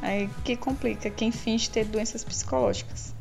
Aí 0.00 0.28
que 0.44 0.56
complica 0.56 1.10
quem 1.10 1.32
finge 1.32 1.70
ter 1.70 1.84
doenças 1.84 2.22
psicológicas. 2.22 3.14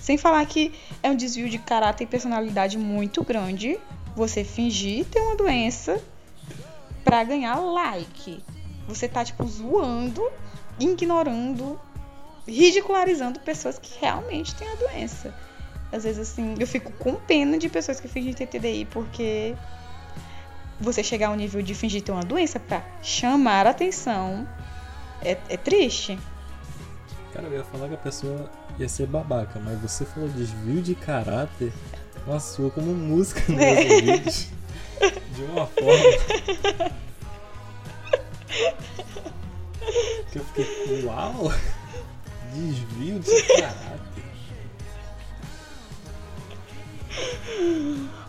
Sem 0.00 0.18
falar 0.18 0.44
que 0.46 0.72
é 1.02 1.10
um 1.10 1.16
desvio 1.16 1.48
de 1.48 1.58
caráter 1.58 2.04
e 2.04 2.06
personalidade 2.06 2.78
muito 2.78 3.22
grande 3.24 3.78
você 4.14 4.44
fingir 4.44 5.04
ter 5.06 5.20
uma 5.20 5.36
doença 5.36 6.00
para 7.02 7.24
ganhar 7.24 7.56
like. 7.56 8.42
Você 8.86 9.08
tá 9.08 9.24
tipo 9.24 9.46
zoando, 9.46 10.22
ignorando, 10.78 11.78
ridicularizando 12.46 13.40
pessoas 13.40 13.78
que 13.78 13.98
realmente 14.00 14.54
têm 14.54 14.68
a 14.68 14.74
doença. 14.74 15.34
Às 15.92 16.04
vezes 16.04 16.30
assim, 16.30 16.54
eu 16.58 16.66
fico 16.66 16.92
com 16.92 17.14
pena 17.14 17.58
de 17.58 17.68
pessoas 17.68 18.00
que 18.00 18.08
fingem 18.08 18.32
ter 18.32 18.46
TDI 18.46 18.86
porque 18.86 19.54
você 20.80 21.02
chegar 21.02 21.28
ao 21.28 21.36
nível 21.36 21.62
de 21.62 21.74
fingir 21.74 22.02
ter 22.02 22.12
uma 22.12 22.24
doença 22.24 22.58
para 22.58 22.82
chamar 23.02 23.66
a 23.66 23.70
atenção 23.70 24.46
é, 25.22 25.38
é, 25.48 25.56
triste. 25.56 26.18
Cara, 27.32 27.46
eu 27.46 27.54
ia 27.54 27.64
falar 27.64 27.88
que 27.88 27.94
a 27.94 27.98
pessoa 27.98 28.50
ia 28.78 28.88
ser 28.88 29.06
babaca, 29.06 29.58
mas 29.60 29.80
você 29.80 30.04
falou 30.04 30.28
desvio 30.28 30.82
de 30.82 30.94
caráter. 30.94 31.72
Nossa, 32.26 32.56
soou 32.56 32.70
como 32.70 32.94
música 32.94 33.40
nos 33.48 33.60
é. 33.60 33.80
ouvidos. 33.80 34.48
De 35.32 35.42
uma 35.44 35.66
forma. 35.66 36.92
que 40.30 40.38
eu 40.38 40.44
fiquei, 40.44 41.04
uau! 41.04 41.52
Desvio 42.54 43.20
de 43.20 43.42
caráter. 43.60 44.04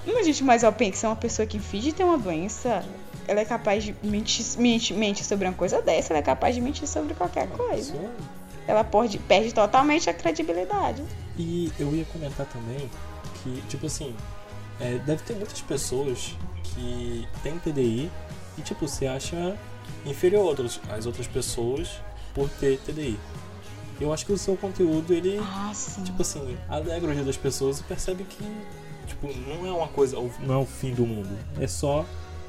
Não, 0.06 0.24
gente, 0.24 0.44
penso 0.78 1.00
que 1.00 1.06
é 1.06 1.10
uma 1.10 1.16
pessoa 1.16 1.46
que 1.46 1.60
finge 1.60 1.92
ter 1.92 2.04
uma 2.04 2.18
doença, 2.18 2.84
ela 3.28 3.40
é 3.40 3.46
capaz 3.46 3.84
de 3.84 3.96
mentir, 4.04 4.46
mentir, 4.58 4.96
mentir 4.96 5.26
sobre 5.26 5.48
uma 5.48 5.54
coisa 5.54 5.82
dessa, 5.82 6.14
ela 6.14 6.20
é 6.20 6.24
capaz 6.24 6.56
de 6.56 6.62
mentir 6.62 6.88
sobre 6.88 7.14
qualquer 7.14 7.48
coisa. 7.50 7.94
Ela 8.68 8.84
pode, 8.84 9.18
perde 9.20 9.54
totalmente 9.54 10.10
a 10.10 10.14
credibilidade. 10.14 11.04
E 11.38 11.72
eu 11.80 11.94
ia 11.96 12.06
comentar 12.06 12.46
também 12.48 12.90
que, 13.44 13.62
tipo 13.68 13.86
assim, 13.86 14.16
é, 14.80 14.98
deve 15.00 15.24
ter 15.24 15.36
muitas 15.36 15.62
pessoas 15.62 16.36
que 16.64 17.28
têm 17.44 17.58
TDI 17.60 18.12
e, 18.58 18.62
tipo, 18.62 18.88
se 18.88 19.06
acha 19.06 19.56
inferior 20.06 20.56
às 20.90 21.06
outras 21.06 21.28
pessoas 21.28 22.02
por 22.34 22.50
ter 22.50 22.80
TDI. 22.80 23.18
Eu 24.00 24.14
acho 24.14 24.26
que 24.26 24.34
o 24.34 24.38
seu 24.38 24.58
conteúdo, 24.58 25.14
ele, 25.14 25.40
ah, 25.42 25.72
tipo 26.04 26.22
assim, 26.22 26.58
alegra 26.68 27.12
o 27.12 27.14
dia 27.14 27.24
das 27.24 27.38
pessoas 27.38 27.80
e 27.80 27.84
percebe 27.84 28.24
que 28.26 28.44
Tipo, 29.06 29.28
não 29.48 29.66
é 29.66 29.72
uma 29.72 29.88
coisa, 29.88 30.18
não 30.42 30.56
é 30.56 30.58
o 30.58 30.66
fim 30.66 30.94
do 30.94 31.06
mundo. 31.06 31.30
É 31.60 31.68
só 31.68 32.06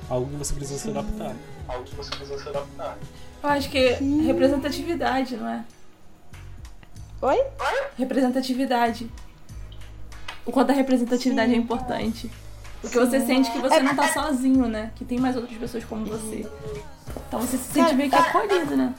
algo 0.09 0.29
que 0.31 0.37
você 0.37 0.55
precisa 0.55 0.79
Sim. 0.79 0.93
se 0.93 0.99
adaptar. 0.99 1.37
Algo 1.69 1.85
que 1.85 1.95
você 1.95 2.11
precisa 2.11 2.39
se 2.39 2.49
adaptar. 2.49 2.99
Eu 3.43 3.49
acho 3.49 3.71
que 3.71 3.97
Sim. 3.97 4.27
representatividade, 4.27 5.37
não 5.37 5.49
é? 5.49 5.65
Oi? 7.23 7.45
Representatividade. 7.97 9.11
O 10.45 10.53
quanto 10.53 10.71
a 10.71 10.75
representatividade 10.75 11.51
é 11.51 11.55
Sim. 11.55 11.61
é 11.61 11.63
importante. 11.63 12.31
Porque 12.81 12.99
Sim. 12.99 13.05
você 13.05 13.21
sente 13.21 13.51
que 13.51 13.59
você 13.59 13.77
é, 13.77 13.83
não 13.83 13.95
tá 13.95 14.13
sozinho, 14.13 14.67
né? 14.69 14.93
Que 14.95 15.05
tem 15.05 15.19
mais 15.19 15.37
outras 15.37 15.57
pessoas 15.59 15.85
como 15.85 16.07
você. 16.07 16.47
Então 17.29 17.41
você 17.41 17.57
se 17.57 17.73
sente 17.73 17.95
meio 17.95 18.11
que 18.11 18.17
acolhido, 18.17 18.77
né? 18.77 18.95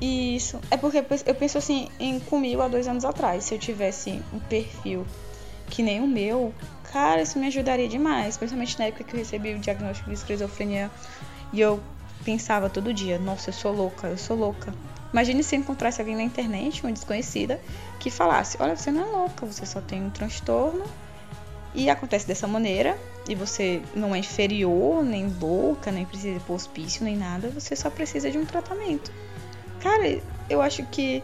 Isso. 0.00 0.60
É 0.70 0.76
porque 0.76 0.98
eu 0.98 1.34
penso 1.34 1.58
assim 1.58 1.88
em 1.98 2.20
comigo 2.20 2.60
há 2.60 2.68
dois 2.68 2.86
anos 2.86 3.04
atrás. 3.04 3.44
Se 3.44 3.54
eu 3.54 3.58
tivesse 3.58 4.22
um 4.32 4.38
perfil 4.38 5.06
que 5.70 5.82
nem 5.82 6.00
o 6.00 6.06
meu, 6.06 6.54
cara, 6.92 7.22
isso 7.22 7.38
me 7.38 7.46
ajudaria 7.46 7.88
demais. 7.88 8.36
Principalmente 8.36 8.78
na 8.78 8.86
época 8.86 9.04
que 9.04 9.14
eu 9.14 9.18
recebi 9.18 9.54
o 9.54 9.58
diagnóstico 9.58 10.08
de 10.08 10.16
esquizofrenia 10.16 10.90
e 11.52 11.60
eu 11.60 11.80
pensava 12.24 12.68
todo 12.68 12.92
dia, 12.92 13.18
nossa, 13.18 13.50
eu 13.50 13.54
sou 13.54 13.72
louca, 13.72 14.08
eu 14.08 14.18
sou 14.18 14.36
louca. 14.36 14.74
Imagine 15.12 15.42
se 15.42 15.56
encontrasse 15.56 16.00
alguém 16.00 16.16
na 16.16 16.22
internet, 16.22 16.82
uma 16.82 16.92
desconhecida, 16.92 17.60
que 17.98 18.10
falasse: 18.10 18.58
Olha, 18.60 18.76
você 18.76 18.90
não 18.90 19.02
é 19.02 19.10
louca, 19.10 19.46
você 19.46 19.64
só 19.64 19.80
tem 19.80 20.02
um 20.02 20.10
transtorno 20.10 20.84
e 21.74 21.88
acontece 21.88 22.26
dessa 22.26 22.46
maneira, 22.46 22.98
e 23.28 23.34
você 23.34 23.82
não 23.94 24.14
é 24.14 24.18
inferior, 24.18 25.04
nem 25.04 25.28
louca, 25.40 25.92
nem 25.92 26.04
precisa 26.04 26.36
ir 26.36 26.40
pro 26.40 26.54
hospício, 26.54 27.04
nem 27.04 27.16
nada, 27.16 27.48
você 27.50 27.76
só 27.76 27.90
precisa 27.90 28.30
de 28.30 28.38
um 28.38 28.44
tratamento. 28.44 29.12
Cara, 29.80 30.20
eu 30.48 30.60
acho 30.62 30.84
que 30.86 31.22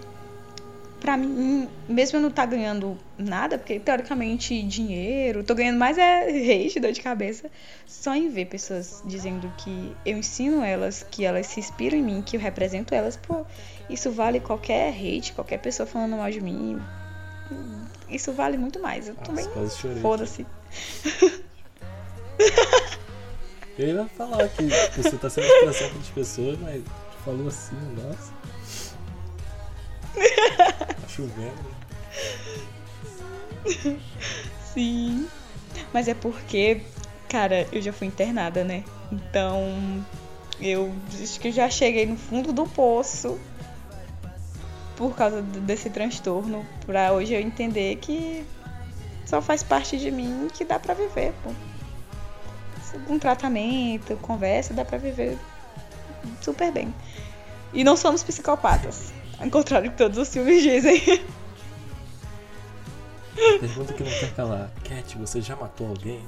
pra 1.02 1.16
mim, 1.16 1.68
mesmo 1.88 2.18
eu 2.18 2.22
não 2.22 2.28
estar 2.28 2.42
tá 2.42 2.48
ganhando 2.48 2.96
nada, 3.18 3.58
porque 3.58 3.80
teoricamente 3.80 4.62
dinheiro, 4.62 5.42
tô 5.42 5.52
ganhando 5.52 5.76
mais 5.76 5.98
é 5.98 6.28
hate, 6.28 6.78
dor 6.78 6.92
de 6.92 7.00
cabeça, 7.00 7.50
só 7.84 8.14
em 8.14 8.28
ver 8.28 8.46
pessoas 8.46 9.02
dizendo 9.04 9.52
que 9.58 9.96
eu 10.06 10.16
ensino 10.16 10.62
elas, 10.62 11.04
que 11.10 11.24
elas 11.24 11.48
se 11.48 11.58
inspiram 11.58 11.98
em 11.98 12.02
mim, 12.02 12.22
que 12.22 12.36
eu 12.36 12.40
represento 12.40 12.94
elas, 12.94 13.16
pô, 13.16 13.44
isso 13.90 14.12
vale 14.12 14.38
qualquer 14.38 14.90
hate, 14.90 15.32
qualquer 15.32 15.58
pessoa 15.58 15.88
falando 15.88 16.16
mal 16.16 16.30
de 16.30 16.40
mim. 16.40 16.80
Isso 18.08 18.32
vale 18.32 18.56
muito 18.56 18.78
mais. 18.78 19.08
Eu 19.08 19.16
também. 19.16 19.44
Foda-se. 20.00 20.46
Eu 23.78 23.88
ia 23.88 24.06
falar 24.16 24.46
que 24.48 24.62
você 24.96 25.16
tá 25.16 25.28
sendo 25.28 25.46
inspiração 25.46 25.88
para 25.88 25.98
as 25.98 26.10
pessoas, 26.10 26.58
mas 26.60 26.82
falou 27.24 27.48
assim, 27.48 27.74
nossa. 27.96 28.41
Chovendo. 31.08 31.72
Sim. 34.72 35.28
Mas 35.92 36.08
é 36.08 36.14
porque, 36.14 36.82
cara, 37.28 37.66
eu 37.72 37.80
já 37.80 37.92
fui 37.92 38.06
internada, 38.06 38.64
né? 38.64 38.84
Então, 39.10 40.04
eu 40.60 40.94
acho 41.22 41.38
que 41.38 41.52
já 41.52 41.68
cheguei 41.68 42.06
no 42.06 42.16
fundo 42.16 42.52
do 42.52 42.66
poço 42.66 43.38
por 44.96 45.14
causa 45.14 45.42
desse 45.42 45.90
transtorno. 45.90 46.64
Pra 46.86 47.12
hoje 47.12 47.34
eu 47.34 47.40
entender 47.40 47.96
que 47.96 48.44
só 49.26 49.40
faz 49.40 49.62
parte 49.62 49.98
de 49.98 50.10
mim 50.10 50.48
que 50.52 50.64
dá 50.64 50.78
pra 50.78 50.94
viver, 50.94 51.32
pô. 51.42 51.50
Com 53.06 53.18
tratamento, 53.18 54.16
conversa, 54.18 54.74
dá 54.74 54.84
pra 54.84 54.98
viver 54.98 55.38
super 56.42 56.70
bem. 56.70 56.94
E 57.72 57.82
não 57.82 57.96
somos 57.96 58.22
psicopatas. 58.22 59.12
Ao 59.42 59.50
contrário 59.50 59.90
que 59.90 59.96
todos 59.96 60.16
os 60.18 60.28
filmes 60.28 60.62
dizem. 60.62 61.00
Pergunta 63.58 63.92
que 63.92 64.04
não 64.04 64.10
quer 64.10 64.32
calar. 64.34 64.70
Cat, 64.84 65.18
você 65.18 65.40
já 65.40 65.56
matou 65.56 65.88
alguém? 65.88 66.22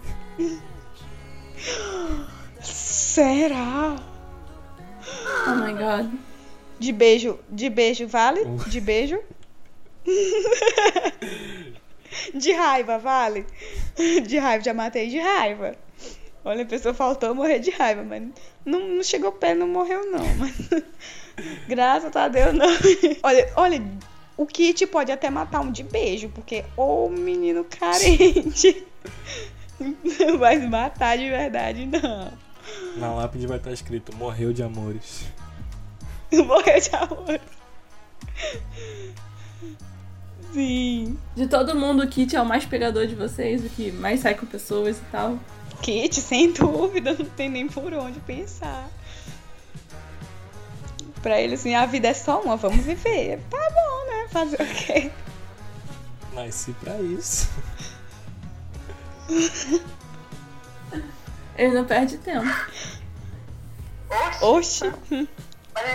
Será? 2.60 3.96
Oh 5.46 5.54
my 5.54 5.72
god. 5.72 6.12
De 6.78 6.92
beijo, 6.92 7.38
de 7.48 7.70
beijo, 7.70 8.08
vale? 8.08 8.40
Uh. 8.40 8.68
De 8.68 8.80
beijo? 8.80 9.20
de 12.34 12.52
raiva, 12.52 12.98
vale? 12.98 13.46
De 14.26 14.38
raiva, 14.38 14.64
já 14.64 14.74
matei 14.74 15.08
de 15.08 15.20
raiva. 15.20 15.76
Olha, 16.44 16.64
a 16.64 16.66
pessoa 16.66 16.92
faltou 16.92 17.32
morrer 17.34 17.60
de 17.60 17.70
raiva, 17.70 18.02
mas 18.02 18.22
não, 18.64 18.80
não 18.80 19.02
chegou 19.04 19.30
pé, 19.30 19.54
não 19.54 19.68
morreu 19.68 20.10
não. 20.10 20.24
Mas... 20.36 20.82
Graças 21.68 22.14
a 22.14 22.28
Deus, 22.28 22.54
não. 22.54 22.68
olha, 23.22 23.52
olha, 23.56 23.82
o 24.36 24.46
Kit 24.46 24.86
pode 24.86 25.10
até 25.12 25.30
matar 25.30 25.60
um 25.60 25.70
de 25.70 25.82
beijo, 25.82 26.28
porque 26.28 26.64
o 26.76 27.08
menino 27.08 27.64
carente. 27.64 28.84
Mas 30.38 30.68
matar 30.68 31.18
de 31.18 31.28
verdade, 31.28 31.86
não. 31.86 32.32
Na 32.96 33.14
lápide 33.14 33.46
vai 33.46 33.58
estar 33.58 33.72
escrito: 33.72 34.14
morreu 34.16 34.52
de 34.52 34.62
amores. 34.62 35.24
morreu 36.32 36.80
de 36.80 36.96
amores. 36.96 37.40
Sim. 40.52 41.18
De 41.34 41.48
todo 41.48 41.74
mundo, 41.74 42.04
o 42.04 42.08
Kit 42.08 42.34
é 42.36 42.40
o 42.40 42.46
mais 42.46 42.64
pegador 42.64 43.06
de 43.06 43.14
vocês, 43.14 43.64
o 43.64 43.68
que 43.68 43.90
mais 43.90 44.20
sai 44.20 44.34
com 44.34 44.46
pessoas 44.46 44.98
e 44.98 45.04
tal. 45.10 45.38
Kit, 45.82 46.20
sem 46.20 46.52
dúvida, 46.52 47.14
não 47.18 47.26
tem 47.26 47.48
nem 47.48 47.66
por 47.66 47.92
onde 47.92 48.20
pensar 48.20 48.88
pra 51.24 51.40
ele 51.40 51.54
assim, 51.54 51.74
a 51.74 51.86
vida 51.86 52.08
é 52.08 52.14
só 52.14 52.42
uma, 52.42 52.54
vamos 52.54 52.84
viver. 52.84 53.40
Tá 53.50 53.56
bom, 53.56 54.06
né? 54.10 54.28
Fazer 54.28 54.60
o 54.60 54.66
quê? 54.66 55.10
Nasci 56.34 56.72
pra 56.74 57.00
isso. 57.00 57.48
Ele 61.56 61.72
não 61.72 61.84
perde 61.84 62.18
tempo. 62.18 62.46
Oxi. 64.42 64.92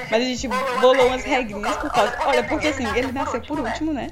Mas 0.09 0.11
a 0.11 0.19
gente 0.19 0.47
bolou 0.47 1.07
umas 1.07 1.23
regrinhas 1.23 1.75
por 1.77 1.91
causa. 1.91 2.17
Olha, 2.25 2.43
porque 2.43 2.69
assim, 2.69 2.87
ele 2.97 3.11
nasceu 3.11 3.41
por 3.41 3.59
último, 3.59 3.93
né? 3.93 4.07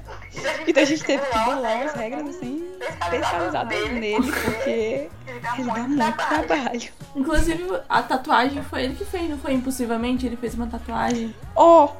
Então 0.66 0.82
a 0.82 0.86
gente 0.86 1.02
teve 1.02 1.24
que 1.24 1.38
bolar 1.38 1.78
umas 1.78 1.94
regras 1.94 2.28
assim, 2.28 2.64
especializadas 2.80 3.90
nele, 3.90 4.30
porque 4.32 5.10
ele 5.58 5.70
dá 5.70 5.88
muito 5.88 6.16
trabalho. 6.16 6.88
Inclusive, 7.14 7.80
a 7.88 8.02
tatuagem 8.02 8.62
foi 8.62 8.84
ele 8.84 8.94
que 8.94 9.04
fez, 9.04 9.28
não 9.28 9.38
foi 9.38 9.54
impulsivamente? 9.54 10.26
Ele 10.26 10.36
fez 10.36 10.54
uma 10.54 10.66
tatuagem. 10.66 11.34
Ó. 11.54 11.92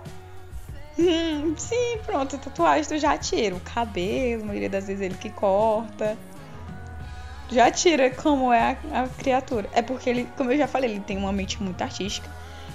Hum, 0.99 1.55
sim, 1.57 1.99
pronto, 2.05 2.37
a 2.37 2.39
tatuagem 2.39 2.85
tu 2.85 2.99
já 2.99 3.17
tira. 3.17 3.55
O 3.55 3.61
cabelo, 3.61 4.43
a 4.43 4.47
maioria 4.47 4.69
das 4.69 4.87
vezes 4.87 5.03
ele 5.03 5.15
que 5.15 5.31
corta. 5.31 6.17
Já 7.51 7.71
tira 7.71 8.11
como 8.11 8.53
é 8.53 8.77
a, 8.93 9.03
a 9.03 9.09
criatura. 9.09 9.69
É 9.73 9.81
porque 9.81 10.11
ele, 10.11 10.29
como 10.37 10.53
eu 10.53 10.59
já 10.59 10.67
falei, 10.67 10.91
ele 10.91 11.01
tem 11.01 11.17
uma 11.17 11.33
mente 11.33 11.63
muito 11.63 11.81
artística. 11.83 12.29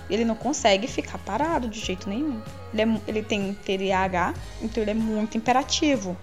Ele 0.09 0.25
não 0.25 0.35
consegue 0.35 0.87
ficar 0.87 1.17
parado 1.19 1.67
de 1.67 1.79
jeito 1.79 2.09
nenhum. 2.09 2.41
Ele, 2.73 2.81
é 2.81 3.01
ele 3.07 3.23
tem 3.23 3.53
TDAH, 3.53 4.33
então 4.61 4.83
ele 4.83 4.91
é 4.91 4.95
muito 4.95 5.37
imperativo. 5.37 6.17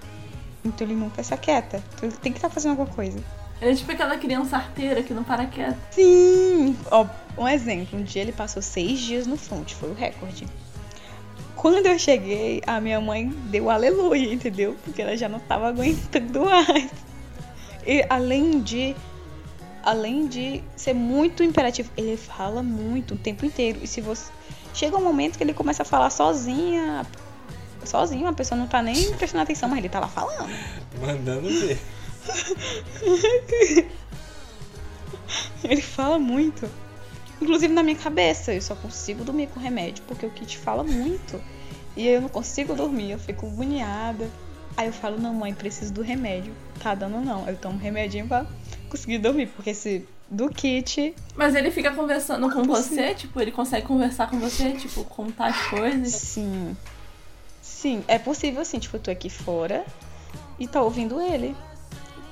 Então 0.65 0.87
ele 0.87 0.97
nunca 0.97 1.23
se 1.23 1.33
aquieta. 1.33 1.83
Então 1.95 2.09
ele 2.09 2.19
tem 2.19 2.33
que 2.33 2.39
estar 2.39 2.51
fazendo 2.51 2.73
alguma 2.73 2.89
coisa. 2.89 3.19
Ele 3.61 3.73
é 3.73 3.75
tipo 3.75 3.93
aquela 3.93 4.17
criança 4.17 4.57
arteira 4.57 5.03
que 5.03 5.13
não 5.13 5.23
para 5.23 5.47
quieto. 5.47 5.77
Sim! 5.91 6.77
Ó, 6.91 7.07
um 7.37 7.47
exemplo. 7.47 7.99
Um 7.99 8.03
dia 8.03 8.23
ele 8.23 8.33
passou 8.33 8.63
seis 8.63 9.01
dias 9.01 9.27
no 9.27 9.37
front, 9.37 9.73
foi 9.73 9.91
o 9.91 9.95
recorde. 9.95 10.47
Quando 11.55 11.85
eu 11.85 11.99
cheguei, 11.99 12.63
a 12.67 12.81
minha 12.81 13.01
mãe 13.03 13.29
deu 13.51 13.69
aleluia, 13.69 14.33
entendeu? 14.33 14.77
Porque 14.83 15.03
ela 15.03 15.15
já 15.15 15.29
não 15.29 15.39
tava 15.41 15.69
aguentando 15.69 16.47
mais. 16.47 16.91
E 17.87 18.05
além 18.09 18.61
de. 18.61 18.97
Além 19.83 20.27
de 20.27 20.63
ser 20.77 20.95
muito 20.95 21.43
imperativo, 21.43 21.91
ele 21.97 22.17
fala 22.17 22.63
muito 22.63 23.15
o 23.15 23.17
tempo 23.19 23.45
inteiro. 23.45 23.81
E 23.83 23.87
se 23.87 24.01
você. 24.01 24.31
Chega 24.73 24.97
um 24.97 25.03
momento 25.03 25.37
que 25.37 25.45
ele 25.45 25.53
começa 25.53 25.83
a 25.83 25.85
falar 25.85 26.09
sozinha. 26.09 27.05
Sozinho, 27.85 28.27
a 28.27 28.33
pessoa 28.33 28.59
não 28.59 28.67
tá 28.67 28.81
nem 28.81 29.13
prestando 29.15 29.43
atenção, 29.43 29.69
mas 29.69 29.79
ele 29.79 29.89
tá 29.89 30.01
lá 30.01 30.09
falando. 30.09 30.49
Mandando 31.01 31.49
ver. 31.49 31.79
Ele 35.63 35.83
fala 35.83 36.19
muito. 36.19 36.69
Inclusive 37.41 37.73
na 37.73 37.83
minha 37.83 37.97
cabeça, 37.97 38.53
eu 38.53 38.61
só 38.61 38.75
consigo 38.75 39.25
dormir 39.25 39.49
com 39.49 39.61
remédio, 39.61 40.05
porque 40.07 40.27
o 40.27 40.31
Kit 40.31 40.59
fala 40.59 40.85
muito. 40.85 41.41
E 41.97 42.07
eu 42.07 42.21
não 42.21 42.29
consigo 42.29 42.75
dormir, 42.75 43.13
eu 43.13 43.19
fico 43.19 43.47
agoniada. 43.47 44.31
Aí 44.77 44.87
eu 44.87 44.93
falo, 44.93 45.19
não, 45.19 45.35
mãe, 45.35 45.53
preciso 45.55 45.93
do 45.93 46.03
remédio. 46.03 46.55
Tá 46.81 46.95
dando 46.95 47.21
não. 47.21 47.49
Eu 47.49 47.57
tomo 47.57 47.79
remedinho 47.79 48.27
pra 48.27 48.47
conseguir 48.89 49.19
dormir, 49.19 49.47
porque 49.49 49.71
esse 49.71 50.07
do 50.31 50.49
Kit. 50.49 51.15
Mas 51.35 51.55
ele 51.55 51.71
fica 51.71 51.93
conversando 51.93 52.51
com 52.51 52.63
você, 52.63 53.15
tipo, 53.15 53.41
ele 53.41 53.51
consegue 53.51 53.87
conversar 53.87 54.31
com 54.31 54.39
você, 54.39 54.73
tipo, 54.73 55.05
contar 55.05 55.49
as 55.49 55.61
coisas. 55.69 56.13
Sim. 56.13 56.77
Sim, 57.61 58.05
é 58.07 58.19
possível 58.19 58.61
assim, 58.61 58.79
tipo, 58.79 58.97
eu 58.97 59.01
tô 59.01 59.11
aqui 59.11 59.29
fora 59.29 59.85
e 60.59 60.69
tá 60.69 60.81
ouvindo 60.83 61.21
ele. 61.21 61.57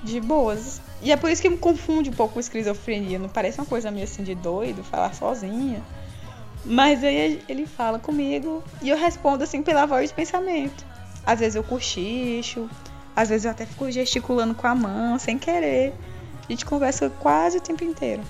De 0.02 0.20
boas. 0.20 0.80
E 1.02 1.10
é 1.12 1.16
por 1.16 1.30
isso 1.30 1.42
que 1.42 1.48
me 1.48 1.58
confunde 1.58 2.10
um 2.10 2.12
pouco 2.12 2.34
com 2.34 2.40
esquizofrenia. 2.40 3.18
Não 3.18 3.28
parece 3.28 3.58
uma 3.58 3.66
coisa 3.66 3.90
meio 3.90 4.04
assim 4.04 4.22
de 4.22 4.34
doido, 4.34 4.82
falar 4.84 5.14
sozinha. 5.14 5.82
Mas 6.64 7.02
aí 7.04 7.40
ele 7.48 7.66
fala 7.66 7.98
comigo 7.98 8.62
e 8.82 8.88
eu 8.88 8.96
respondo 8.96 9.44
assim 9.44 9.62
pela 9.62 9.86
voz 9.86 10.10
de 10.10 10.14
pensamento. 10.14 10.84
Às 11.24 11.40
vezes 11.40 11.54
eu 11.56 11.62
cochicho, 11.64 12.68
às 13.14 13.28
vezes 13.28 13.44
eu 13.44 13.50
até 13.50 13.64
fico 13.66 13.90
gesticulando 13.90 14.54
com 14.54 14.66
a 14.66 14.74
mão, 14.74 15.18
sem 15.18 15.38
querer. 15.38 15.92
A 16.48 16.52
gente 16.52 16.64
conversa 16.64 17.10
quase 17.10 17.58
o 17.58 17.60
tempo 17.60 17.84
inteiro. 17.84 18.22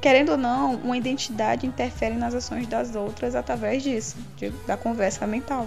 Querendo 0.00 0.32
ou 0.32 0.36
não, 0.36 0.74
uma 0.76 0.96
identidade 0.96 1.66
interfere 1.66 2.14
nas 2.14 2.34
ações 2.34 2.66
das 2.66 2.94
outras 2.94 3.34
através 3.34 3.82
disso, 3.82 4.16
de- 4.36 4.50
da 4.66 4.76
conversa 4.76 5.26
mental. 5.26 5.66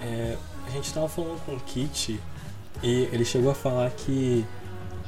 É, 0.00 0.36
a 0.66 0.70
gente 0.70 0.92
tava 0.94 1.08
falando 1.08 1.44
com 1.44 1.52
o 1.54 1.60
Kit 1.60 2.20
e 2.82 3.08
ele 3.12 3.24
chegou 3.24 3.50
a 3.50 3.54
falar 3.54 3.90
que 3.90 4.44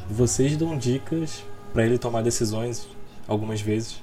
vocês 0.09 0.57
dão 0.57 0.77
dicas 0.77 1.43
pra 1.73 1.85
ele 1.85 1.99
tomar 1.99 2.23
decisões 2.23 2.87
algumas 3.27 3.61
vezes. 3.61 4.01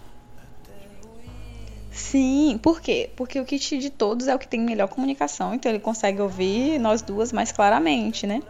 Sim, 1.91 2.59
por 2.61 2.81
quê? 2.81 3.09
Porque 3.15 3.39
o 3.39 3.45
kit 3.45 3.77
de 3.77 3.89
todos 3.89 4.27
é 4.27 4.35
o 4.35 4.39
que 4.39 4.47
tem 4.47 4.59
melhor 4.59 4.87
comunicação, 4.89 5.53
então 5.53 5.71
ele 5.71 5.79
consegue 5.79 6.21
ouvir 6.21 6.77
nós 6.77 7.01
duas 7.01 7.31
mais 7.31 7.51
claramente, 7.51 8.27
né? 8.27 8.41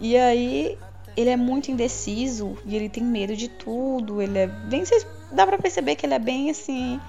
E 0.00 0.16
aí 0.16 0.76
ele 1.16 1.30
é 1.30 1.36
muito 1.36 1.70
indeciso 1.70 2.58
e 2.66 2.74
ele 2.74 2.88
tem 2.88 3.04
medo 3.04 3.36
de 3.36 3.48
tudo, 3.48 4.20
ele 4.20 4.36
é 4.36 4.46
bem, 4.48 4.84
vocês- 4.84 5.06
dá 5.30 5.46
pra 5.46 5.58
perceber 5.58 5.94
que 5.94 6.04
ele 6.06 6.14
é 6.14 6.18
bem 6.18 6.50
assim 6.50 7.00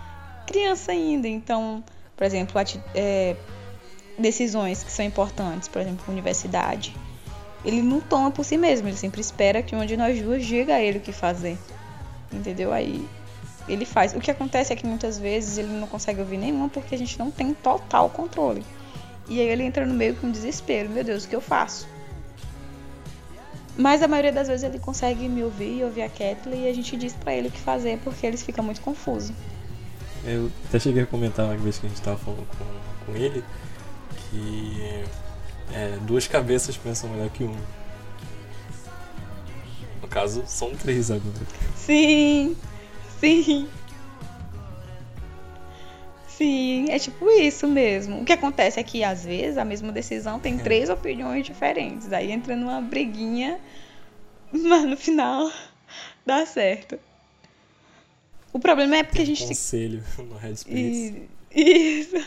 criança 0.46 0.92
ainda, 0.92 1.28
então, 1.28 1.84
por 2.16 2.24
exemplo, 2.24 2.56
é, 2.94 3.36
decisões 4.18 4.84
que 4.84 4.92
são 4.92 5.06
importantes, 5.06 5.68
por 5.68 5.82
exemplo, 5.82 6.06
universidade, 6.08 6.96
ele 7.64 7.82
não 7.82 8.00
toma 8.00 8.32
por 8.32 8.46
si 8.46 8.58
mesmo, 8.58 8.88
ele 8.88 8.98
sempre 8.98 9.20
espera 9.20 9.62
que 9.62 9.76
uma 9.76 9.86
de 9.86 9.98
nós 9.98 10.22
duas 10.22 10.46
diga 10.46 10.76
a 10.76 10.82
ele 10.82 11.00
o 11.00 11.02
que 11.02 11.12
fazer. 11.12 11.58
Entendeu? 12.32 12.72
Aí 12.72 13.08
ele 13.68 13.86
faz. 13.86 14.14
O 14.14 14.20
que 14.20 14.30
acontece 14.30 14.72
é 14.72 14.76
que 14.76 14.86
muitas 14.86 15.18
vezes 15.18 15.58
ele 15.58 15.74
não 15.74 15.88
consegue 15.88 16.20
ouvir 16.20 16.38
nenhuma 16.38 16.70
porque 16.70 16.94
a 16.94 16.98
gente 16.98 17.18
não 17.18 17.32
tem 17.32 17.54
total 17.54 18.10
controle. 18.10 18.64
E 19.28 19.42
aí 19.42 19.48
ele 19.48 19.64
entra 19.64 19.86
no 19.86 19.94
meio 19.94 20.16
com 20.16 20.30
desespero. 20.30 20.90
Meu 20.90 21.04
Deus, 21.04 21.26
o 21.26 21.28
que 21.28 21.36
eu 21.36 21.42
faço? 21.42 21.88
Mas 23.78 24.02
a 24.02 24.08
maioria 24.08 24.32
das 24.32 24.48
vezes 24.48 24.64
ele 24.64 24.80
consegue 24.80 25.28
me 25.28 25.44
ouvir, 25.44 25.84
ouvir 25.84 26.04
a 26.04 26.10
Kathleen 26.10 26.66
e 26.66 26.70
a 26.70 26.74
gente 26.74 26.96
diz 26.96 27.14
pra 27.14 27.34
ele 27.34 27.50
o 27.50 27.52
que 27.52 27.60
fazer 27.60 28.00
porque 28.04 28.26
eles 28.26 28.42
ficam 28.44 28.64
muito 28.64 28.80
confusos. 28.80 29.36
Eu 30.24 30.50
até 30.70 30.80
cheguei 30.80 31.04
a 31.04 31.06
comentar 31.06 31.46
uma 31.46 31.58
vez 31.58 31.78
que 31.78 31.86
a 31.86 31.90
gente 31.90 32.02
tava 32.02 32.18
falando 32.18 32.48
com, 32.48 33.12
com 33.12 33.18
ele 33.18 33.44
que 34.30 35.04
é, 35.74 35.98
duas 36.02 36.28
cabeças 36.28 36.78
pensam 36.78 37.10
melhor 37.10 37.30
que 37.30 37.44
uma. 37.44 37.60
No 40.02 40.08
caso, 40.08 40.44
são 40.46 40.76
três 40.76 41.10
agora. 41.12 41.36
Sim, 41.76 42.56
sim. 43.20 43.68
Sim, 46.28 46.88
é 46.90 47.00
tipo 47.00 47.30
isso 47.30 47.66
mesmo. 47.68 48.22
O 48.22 48.26
que 48.26 48.34
acontece 48.34 48.80
é 48.80 48.84
que 48.84 49.04
às 49.04 49.24
vezes 49.24 49.58
a 49.58 49.64
mesma 49.64 49.92
decisão 49.92 50.38
tem 50.40 50.56
É. 50.56 50.58
três 50.64 50.90
opiniões 50.90 51.46
diferentes. 51.46 52.12
Aí 52.12 52.30
entra 52.32 52.56
numa 52.56 52.82
briguinha, 52.82 53.60
mas 54.52 54.84
no 54.84 54.98
final 54.98 55.50
dá 56.26 56.46
certo. 56.46 57.00
O 58.52 58.60
problema 58.60 58.98
é 58.98 59.04
porque 59.04 59.22
a 59.22 59.26
gente 59.26 59.40
tem 59.40 59.48
Conselho 59.48 60.04
no 60.20 60.38
Headspace. 60.38 60.76
e- 60.76 62.00
Isso. 62.02 62.26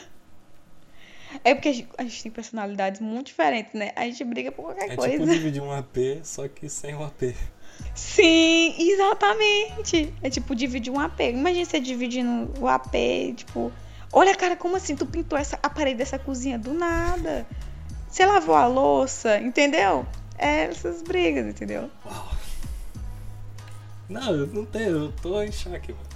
É 1.44 1.54
porque 1.54 1.68
a 1.68 1.72
gente, 1.72 1.88
a 1.98 2.02
gente 2.04 2.22
tem 2.22 2.32
personalidades 2.32 3.00
muito 3.00 3.26
diferentes, 3.26 3.72
né? 3.74 3.92
A 3.96 4.04
gente 4.04 4.24
briga 4.24 4.50
por 4.52 4.64
qualquer 4.66 4.90
É 4.90 4.96
coisa. 4.96 5.12
tipo 5.12 5.26
dividir 5.26 5.62
um 5.62 5.70
AP, 5.72 5.96
só 6.22 6.48
que 6.48 6.68
sem 6.68 6.94
o 6.94 7.02
AP. 7.04 7.34
Sim, 7.94 8.74
exatamente. 8.78 10.12
É 10.22 10.30
tipo 10.30 10.54
dividir 10.54 10.92
um 10.92 10.98
AP. 10.98 11.20
Imagina 11.20 11.64
você 11.64 11.78
dividindo 11.80 12.50
o 12.60 12.66
AP, 12.66 12.92
tipo, 13.36 13.70
olha, 14.12 14.34
cara, 14.34 14.56
como 14.56 14.76
assim 14.76 14.96
tu 14.96 15.06
pintou 15.06 15.38
essa, 15.38 15.58
a 15.62 15.68
parede 15.70 15.98
dessa 15.98 16.18
cozinha 16.18 16.58
do 16.58 16.72
nada? 16.74 17.46
Você 18.08 18.24
lavou 18.24 18.54
a 18.54 18.66
louça, 18.66 19.38
entendeu? 19.38 20.06
É 20.38 20.64
essas 20.64 21.02
brigas, 21.02 21.46
entendeu? 21.46 21.90
Uau. 22.06 22.28
Não, 24.08 24.34
eu 24.34 24.46
não 24.46 24.64
tenho, 24.64 24.88
eu 25.04 25.12
tô 25.20 25.42
em 25.42 25.52
choque, 25.52 25.92
mano. 25.92 26.08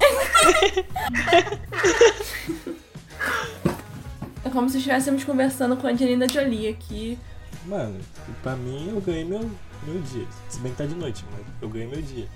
É 4.44 4.50
como 4.50 4.68
se 4.68 4.78
estivéssemos 4.78 5.24
conversando 5.24 5.76
com 5.76 5.86
a 5.86 5.90
Angelina 5.90 6.28
Jolie 6.28 6.68
aqui. 6.68 7.18
Mano, 7.64 8.00
pra 8.42 8.56
mim 8.56 8.90
eu 8.90 9.00
ganhei 9.00 9.24
meu, 9.24 9.50
meu 9.84 10.00
dia. 10.02 10.26
Se 10.48 10.58
bem 10.58 10.72
que 10.72 10.78
tá 10.78 10.86
de 10.86 10.94
noite, 10.94 11.24
mas 11.30 11.40
eu 11.60 11.68
ganhei 11.68 11.86
meu 11.86 12.02
dia. 12.02 12.26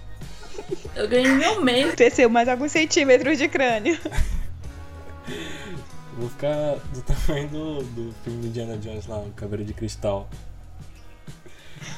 Eu 0.95 1.09
ganhei 1.09 1.33
meu 1.33 1.63
mês. 1.63 1.95
Cresceu 1.95 2.31
mais 2.31 2.49
alguns 2.49 2.71
centímetros 2.73 3.39
de 3.39 3.49
crânio. 3.49 3.99
Vou 6.17 6.29
ficar 6.31 6.77
do 6.95 7.03
tamanho 7.03 7.49
do, 7.49 7.83
do 7.83 8.15
filme 8.25 8.41
do 8.41 8.47
Indiana 8.47 8.79
Jones 8.79 9.07
lá, 9.07 9.19
o 9.19 9.31
Caveira 9.33 9.65
de 9.65 9.75
Cristal. 9.75 10.29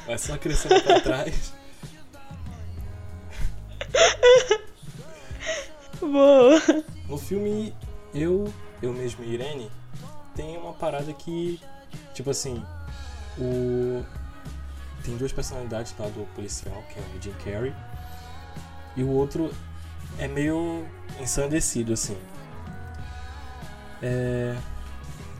Vai 0.05 0.17
só 0.17 0.37
crescendo 0.37 0.81
pra 0.83 0.99
trás. 1.01 1.53
Boa. 6.01 6.61
No 7.07 7.17
filme, 7.17 7.73
eu, 8.13 8.51
eu 8.81 8.91
mesmo 8.91 9.23
e 9.23 9.33
Irene, 9.33 9.71
tem 10.39 10.55
uma 10.55 10.71
parada 10.71 11.11
que, 11.11 11.59
tipo 12.13 12.29
assim, 12.29 12.63
o... 13.37 14.05
Tem 15.03 15.17
duas 15.17 15.33
personalidades 15.33 15.93
lá 15.99 16.07
do 16.07 16.25
policial, 16.33 16.81
que 16.89 16.97
é 16.97 17.01
o 17.01 17.21
Jim 17.21 17.33
Carrey, 17.43 17.75
e 18.95 19.03
o 19.03 19.09
outro 19.09 19.53
é 20.17 20.29
meio 20.29 20.87
ensandecido, 21.19 21.91
assim. 21.91 22.17
É... 24.01 24.55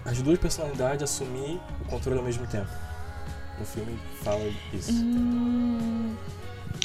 As 0.04 0.22
duas 0.22 0.38
personalidades 0.38 1.04
assumir 1.04 1.62
o 1.82 1.86
controle 1.86 2.20
ao 2.20 2.26
mesmo 2.26 2.46
tempo. 2.48 2.70
No 3.58 3.66
filme 3.66 3.98
fala 4.22 4.42
isso. 4.74 4.92
Hum, 4.92 6.18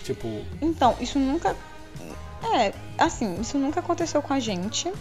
Tipo, 0.05 0.29
Então, 0.61 0.97
isso 1.01 1.19
nunca. 1.19 1.57
É, 2.55 2.73
assim, 2.97 3.41
isso 3.41 3.59
nunca 3.59 3.81
aconteceu 3.81 4.23
com 4.23 4.35
a 4.35 4.39
gente. 4.39 4.93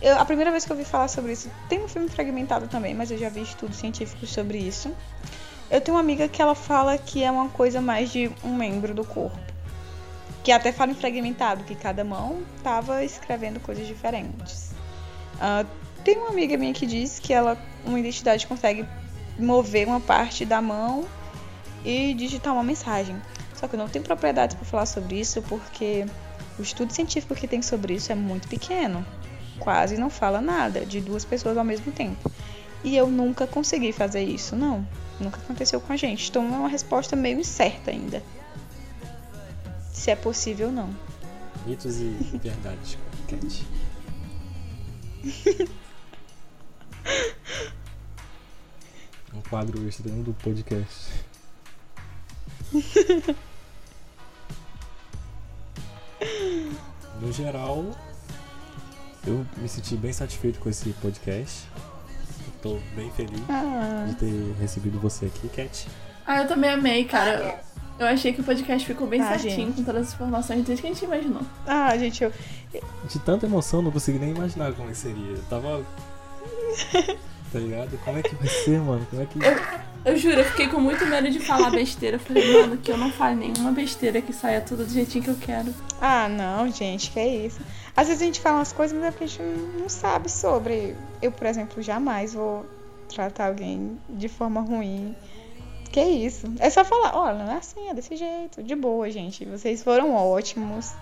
Eu- 0.00 0.18
a 0.18 0.24
primeira 0.24 0.50
vez 0.50 0.64
que 0.64 0.72
eu 0.72 0.76
ouvi 0.76 0.88
falar 0.88 1.08
sobre 1.08 1.32
isso, 1.32 1.50
tem 1.68 1.84
um 1.84 1.88
filme 1.88 2.08
fragmentado 2.08 2.66
também, 2.68 2.94
mas 2.94 3.10
eu 3.10 3.18
já 3.18 3.28
vi 3.28 3.42
estudos 3.42 3.76
científicos 3.76 4.30
sobre 4.30 4.58
isso. 4.58 4.94
Eu 5.70 5.80
tenho 5.80 5.96
uma 5.96 6.00
amiga 6.00 6.26
que 6.26 6.40
ela 6.40 6.54
fala 6.54 6.96
que 6.98 7.22
é 7.22 7.30
uma 7.30 7.48
coisa 7.48 7.80
mais 7.80 8.10
de 8.10 8.30
um 8.42 8.54
membro 8.54 8.94
do 8.94 9.04
corpo. 9.04 9.38
Que 10.42 10.52
até 10.52 10.72
fala 10.72 10.90
em 10.90 10.94
fragmentado, 10.94 11.64
que 11.64 11.74
cada 11.74 12.02
mão 12.02 12.42
tava 12.62 13.04
escrevendo 13.04 13.60
coisas 13.60 13.86
diferentes. 13.86 14.70
Ah, 15.38 15.64
tem 16.02 16.16
uma 16.16 16.30
amiga 16.30 16.56
minha 16.56 16.72
que 16.72 16.86
diz 16.86 17.18
que 17.18 17.32
ela, 17.32 17.58
uma 17.84 18.00
identidade 18.00 18.46
consegue 18.46 18.86
mover 19.38 19.86
uma 19.86 20.00
parte 20.00 20.44
da 20.44 20.60
mão 20.62 21.04
e 21.84 22.14
digitar 22.14 22.52
uma 22.54 22.64
mensagem. 22.64 23.20
Só 23.54 23.68
que 23.68 23.74
eu 23.74 23.78
não 23.78 23.88
tenho 23.88 24.04
propriedades 24.04 24.56
para 24.56 24.64
falar 24.64 24.86
sobre 24.86 25.20
isso 25.20 25.42
porque 25.42 26.06
o 26.58 26.62
estudo 26.62 26.92
científico 26.92 27.34
que 27.34 27.46
tem 27.46 27.60
sobre 27.60 27.94
isso 27.94 28.10
é 28.10 28.14
muito 28.14 28.48
pequeno. 28.48 29.04
Quase 29.60 29.96
não 29.96 30.10
fala 30.10 30.40
nada 30.40 30.84
de 30.84 31.00
duas 31.00 31.24
pessoas 31.24 31.56
ao 31.56 31.64
mesmo 31.64 31.92
tempo. 31.92 32.30
E 32.82 32.96
eu 32.96 33.06
nunca 33.08 33.46
consegui 33.46 33.92
fazer 33.92 34.24
isso, 34.24 34.56
não. 34.56 34.86
Nunca 35.20 35.38
aconteceu 35.38 35.80
com 35.80 35.92
a 35.92 35.96
gente. 35.96 36.28
Então 36.30 36.42
é 36.42 36.58
uma 36.58 36.68
resposta 36.68 37.14
meio 37.14 37.38
incerta 37.38 37.90
ainda. 37.90 38.22
Se 39.92 40.10
é 40.10 40.16
possível 40.16 40.68
ou 40.68 40.72
não. 40.72 40.90
mitos 41.66 41.98
e 41.98 42.08
verdades, 42.42 42.98
Cat. 43.28 43.66
Um 49.32 49.40
quadro 49.42 49.86
extra 49.86 50.10
do 50.10 50.34
podcast. 50.34 51.24
No 57.20 57.30
geral, 57.32 57.84
eu 59.26 59.44
me 59.58 59.68
senti 59.68 59.96
bem 59.96 60.12
satisfeito 60.12 60.58
com 60.60 60.68
esse 60.68 60.90
podcast. 60.94 61.62
Tô 62.62 62.78
bem 62.94 63.10
feliz 63.12 63.40
Ah, 63.48 64.04
de 64.08 64.14
ter 64.16 64.54
recebido 64.60 64.98
você 65.00 65.26
aqui, 65.26 65.48
Cat. 65.48 65.88
Ah, 66.26 66.42
eu 66.42 66.48
também 66.48 66.70
amei, 66.70 67.04
cara. 67.04 67.60
Eu 67.98 68.06
achei 68.06 68.32
que 68.32 68.40
o 68.40 68.44
podcast 68.44 68.86
ficou 68.86 69.06
bem 69.06 69.20
Ah, 69.20 69.28
certinho, 69.38 69.68
gente. 69.68 69.76
com 69.76 69.84
todas 69.84 70.08
as 70.08 70.14
informações 70.14 70.64
desde 70.64 70.82
que 70.82 70.88
a 70.88 70.92
gente 70.92 71.04
imaginou. 71.04 71.42
ah 71.66 71.96
gente, 71.98 72.22
eu, 72.24 72.32
De 73.08 73.18
tanta 73.20 73.46
emoção, 73.46 73.82
não 73.82 73.90
consegui 73.90 74.18
nem 74.18 74.30
imaginar 74.30 74.72
como 74.72 74.88
é 74.88 74.92
que 74.92 74.98
seria. 74.98 75.32
Eu 75.32 75.42
tava. 75.48 75.84
Tá 77.52 77.58
ligado? 77.58 77.98
Como 78.04 78.16
é 78.16 78.22
que 78.22 78.32
vai 78.36 78.46
ser, 78.46 78.78
mano? 78.78 79.04
Como 79.10 79.20
é 79.22 79.26
que. 79.26 79.36
Eu 80.04 80.16
juro, 80.16 80.36
eu 80.38 80.44
fiquei 80.44 80.68
com 80.68 80.78
muito 80.80 81.04
medo 81.04 81.28
de 81.28 81.40
falar 81.40 81.68
besteira. 81.70 82.14
Eu 82.14 82.20
falei, 82.20 82.52
mano, 82.52 82.76
que 82.76 82.92
eu 82.92 82.96
não 82.96 83.10
fale 83.10 83.34
nenhuma 83.34 83.72
besteira, 83.72 84.22
que 84.22 84.32
saia 84.32 84.60
tudo 84.60 84.84
do 84.84 84.92
jeitinho 84.92 85.24
que 85.24 85.30
eu 85.30 85.34
quero. 85.36 85.74
Ah, 86.00 86.28
não, 86.28 86.70
gente, 86.70 87.10
que 87.10 87.18
é 87.18 87.26
isso. 87.46 87.58
Às 87.96 88.08
vezes 88.08 88.22
a 88.22 88.26
gente 88.26 88.40
fala 88.40 88.58
umas 88.58 88.72
coisas, 88.72 88.98
mas 88.98 89.14
é 89.14 89.24
a 89.24 89.26
gente 89.26 89.42
não 89.78 89.88
sabe 89.88 90.30
sobre. 90.30 90.96
Eu, 91.20 91.32
por 91.32 91.46
exemplo, 91.46 91.82
jamais 91.82 92.34
vou 92.34 92.64
tratar 93.08 93.48
alguém 93.48 93.98
de 94.08 94.28
forma 94.28 94.60
ruim. 94.60 95.14
Que 95.90 96.00
isso? 96.00 96.46
É 96.60 96.70
só 96.70 96.84
falar, 96.84 97.16
olha, 97.16 97.44
não 97.44 97.52
é 97.52 97.56
assim, 97.56 97.88
é 97.88 97.94
desse 97.94 98.14
jeito. 98.14 98.62
De 98.62 98.76
boa, 98.76 99.10
gente. 99.10 99.44
Vocês 99.44 99.82
foram 99.82 100.14
ótimos. 100.14 100.92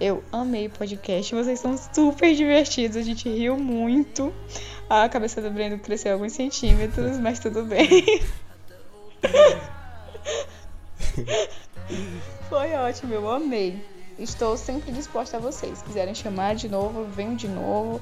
Eu 0.00 0.24
amei 0.32 0.66
o 0.66 0.70
podcast. 0.70 1.32
Vocês 1.34 1.60
são 1.60 1.76
super 1.76 2.34
divertidos. 2.34 2.96
A 2.96 3.02
gente 3.02 3.28
riu 3.28 3.56
muito. 3.56 4.34
A 4.90 5.08
cabeça 5.08 5.40
do 5.40 5.50
Breno 5.50 5.78
cresceu 5.78 6.14
alguns 6.14 6.32
centímetros, 6.32 7.18
mas 7.18 7.38
tudo 7.38 7.64
bem. 7.64 7.88
Foi 12.48 12.72
ótimo, 12.74 13.14
eu 13.14 13.30
amei. 13.30 13.91
Estou 14.18 14.56
sempre 14.56 14.92
disposta 14.92 15.36
a 15.36 15.40
vocês. 15.40 15.78
Se 15.78 15.84
quiserem 15.84 16.14
chamar 16.14 16.54
de 16.54 16.68
novo, 16.68 17.04
venham 17.04 17.34
de 17.34 17.48
novo. 17.48 18.00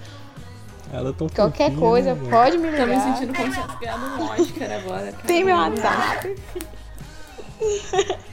Ela 0.92 1.12
tão 1.12 1.28
Qualquer 1.28 1.70
fofinha, 1.70 1.80
coisa, 1.80 2.14
né, 2.14 2.30
pode 2.30 2.58
me 2.58 2.64
Tô 2.64 2.84
ligar. 2.84 2.86
me 2.88 3.00
sentindo 3.00 3.34
como 3.34 3.52
se 3.52 3.60
tivesse 3.60 3.78
ganhado 3.78 4.06
um 4.06 4.24
Oscar 4.24 4.72
agora, 4.72 5.12
cara. 5.12 5.26
Tem 5.26 5.44
meu 5.44 5.56
WhatsApp. 5.56 6.36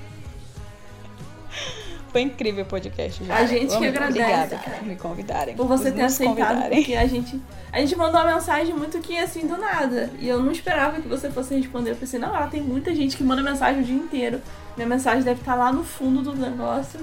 Foi 2.12 2.22
incrível 2.22 2.64
o 2.64 2.68
podcast, 2.68 3.24
gente. 3.24 3.32
A 3.32 3.46
gente 3.46 3.74
Eu 3.74 3.80
que 3.80 3.88
agradece, 3.88 4.20
Obrigada 4.22 4.58
cara. 4.58 4.78
por 4.78 4.88
me 4.88 4.96
convidarem. 4.96 5.56
Por 5.56 5.68
você 5.68 5.92
por 5.92 5.98
ter 5.98 6.04
aceitado, 6.04 6.70
porque 6.70 6.96
a 6.96 7.06
gente. 7.06 7.40
A 7.72 7.80
gente 7.80 7.96
mandou 7.96 8.20
uma 8.22 8.34
mensagem 8.34 8.74
muito 8.74 8.98
que 9.00 9.18
assim, 9.20 9.46
do 9.46 9.58
nada. 9.58 10.10
E 10.18 10.28
eu 10.28 10.42
não 10.42 10.52
esperava 10.52 11.00
que 11.00 11.08
você 11.08 11.30
fosse 11.30 11.54
responder. 11.56 11.92
Eu 11.92 11.96
pensei, 11.96 12.20
não, 12.20 12.36
ela 12.36 12.48
tem 12.48 12.62
muita 12.62 12.96
gente 12.96 13.16
que 13.16 13.24
manda 13.24 13.44
mensagem 13.44 13.82
o 13.82 13.86
dia 13.86 13.96
inteiro. 13.96 14.42
Minha 14.76 14.88
mensagem 14.88 15.22
deve 15.22 15.42
estar 15.42 15.54
lá 15.54 15.72
no 15.72 15.84
fundo 15.84 16.22
do 16.24 16.34
negócio. 16.36 17.00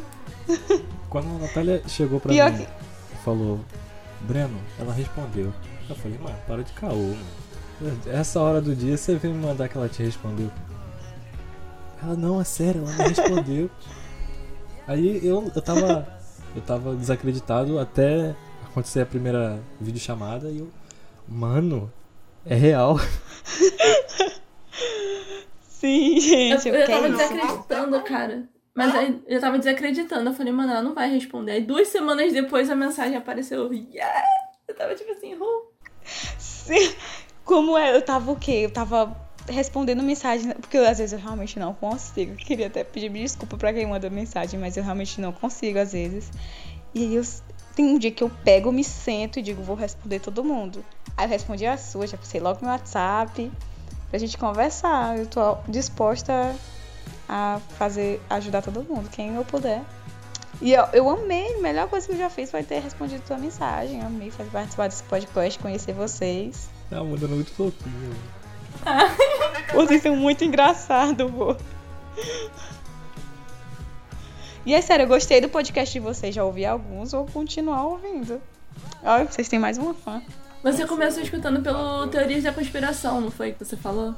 Quando 1.10 1.26
a 1.36 1.38
Natália 1.38 1.82
chegou 1.86 2.20
pra 2.20 2.32
Pior 2.32 2.50
mim 2.52 2.58
que- 2.58 2.64
e 2.64 3.16
falou, 3.24 3.60
Breno, 4.22 4.58
ela 4.78 4.92
respondeu. 4.92 5.52
Eu 5.88 5.94
falei, 5.96 6.18
mano, 6.18 6.36
para 6.46 6.62
de 6.62 6.72
caô, 6.72 6.94
mano. 6.96 8.00
Essa 8.06 8.40
hora 8.40 8.60
do 8.60 8.74
dia 8.74 8.96
você 8.96 9.16
vem 9.16 9.32
me 9.32 9.44
mandar 9.46 9.68
que 9.68 9.76
ela 9.76 9.88
te 9.88 10.02
respondeu. 10.02 10.50
Ela, 12.02 12.14
não, 12.14 12.40
é 12.40 12.44
sério, 12.44 12.82
ela 12.82 12.92
não 12.92 13.06
respondeu. 13.08 13.70
Aí 14.86 15.20
eu, 15.26 15.50
eu 15.54 15.62
tava. 15.62 16.06
Eu 16.54 16.62
tava 16.62 16.94
desacreditado 16.94 17.78
até 17.80 18.34
acontecer 18.70 19.00
a 19.00 19.06
primeira 19.06 19.58
videochamada 19.80 20.50
e 20.50 20.58
eu. 20.60 20.68
Mano, 21.28 21.90
é 22.46 22.54
real. 22.54 22.96
Sim, 25.68 26.20
gente. 26.20 26.68
eu, 26.68 26.74
Eu, 26.74 26.80
eu 26.80 26.86
tava 26.86 27.08
isso? 27.08 27.16
desacreditando, 27.16 28.00
cara. 28.02 28.44
Mas 28.74 28.94
aí 28.94 29.22
eu 29.26 29.40
tava 29.40 29.58
desacreditando. 29.58 30.30
Eu 30.30 30.34
falei, 30.34 30.52
mano, 30.52 30.72
ela 30.72 30.82
não 30.82 30.94
vai 30.94 31.08
responder. 31.10 31.52
Aí 31.52 31.60
duas 31.60 31.88
semanas 31.88 32.32
depois 32.32 32.68
a 32.68 32.74
mensagem 32.74 33.16
apareceu. 33.16 33.72
Yeah! 33.72 34.22
Eu 34.66 34.74
tava 34.74 34.94
tipo 34.94 35.12
assim, 35.12 35.34
uh. 35.34 35.62
Sim. 36.38 36.94
Como 37.44 37.78
é? 37.78 37.94
Eu 37.94 38.02
tava 38.02 38.32
o 38.32 38.36
quê? 38.36 38.62
Eu 38.64 38.70
tava 38.70 39.14
respondendo 39.48 40.02
mensagem, 40.02 40.52
porque 40.54 40.78
eu, 40.78 40.88
às 40.88 40.98
vezes 40.98 41.12
eu 41.12 41.18
realmente 41.18 41.58
não 41.58 41.74
consigo. 41.74 42.32
Eu 42.32 42.36
queria 42.36 42.66
até 42.66 42.82
pedir 42.82 43.10
desculpa 43.10 43.56
pra 43.56 43.72
quem 43.72 43.86
manda 43.86 44.08
mensagem, 44.08 44.58
mas 44.58 44.76
eu 44.76 44.82
realmente 44.82 45.20
não 45.20 45.32
consigo 45.32 45.78
às 45.78 45.92
vezes. 45.92 46.30
E 46.94 47.02
aí 47.02 47.14
eu 47.14 47.22
tem 47.74 47.84
um 47.86 47.98
dia 47.98 48.10
que 48.10 48.22
eu 48.22 48.30
pego, 48.44 48.72
me 48.72 48.84
sento 48.84 49.38
e 49.38 49.42
digo, 49.42 49.62
vou 49.62 49.76
responder 49.76 50.20
todo 50.20 50.44
mundo. 50.44 50.84
Aí 51.16 51.26
eu 51.26 51.28
respondi 51.28 51.66
a 51.66 51.76
sua, 51.76 52.06
já 52.06 52.16
passei 52.16 52.40
logo 52.40 52.60
no 52.62 52.68
WhatsApp 52.68 53.50
pra 54.08 54.18
gente 54.18 54.38
conversar. 54.38 55.18
Eu 55.18 55.26
tô 55.26 55.56
disposta 55.68 56.54
a 57.28 57.60
fazer, 57.78 58.20
ajudar 58.30 58.62
todo 58.62 58.82
mundo, 58.82 59.08
quem 59.10 59.34
eu 59.34 59.44
puder. 59.44 59.82
E 60.60 60.72
eu, 60.72 60.84
eu 60.92 61.10
amei, 61.10 61.56
a 61.56 61.60
melhor 61.60 61.88
coisa 61.88 62.06
que 62.06 62.12
eu 62.12 62.18
já 62.18 62.30
fiz 62.30 62.50
foi 62.50 62.62
ter 62.62 62.80
respondido 62.80 63.22
tua 63.26 63.38
mensagem. 63.38 64.00
Eu 64.00 64.06
amei 64.06 64.30
fazer 64.30 64.50
participar 64.50 64.88
desse 64.88 65.02
podcast, 65.04 65.58
conhecer 65.58 65.92
vocês. 65.92 66.68
Tá 66.88 67.02
mandando 67.02 67.34
muito 67.34 67.50
fofinho. 67.52 67.94
mano. 67.98 68.44
Vocês 69.74 70.02
são 70.02 70.14
muito 70.14 70.44
engraçados, 70.44 71.30
vô. 71.30 71.56
E 74.66 74.72
é 74.72 74.80
sério, 74.80 75.04
eu 75.04 75.08
gostei 75.08 75.40
do 75.40 75.48
podcast 75.48 75.92
de 75.92 76.00
vocês. 76.00 76.34
Já 76.34 76.44
ouvi 76.44 76.64
alguns, 76.64 77.12
vou 77.12 77.26
continuar 77.26 77.84
ouvindo. 77.84 78.40
Olha, 79.02 79.26
vocês 79.26 79.48
têm 79.48 79.58
mais 79.58 79.76
uma 79.76 79.92
fã. 79.92 80.22
Você 80.62 80.86
começou 80.86 81.22
escutando 81.22 81.60
pelo 81.60 82.06
Teorias 82.06 82.42
da 82.42 82.52
Conspiração, 82.52 83.20
não 83.20 83.30
foi 83.30 83.52
que 83.52 83.62
você 83.62 83.76
falou? 83.76 84.14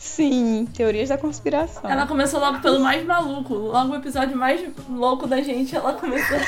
Sim, 0.00 0.66
teorias 0.72 1.10
da 1.10 1.18
conspiração. 1.18 1.82
Ela 1.88 2.06
começou 2.06 2.40
logo 2.40 2.58
pelo 2.60 2.80
mais 2.80 3.04
maluco. 3.04 3.52
Logo 3.52 3.92
o 3.92 3.96
episódio 3.96 4.34
mais 4.34 4.66
louco 4.88 5.26
da 5.26 5.42
gente, 5.42 5.76
ela 5.76 5.92
começou. 5.92 6.38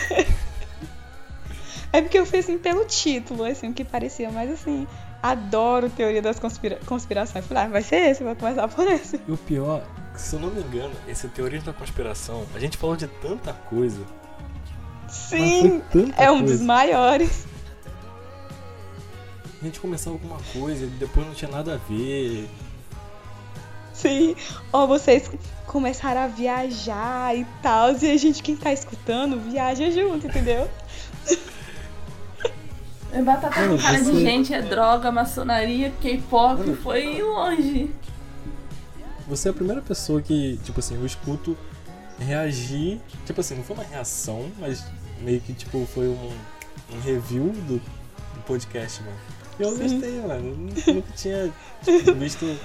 É 1.92 2.00
porque 2.00 2.18
eu 2.18 2.24
fiz 2.24 2.46
assim 2.46 2.56
pelo 2.56 2.86
título, 2.86 3.44
assim, 3.44 3.68
o 3.68 3.74
que 3.74 3.84
parecia 3.84 4.30
mais 4.30 4.50
assim. 4.50 4.88
Adoro 5.22 5.90
teoria 5.90 6.22
das 6.22 6.38
conspira 6.38 6.80
conspirações. 6.86 7.44
Falei, 7.44 7.64
ah, 7.64 7.68
vai 7.68 7.82
ser 7.82 7.96
esse, 7.96 8.24
vou 8.24 8.34
começar 8.34 8.66
por 8.68 8.86
esse. 8.86 9.20
E 9.28 9.30
o 9.30 9.36
pior, 9.36 9.86
se 10.16 10.34
eu 10.34 10.40
não 10.40 10.48
me 10.48 10.62
engano, 10.62 10.94
esse 11.06 11.28
Teoria 11.28 11.60
da 11.60 11.74
Conspiração, 11.74 12.46
a 12.54 12.58
gente 12.58 12.78
falou 12.78 12.96
de 12.96 13.06
tanta 13.06 13.52
coisa. 13.52 14.00
mas 15.04 15.12
Sim, 15.12 15.82
é 16.16 16.30
um 16.30 16.38
coisa. 16.38 16.54
dos 16.54 16.62
maiores. 16.62 17.46
A 19.60 19.64
gente 19.66 19.78
começava 19.78 20.16
alguma 20.16 20.38
coisa 20.54 20.86
e 20.86 20.88
depois 20.88 21.26
não 21.26 21.34
tinha 21.34 21.50
nada 21.50 21.74
a 21.74 21.76
ver. 21.76 22.48
Sim. 23.92 24.34
Ó, 24.72 24.86
vocês 24.86 25.30
começaram 25.66 26.22
a 26.22 26.26
viajar 26.26 27.36
e 27.36 27.46
tal. 27.62 27.92
E 27.92 28.10
a 28.10 28.16
gente, 28.16 28.42
quem 28.42 28.56
tá 28.56 28.72
escutando, 28.72 29.38
viaja 29.40 29.90
junto, 29.90 30.26
entendeu? 30.26 30.68
É 33.12 33.20
batata 33.20 33.60
Mano, 33.60 33.76
com 33.76 33.82
cara 33.82 33.98
de 33.98 34.04
você- 34.04 34.20
gente, 34.20 34.54
é 34.54 34.62
droga, 34.62 35.12
maçonaria, 35.12 35.92
K-pop, 36.00 36.74
foi 36.76 37.20
longe. 37.20 37.90
Você 39.28 39.48
é 39.48 39.50
a 39.50 39.54
primeira 39.54 39.82
pessoa 39.82 40.20
que, 40.22 40.58
tipo 40.64 40.80
assim, 40.80 40.94
eu 40.94 41.04
escuto 41.04 41.56
reagir. 42.18 43.00
Tipo 43.26 43.40
assim, 43.40 43.56
não 43.56 43.62
foi 43.64 43.76
uma 43.76 43.84
reação, 43.84 44.50
mas 44.58 44.84
meio 45.20 45.40
que 45.40 45.52
tipo 45.52 45.86
foi 45.92 46.08
um, 46.08 46.32
um 46.94 47.00
review 47.04 47.50
do, 47.68 47.76
do 47.78 48.40
podcast, 48.46 49.02
mano. 49.02 49.16
E 49.58 49.62
eu 49.62 49.76
Sim. 49.76 49.82
gostei, 49.82 50.20
mano. 50.22 50.56
Nunca 50.56 51.12
tinha 51.14 51.52
tipo, 51.84 52.14
visto 52.14 52.58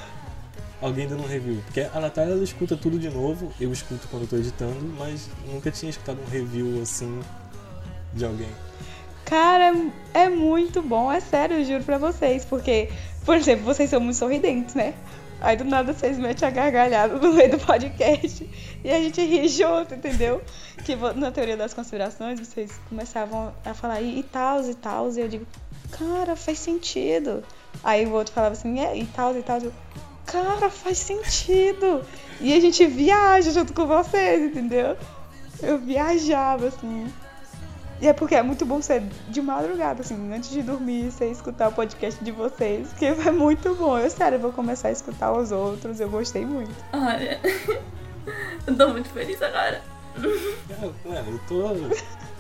alguém 0.82 1.08
dando 1.08 1.24
um 1.24 1.28
review. 1.28 1.62
Porque 1.66 1.82
a 1.82 2.00
Natália 2.00 2.34
ela 2.34 2.44
escuta 2.44 2.76
tudo 2.78 3.00
de 3.00 3.10
novo, 3.10 3.52
eu 3.60 3.72
escuto 3.72 4.08
quando 4.10 4.24
eu 4.24 4.28
tô 4.28 4.36
editando, 4.38 4.82
mas 4.98 5.30
nunca 5.52 5.72
tinha 5.72 5.90
escutado 5.90 6.20
um 6.22 6.30
review 6.30 6.82
assim 6.82 7.20
de 8.14 8.26
alguém. 8.26 8.50
Cara, 9.26 9.76
é 10.14 10.30
muito 10.30 10.82
bom, 10.82 11.12
é 11.12 11.20
sério, 11.20 11.58
eu 11.58 11.66
juro 11.66 11.84
pra 11.84 11.98
vocês. 11.98 12.46
Porque, 12.46 12.90
por 13.26 13.36
exemplo, 13.36 13.66
vocês 13.66 13.90
são 13.90 14.00
muito 14.00 14.16
sorridentes, 14.16 14.74
né? 14.74 14.94
Aí 15.40 15.56
do 15.56 15.66
nada 15.66 15.94
vocês 15.94 16.18
metem 16.18 16.48
a 16.48 16.52
gargalhada 16.52 17.16
no 17.16 17.32
meio 17.34 17.52
do 17.52 17.60
podcast 17.60 18.50
e 18.84 18.90
a 18.90 19.00
gente 19.00 19.22
ri 19.22 19.48
junto, 19.48 19.94
entendeu? 19.94 20.42
Que 20.84 20.96
na 20.96 21.30
teoria 21.32 21.56
das 21.56 21.74
conspirações 21.74 22.40
vocês 22.40 22.72
começavam 22.90 23.54
a 23.64 23.74
falar 23.74 24.02
e 24.02 24.24
tal, 24.24 24.64
e 24.68 24.74
tal, 24.74 25.12
e 25.12 25.20
eu 25.20 25.28
digo, 25.28 25.46
cara, 25.92 26.36
faz 26.36 26.58
sentido. 26.58 27.44
Aí 27.84 28.06
o 28.08 28.14
outro 28.14 28.34
falava 28.34 28.54
assim, 28.54 28.80
é, 28.80 28.98
e 28.98 29.06
tal, 29.06 29.38
e 29.38 29.44
tal, 29.44 29.62
cara, 30.28 30.70
faz 30.70 31.00
sentido. 31.00 32.02
E 32.40 32.54
a 32.54 32.60
gente 32.60 32.86
viaja 32.86 33.52
junto 33.52 33.74
com 33.74 33.88
vocês, 33.88 34.44
entendeu? 34.44 34.96
Eu 35.64 35.80
viajava, 35.80 36.68
assim. 36.68 37.12
E 38.00 38.08
é 38.08 38.14
porque 38.14 38.36
é 38.36 38.44
muito 38.44 38.64
bom 38.64 38.80
ser 38.80 39.02
de 39.28 39.42
madrugada, 39.42 40.02
assim, 40.02 40.32
antes 40.32 40.52
de 40.52 40.62
dormir, 40.62 41.12
você 41.12 41.32
escutar 41.32 41.70
o 41.70 41.72
podcast 41.72 42.24
de 42.24 42.32
vocês, 42.32 42.90
porque 42.90 43.06
é 43.06 43.32
muito 43.32 43.74
bom. 43.74 43.98
Eu, 43.98 44.08
sério, 44.12 44.36
eu 44.36 44.40
vou 44.40 44.52
começar 44.52 44.90
a 44.90 44.92
escutar 44.92 45.32
os 45.32 45.52
outros, 45.52 46.00
eu 46.00 46.08
gostei 46.08 46.46
muito. 46.46 46.76
Olha, 46.94 47.40
eu 48.68 48.78
tô 48.78 48.90
muito 48.90 49.10
feliz 49.10 49.42
agora. 49.42 49.82
Mano, 51.04 51.32
eu 51.32 51.40
tô. 51.48 51.72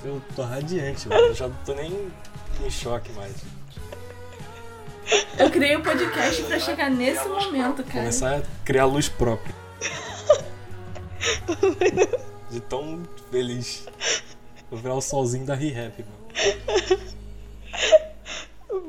Eu 0.05 0.21
tô 0.35 0.43
radiante, 0.43 1.09
mano. 1.09 1.21
Eu 1.21 1.33
já 1.33 1.47
não 1.47 1.57
tô 1.65 1.73
nem 1.73 2.11
em 2.63 2.69
choque 2.69 3.11
mais. 3.13 3.33
Eu 5.37 5.51
criei 5.51 5.75
o 5.75 5.83
podcast 5.83 6.41
pra 6.43 6.59
chegar 6.59 6.89
nesse 6.89 7.27
momento, 7.27 7.83
cara. 7.83 7.99
Começar 7.99 8.37
a 8.37 8.41
criar 8.65 8.85
luz 8.85 9.07
própria. 9.07 9.53
De 12.49 12.59
tão 12.61 13.03
feliz. 13.31 13.85
Vou 14.69 14.79
virar 14.79 14.95
o 14.95 15.01
solzinho 15.01 15.45
da 15.45 15.55
Re-Rap, 15.55 16.03
mano. 16.03 16.17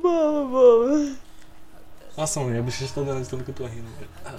Boa, 0.03 0.45
boa. 0.47 1.13
Nossa, 2.17 2.41
mano, 2.41 2.59
a 2.59 2.63
bochecha 2.63 2.93
tá 2.95 3.03
dando 3.03 3.29
tanto 3.29 3.45
que 3.45 3.51
eu 3.51 3.55
tô 3.55 3.67
rindo, 3.67 3.89
velho. 3.97 4.11
Ah. 4.25 4.39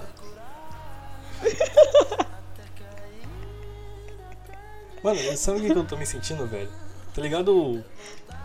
Mano, 5.02 5.18
sabe 5.36 5.58
o 5.58 5.62
que 5.62 5.72
que 5.72 5.78
eu 5.78 5.86
tô 5.86 5.96
me 5.96 6.04
sentindo, 6.04 6.46
velho? 6.46 6.70
Tá 7.14 7.22
ligado 7.22 7.56
o, 7.56 7.82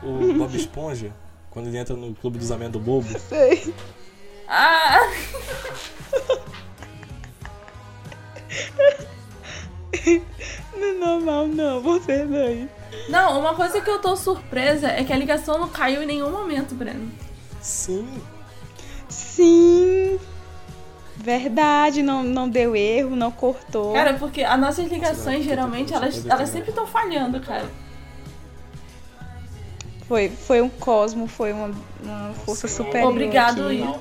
o 0.01 0.33
Bob 0.37 0.55
Esponja? 0.55 1.11
Quando 1.55 1.67
ele 1.67 1.77
entra 1.77 1.95
no 1.95 2.13
clube 2.13 2.37
dos 2.37 2.51
amendo 2.51 2.77
bobo? 2.77 3.07
Sei. 3.17 3.73
Ah! 4.45 4.99
Não 10.75 10.83
é 10.83 10.93
normal, 10.93 11.47
não, 11.47 11.81
você 11.81 12.25
daí. 12.25 12.69
Não, 13.07 13.39
uma 13.39 13.55
coisa 13.55 13.79
que 13.79 13.89
eu 13.89 13.99
tô 13.99 14.17
surpresa 14.17 14.89
é 14.89 15.03
que 15.05 15.13
a 15.13 15.17
ligação 15.17 15.57
não 15.57 15.69
caiu 15.69 16.03
em 16.03 16.05
nenhum 16.05 16.29
momento, 16.29 16.75
Breno. 16.75 17.09
Sim. 17.61 18.21
Sim. 19.07 20.19
Verdade, 21.15 22.03
não, 22.03 22.21
não 22.21 22.49
deu 22.49 22.75
erro, 22.75 23.15
não 23.15 23.31
cortou. 23.31 23.93
Cara, 23.93 24.15
porque 24.15 24.43
as 24.43 24.59
nossas 24.59 24.89
ligações, 24.89 25.45
geralmente, 25.45 25.93
elas, 25.93 26.25
elas 26.25 26.49
sempre 26.49 26.69
estão 26.69 26.85
falhando, 26.85 27.39
cara. 27.39 27.65
Foi, 30.07 30.29
foi 30.29 30.61
um 30.61 30.69
cosmo, 30.69 31.27
foi 31.27 31.51
uma, 31.51 31.71
uma 32.03 32.33
força 32.45 32.67
superior. 32.67 33.09
Obrigado, 33.09 33.65
aqui. 33.67 33.81
Will. 33.81 33.99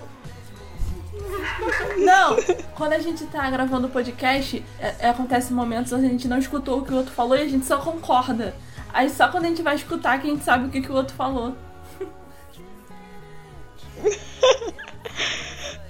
Não, 2.04 2.36
quando 2.74 2.92
a 2.92 2.98
gente 2.98 3.24
tá 3.26 3.48
gravando 3.50 3.86
o 3.86 3.90
podcast, 3.90 4.62
é- 4.78 4.94
é- 5.00 5.08
acontece 5.08 5.52
momentos 5.52 5.92
onde 5.92 6.06
a 6.06 6.08
gente 6.08 6.28
não 6.28 6.38
escutou 6.38 6.80
o 6.80 6.84
que 6.84 6.92
o 6.92 6.96
outro 6.96 7.12
falou 7.12 7.36
e 7.36 7.42
a 7.42 7.48
gente 7.48 7.64
só 7.64 7.78
concorda. 7.78 8.54
Aí 8.92 9.08
só 9.08 9.28
quando 9.28 9.46
a 9.46 9.48
gente 9.48 9.62
vai 9.62 9.74
escutar 9.76 10.20
que 10.20 10.26
a 10.26 10.30
gente 10.30 10.44
sabe 10.44 10.66
o 10.66 10.70
que, 10.70 10.82
que 10.82 10.92
o 10.92 10.94
outro 10.94 11.14
falou. 11.16 11.54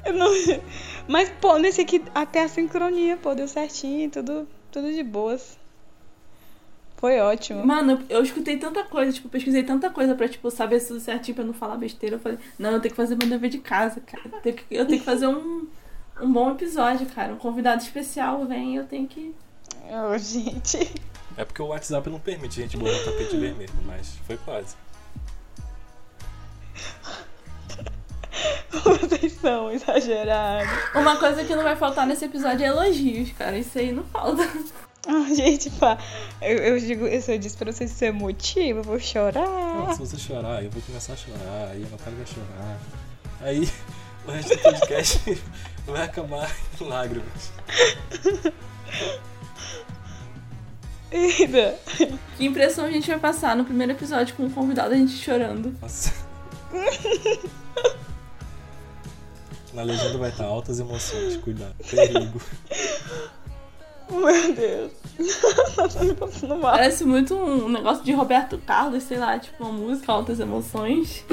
Eu 0.05 0.13
não- 0.15 0.31
Mas, 1.09 1.31
pô, 1.41 1.59
nesse 1.59 1.81
aqui 1.81 2.05
até 2.15 2.45
a 2.45 2.49
sincronia, 2.49 3.17
pô, 3.17 3.35
deu 3.35 3.49
certinho, 3.49 4.09
tudo, 4.11 4.47
tudo 4.71 4.93
de 4.93 5.03
boas. 5.03 5.59
Foi 7.05 7.21
ótimo. 7.21 7.67
Mano, 7.67 8.03
eu 8.09 8.23
escutei 8.23 8.57
tanta 8.57 8.83
coisa, 8.83 9.13
tipo, 9.13 9.29
pesquisei 9.29 9.63
tanta 9.63 9.91
coisa 9.91 10.15
pra, 10.15 10.27
tipo, 10.27 10.51
saber 10.51 10.81
tudo 10.81 10.99
certinho 11.01 11.35
pra 11.35 11.45
não 11.45 11.53
falar 11.53 11.77
besteira. 11.77 12.17
Eu 12.17 12.19
falei, 12.19 12.39
não, 12.59 12.71
eu 12.71 12.81
tenho 12.81 12.95
que 12.95 12.97
fazer 12.97 13.15
meu 13.15 13.29
dever 13.29 13.51
de 13.51 13.59
casa, 13.59 14.01
cara. 14.01 14.23
Eu 14.25 14.41
tenho 14.41 14.57
que, 14.57 14.65
eu 14.75 14.87
tenho 14.87 15.01
que 15.01 15.05
fazer 15.05 15.27
um, 15.27 15.69
um 16.19 16.33
bom 16.33 16.53
episódio, 16.53 17.07
cara. 17.09 17.35
Um 17.35 17.37
convidado 17.37 17.83
especial 17.83 18.47
vem 18.47 18.73
e 18.73 18.77
eu 18.77 18.87
tenho 18.87 19.07
que. 19.07 19.35
Ô, 19.83 20.17
gente. 20.17 20.95
É 21.37 21.45
porque 21.45 21.61
o 21.61 21.67
WhatsApp 21.67 22.09
não 22.09 22.19
permite 22.19 22.59
a 22.59 22.63
gente 22.63 22.79
botar 22.79 22.97
tapete 23.05 23.37
vermelho, 23.37 23.75
mas 23.85 24.17
foi 24.27 24.39
quase. 24.39 24.75
Vocês 28.71 29.33
são 29.33 29.71
exagerados. 29.71 30.73
Uma 30.95 31.17
coisa 31.19 31.45
que 31.45 31.55
não 31.55 31.65
vai 31.65 31.77
faltar 31.77 32.07
nesse 32.07 32.25
episódio 32.25 32.65
é 32.65 32.69
elogios, 32.69 33.31
cara. 33.33 33.59
Isso 33.59 33.79
aí 33.79 33.93
não 33.93 34.05
falta. 34.05 34.43
Ah, 35.09 35.35
gente, 35.35 35.69
pá. 35.71 35.99
Eu, 36.41 36.57
eu 36.59 36.79
digo, 36.79 37.07
eu 37.07 37.21
só 37.21 37.37
disse 37.37 37.57
pra 37.57 37.71
vocês 37.71 37.91
ser 37.91 38.11
motivo, 38.13 38.79
eu 38.81 38.83
vou 38.85 38.95
Não, 38.95 39.01
chorar. 39.01 39.93
se 39.93 39.99
você 40.01 40.19
chorar, 40.19 40.65
eu 40.65 40.71
vou 40.71 40.81
começar 40.83 41.13
a 41.13 41.17
chorar, 41.17 41.69
aí 41.71 41.85
a 41.85 41.89
Natália 41.91 42.19
vai 42.19 42.27
chorar. 42.27 42.81
Aí 43.43 43.69
o 44.27 44.31
resto 44.31 44.57
do 44.57 44.63
podcast 44.63 45.43
vai 45.87 46.03
acabar 46.05 46.51
em 46.81 46.85
lágrimas. 46.85 47.53
Eita. 51.13 51.79
Que 52.37 52.45
impressão 52.47 52.87
a 52.87 52.91
gente 52.91 53.07
vai 53.09 53.19
passar 53.19 53.55
no 53.55 53.65
primeiro 53.65 53.93
episódio 53.93 54.35
com 54.35 54.47
o 54.47 54.51
convidado 54.51 54.95
a 54.95 54.97
gente 54.97 55.13
chorando. 55.13 55.77
Nossa. 55.81 56.13
Na 59.73 59.83
legenda 59.83 60.17
vai 60.19 60.31
estar 60.31 60.45
altas 60.45 60.81
emoções, 60.81 61.37
cuidado. 61.37 61.75
Perigo. 61.91 62.41
Meu 64.11 64.55
Deus. 64.55 64.93
Tá 65.95 66.05
me 66.05 66.15
passando 66.15 66.57
mal. 66.57 66.73
Parece 66.73 67.05
muito 67.05 67.35
um 67.35 67.69
negócio 67.69 68.05
de 68.05 68.13
Roberto 68.13 68.59
Carlos, 68.59 69.03
sei 69.05 69.19
lá, 69.19 69.39
tipo 69.39 69.63
uma 69.63 69.73
música, 69.73 70.13
altas 70.13 70.41
emoções. 70.41 71.25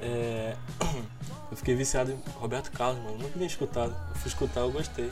É, 0.00 0.54
Eu 1.50 1.56
fiquei 1.56 1.74
viciado 1.74 2.12
em 2.12 2.18
Roberto 2.38 2.70
Carlos, 2.70 3.02
mano. 3.02 3.18
Nunca 3.18 3.32
tinha 3.32 3.46
escutado. 3.46 3.94
Eu 4.10 4.14
fui 4.14 4.28
escutar, 4.28 4.60
eu 4.60 4.70
gostei. 4.70 5.10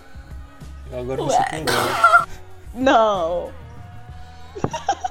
Agora 0.92 1.20
eu 1.20 1.26
me 1.26 1.32
Ué. 1.32 1.36
sinto 1.36 1.54
engano. 1.56 2.28
Não. 2.74 3.52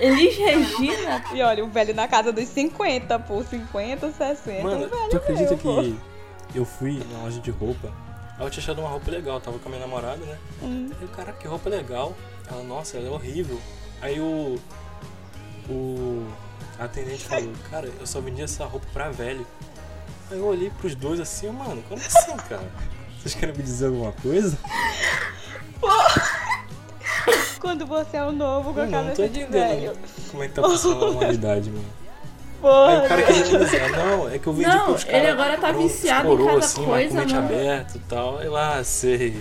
Elis 0.00 0.36
Regina? 0.36 1.24
E 1.32 1.42
olha, 1.42 1.64
o 1.64 1.68
velho 1.68 1.94
na 1.94 2.08
casa 2.08 2.32
dos 2.32 2.48
50, 2.48 3.18
pô. 3.20 3.42
50, 3.42 4.12
60. 4.12 4.62
Mano, 4.62 4.86
o 4.86 4.88
velho 4.88 5.10
tu 5.10 5.16
acredita 5.16 5.50
meu, 5.50 5.58
pô. 5.58 5.82
que 6.52 6.58
eu 6.58 6.64
fui 6.64 7.02
na 7.12 7.18
loja 7.22 7.40
de 7.40 7.50
roupa? 7.50 7.92
Aí 8.38 8.46
eu 8.46 8.50
tinha 8.50 8.62
achado 8.62 8.80
uma 8.80 8.88
roupa 8.88 9.10
legal, 9.10 9.40
tava 9.40 9.58
com 9.58 9.68
a 9.68 9.72
minha 9.72 9.84
namorada, 9.84 10.24
né? 10.24 10.38
Hum. 10.62 10.90
Aí 10.92 11.02
eu, 11.02 11.08
caraca, 11.08 11.38
que 11.38 11.48
roupa 11.48 11.68
legal. 11.68 12.14
Ela, 12.48 12.62
nossa, 12.62 12.96
ela 12.96 13.08
é 13.08 13.10
horrível. 13.10 13.60
Aí 14.00 14.20
o. 14.20 14.58
O 15.68 16.26
atendente 16.78 17.24
falou, 17.24 17.52
cara, 17.70 17.90
eu 18.00 18.06
só 18.06 18.20
vendi 18.20 18.40
essa 18.40 18.64
roupa 18.64 18.86
pra 18.92 19.10
velho. 19.10 19.44
Aí 20.30 20.38
eu 20.38 20.46
olhei 20.46 20.70
pros 20.70 20.94
dois 20.94 21.20
assim, 21.20 21.50
mano, 21.50 21.82
como 21.88 22.00
assim, 22.00 22.36
cara? 22.48 22.70
Vocês 23.18 23.34
querem 23.34 23.54
me 23.54 23.62
dizer 23.62 23.86
alguma 23.86 24.12
coisa? 24.12 24.56
Quando 27.60 27.84
você 27.86 28.16
é 28.16 28.24
o 28.24 28.32
novo 28.32 28.72
com 28.72 28.80
a 28.80 28.88
cabeça 28.88 29.28
de 29.28 29.44
velho. 29.44 29.92
como 30.30 30.42
é 30.44 30.48
que 30.48 30.54
tá 30.54 30.62
funcionando 30.62 31.04
a 31.04 31.10
humanidade, 31.10 31.70
mano. 31.70 31.84
Aí 32.60 32.62
Porra. 32.62 33.04
o 33.04 33.08
cara 33.08 33.22
queria 33.22 33.44
me 33.44 33.58
dizer, 33.64 33.90
não, 33.92 34.28
é 34.28 34.38
que 34.38 34.46
eu 34.48 34.52
vendi 34.52 34.68
Não, 34.68 34.86
pros 34.86 35.06
ele 35.06 35.26
agora 35.28 35.56
tá 35.58 35.70
viciado 35.70 36.26
em 36.26 36.30
coroa, 36.30 36.46
cada 36.48 36.58
assim, 36.58 36.84
coisa, 36.84 37.14
mano. 37.14 37.38
aberto 37.38 37.94
e 37.94 37.98
tal. 38.00 38.38
Aí 38.38 38.48
lá, 38.48 38.82
sei. 38.82 39.40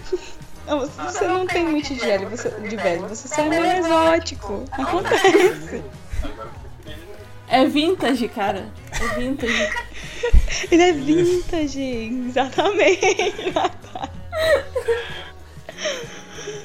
Não, 0.68 0.86
você 0.86 1.28
não 1.28 1.48
tem 1.48 1.66
mente 1.66 1.96
de 1.96 2.02
velho, 2.02 2.30
você, 2.30 2.50
de 2.50 2.76
velho, 2.76 3.08
você 3.08 3.28
só 3.28 3.42
é 3.42 3.50
meio 3.50 3.66
exótico. 3.78 4.66
Acontece. 4.72 5.84
É 7.48 7.66
vintage, 7.66 8.28
cara. 8.28 8.68
É 8.92 9.20
vintage. 9.20 9.70
Ele 10.70 10.84
é 10.84 10.92
vintage, 10.92 11.82
exatamente. 12.28 13.44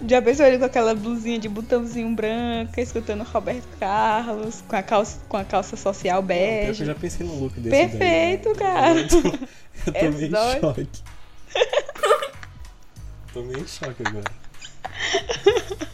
Já 0.07 0.21
pensou 0.21 0.47
ele 0.47 0.59
com 0.59 0.65
aquela 0.65 0.95
blusinha 0.95 1.39
de 1.39 1.49
botãozinho 1.49 2.15
branca, 2.15 2.81
escutando 2.81 3.23
Roberto 3.23 3.69
Carlos, 3.79 4.63
com 4.67 4.75
a 4.75 4.83
calça, 4.83 5.21
com 5.29 5.37
a 5.37 5.45
calça 5.45 5.77
social 5.77 6.21
que 6.21 6.27
eu 6.27 6.27
bege. 6.27 6.85
já 6.85 6.95
pensei 6.95 7.27
num 7.27 7.39
look 7.39 7.59
desse 7.61 7.71
Perfeito, 7.71 8.49
daí, 8.55 8.59
cara. 8.59 9.01
Eu 9.01 9.09
tô, 9.09 9.17
eu 9.87 9.93
tô 9.93 10.11
meio 10.11 10.27
em 10.27 10.61
choque. 10.61 10.89
tô 13.33 13.43
meio 13.43 13.61
em 13.61 13.67
choque 13.67 14.03
agora. 14.05 14.33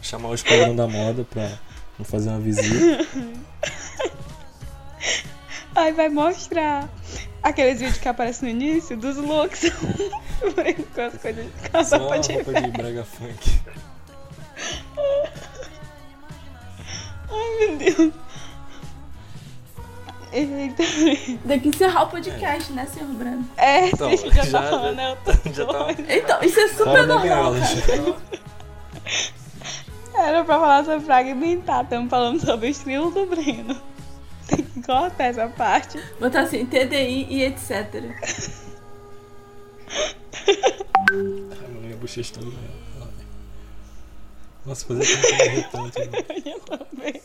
Chamar 0.01 0.29
o 0.29 0.33
esquadrão 0.33 0.75
da 0.75 0.87
moda 0.87 1.23
pra 1.23 1.51
fazer 2.03 2.29
uma 2.29 2.39
visita. 2.39 3.05
Ai, 5.75 5.93
vai 5.93 6.09
mostrar 6.09 6.89
aqueles 7.43 7.79
vídeos 7.79 7.99
que 7.99 8.07
aparecem 8.07 8.53
no 8.53 8.61
início 8.61 8.97
dos 8.97 9.17
looks. 9.17 9.69
com 10.95 11.01
as 11.01 11.21
coisas 11.21 11.45
com 11.71 11.77
a 11.77 11.83
Só 11.83 11.97
roupa 11.97 12.19
de 12.19 12.33
roupa 12.33 12.61
de 12.61 12.71
brega 12.71 13.03
funk. 13.03 13.61
Ai, 17.31 17.67
meu 17.67 17.77
Deus. 17.77 18.13
Eita. 20.31 20.83
Tem 21.47 21.59
que 21.59 21.69
encerrar 21.69 22.03
o 22.03 22.07
podcast, 22.07 22.71
né, 22.73 22.85
senhor 22.85 23.09
Brando? 23.09 23.45
É, 23.57 23.87
Então, 23.87 24.15
sim, 24.15 24.29
já, 24.31 24.43
já- 24.43 24.61
tá 24.61 24.69
falando, 24.69 24.99
eu 25.01 25.15
tô 25.17 25.31
Já 25.51 25.65
tá 25.65 25.87
Então, 26.07 26.39
isso 26.43 26.59
é 26.59 26.67
super 26.67 27.07
normal. 27.07 27.53
Era 30.15 30.43
pra 30.43 30.59
falar 30.59 30.85
sobre 30.85 30.99
fragmentar, 31.05 31.83
estamos 31.83 32.09
falando 32.09 32.39
sobre 32.45 32.67
o 32.67 32.69
estilo 32.69 33.09
do 33.09 33.25
Breno. 33.25 33.79
Tem 34.47 34.63
que 34.63 34.81
cortar 34.83 35.23
essa 35.25 35.47
parte. 35.47 35.97
Botar 36.19 36.41
assim, 36.41 36.65
TDI 36.65 37.25
e 37.29 37.43
etc. 37.43 37.71
Ai, 41.11 41.15
mano, 41.15 41.81
minha 41.81 41.95
bochecha 41.97 42.33
tá 42.35 42.41
doendo. 42.41 42.59
Nossa, 44.69 44.85
fazer 44.85 45.03
tanto. 45.71 45.99
A 45.99 46.33
minha 46.43 46.59
também. 46.59 47.21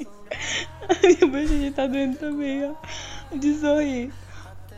A 0.89 1.07
minha 1.07 1.27
bochecha 1.27 1.73
tá 1.77 1.87
doendo 1.87 2.17
também, 2.17 2.65
ó. 2.65 3.37
De 3.37 3.55
sorrir. 3.59 4.11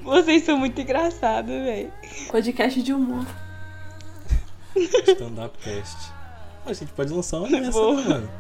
Vocês 0.03 0.45
são 0.45 0.59
muito 0.59 0.81
engraçados, 0.81 1.49
véi. 1.49 1.93
Podcast 2.29 2.83
de 2.83 2.93
humor. 2.93 3.25
Stand-up 4.77 5.57
cast. 5.59 6.13
A 6.67 6.73
gente 6.73 6.93
pode 6.93 7.13
lançar 7.13 7.39
uma 7.39 7.49
dessa, 7.49 7.71
Boa. 7.71 8.01
né, 8.03 8.09
mano? 8.09 8.31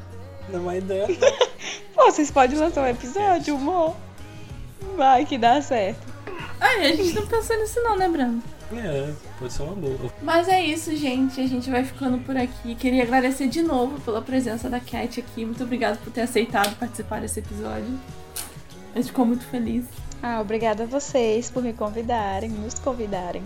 Não 0.49 0.59
é 0.59 0.63
uma 0.63 0.77
ideia, 0.77 1.07
não. 1.07 1.47
Pô, 1.95 2.11
vocês 2.11 2.29
podem 2.31 2.59
lançar 2.59 2.83
um 2.83 2.89
episódio, 2.89 3.55
humor. 3.55 3.95
Vai 4.97 5.25
que 5.25 5.39
dá 5.39 5.63
certo. 5.63 6.01
Ai, 6.61 6.87
a 6.87 6.97
gente 6.97 7.15
não 7.15 7.27
pensou 7.29 7.57
nisso 7.59 7.81
não, 7.81 7.97
né, 7.97 8.09
Brando? 8.09 8.43
É, 8.73 9.13
pode 9.39 9.53
ser 9.53 9.63
uma 9.63 9.75
boa. 9.75 10.13
Mas 10.23 10.49
é 10.49 10.61
isso, 10.61 10.95
gente. 10.97 11.41
A 11.41 11.47
gente 11.47 11.71
vai 11.71 11.85
ficando 11.85 12.19
por 12.19 12.37
aqui. 12.37 12.75
Queria 12.75 13.03
agradecer 13.03 13.49
de 13.49 13.63
novo 13.63 14.01
pela 14.01 14.21
presença 14.21 14.69
da 14.69 14.81
Cat 14.81 15.21
aqui. 15.21 15.45
Muito 15.45 15.63
obrigada 15.63 15.97
por 16.03 16.13
ter 16.13 16.23
aceitado 16.23 16.77
participar 16.77 17.21
desse 17.21 17.41
episódio. 17.41 17.99
A 18.95 18.99
gente 18.99 19.09
ficou 19.09 19.27
muito 19.27 19.45
feliz. 19.47 19.85
Ah, 20.23 20.41
obrigada 20.41 20.85
a 20.85 20.87
vocês 20.87 21.51
por 21.51 21.63
me 21.63 21.73
convidarem, 21.73 22.51
nos 22.51 22.75
convidarem. 22.75 23.43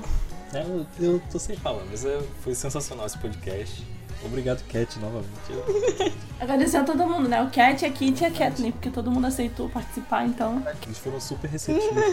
É, 0.55 0.63
eu, 0.63 0.87
eu 0.99 1.23
tô 1.31 1.39
sem 1.39 1.57
palavras. 1.57 2.05
É, 2.05 2.21
foi 2.43 2.55
sensacional 2.55 3.07
esse 3.07 3.19
podcast. 3.19 3.85
Obrigado, 4.25 4.63
Cat, 4.69 4.99
novamente. 4.99 6.13
Agradecer 6.39 6.77
a 6.77 6.85
todo 6.85 7.07
mundo, 7.07 7.29
né? 7.29 7.43
O 7.43 7.51
Cat, 7.51 7.85
a 7.85 7.91
Kit 7.91 8.23
e 8.23 8.27
a 8.27 8.31
Kathleen, 8.31 8.73
porque 8.73 8.91
todo 8.91 9.11
mundo 9.11 9.27
aceitou 9.27 9.69
participar, 9.69 10.27
então. 10.27 10.63
Eles 10.85 10.99
foram 10.99 11.21
super 11.21 11.49
receptivos. 11.49 12.05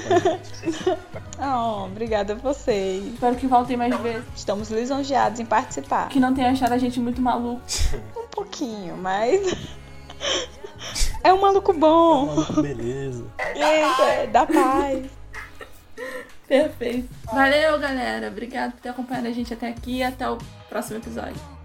Ah, 1.37 1.83
obrigada 1.83 2.33
a 2.33 2.35
vocês. 2.35 3.05
Espero 3.13 3.35
que 3.35 3.45
voltem 3.45 3.77
mais 3.77 3.95
vezes. 4.01 4.23
Estamos 4.35 4.69
lisonjeados 4.69 5.39
em 5.39 5.45
participar. 5.45 6.09
Que 6.09 6.19
não 6.19 6.33
tenha 6.33 6.49
achado 6.51 6.73
a 6.73 6.77
gente 6.77 6.99
muito 6.99 7.21
maluco. 7.21 7.61
Um 8.15 8.27
pouquinho, 8.27 8.97
mas. 8.97 9.55
É 11.23 11.33
um 11.33 11.41
maluco 11.41 11.73
bom. 11.73 12.27
Maluco, 12.27 12.61
beleza. 12.61 13.25
Eita, 13.53 14.03
é 14.03 14.27
da 14.27 14.45
paz. 14.45 15.05
Perfeito. 16.47 17.09
Valeu, 17.25 17.77
galera. 17.79 18.29
Obrigado 18.29 18.71
por 18.73 18.81
ter 18.81 18.89
acompanhado 18.89 19.27
a 19.27 19.31
gente 19.31 19.53
até 19.53 19.67
aqui 19.67 19.97
e 19.97 20.03
até 20.03 20.29
o 20.29 20.37
próximo 20.69 20.99
episódio. 20.99 21.56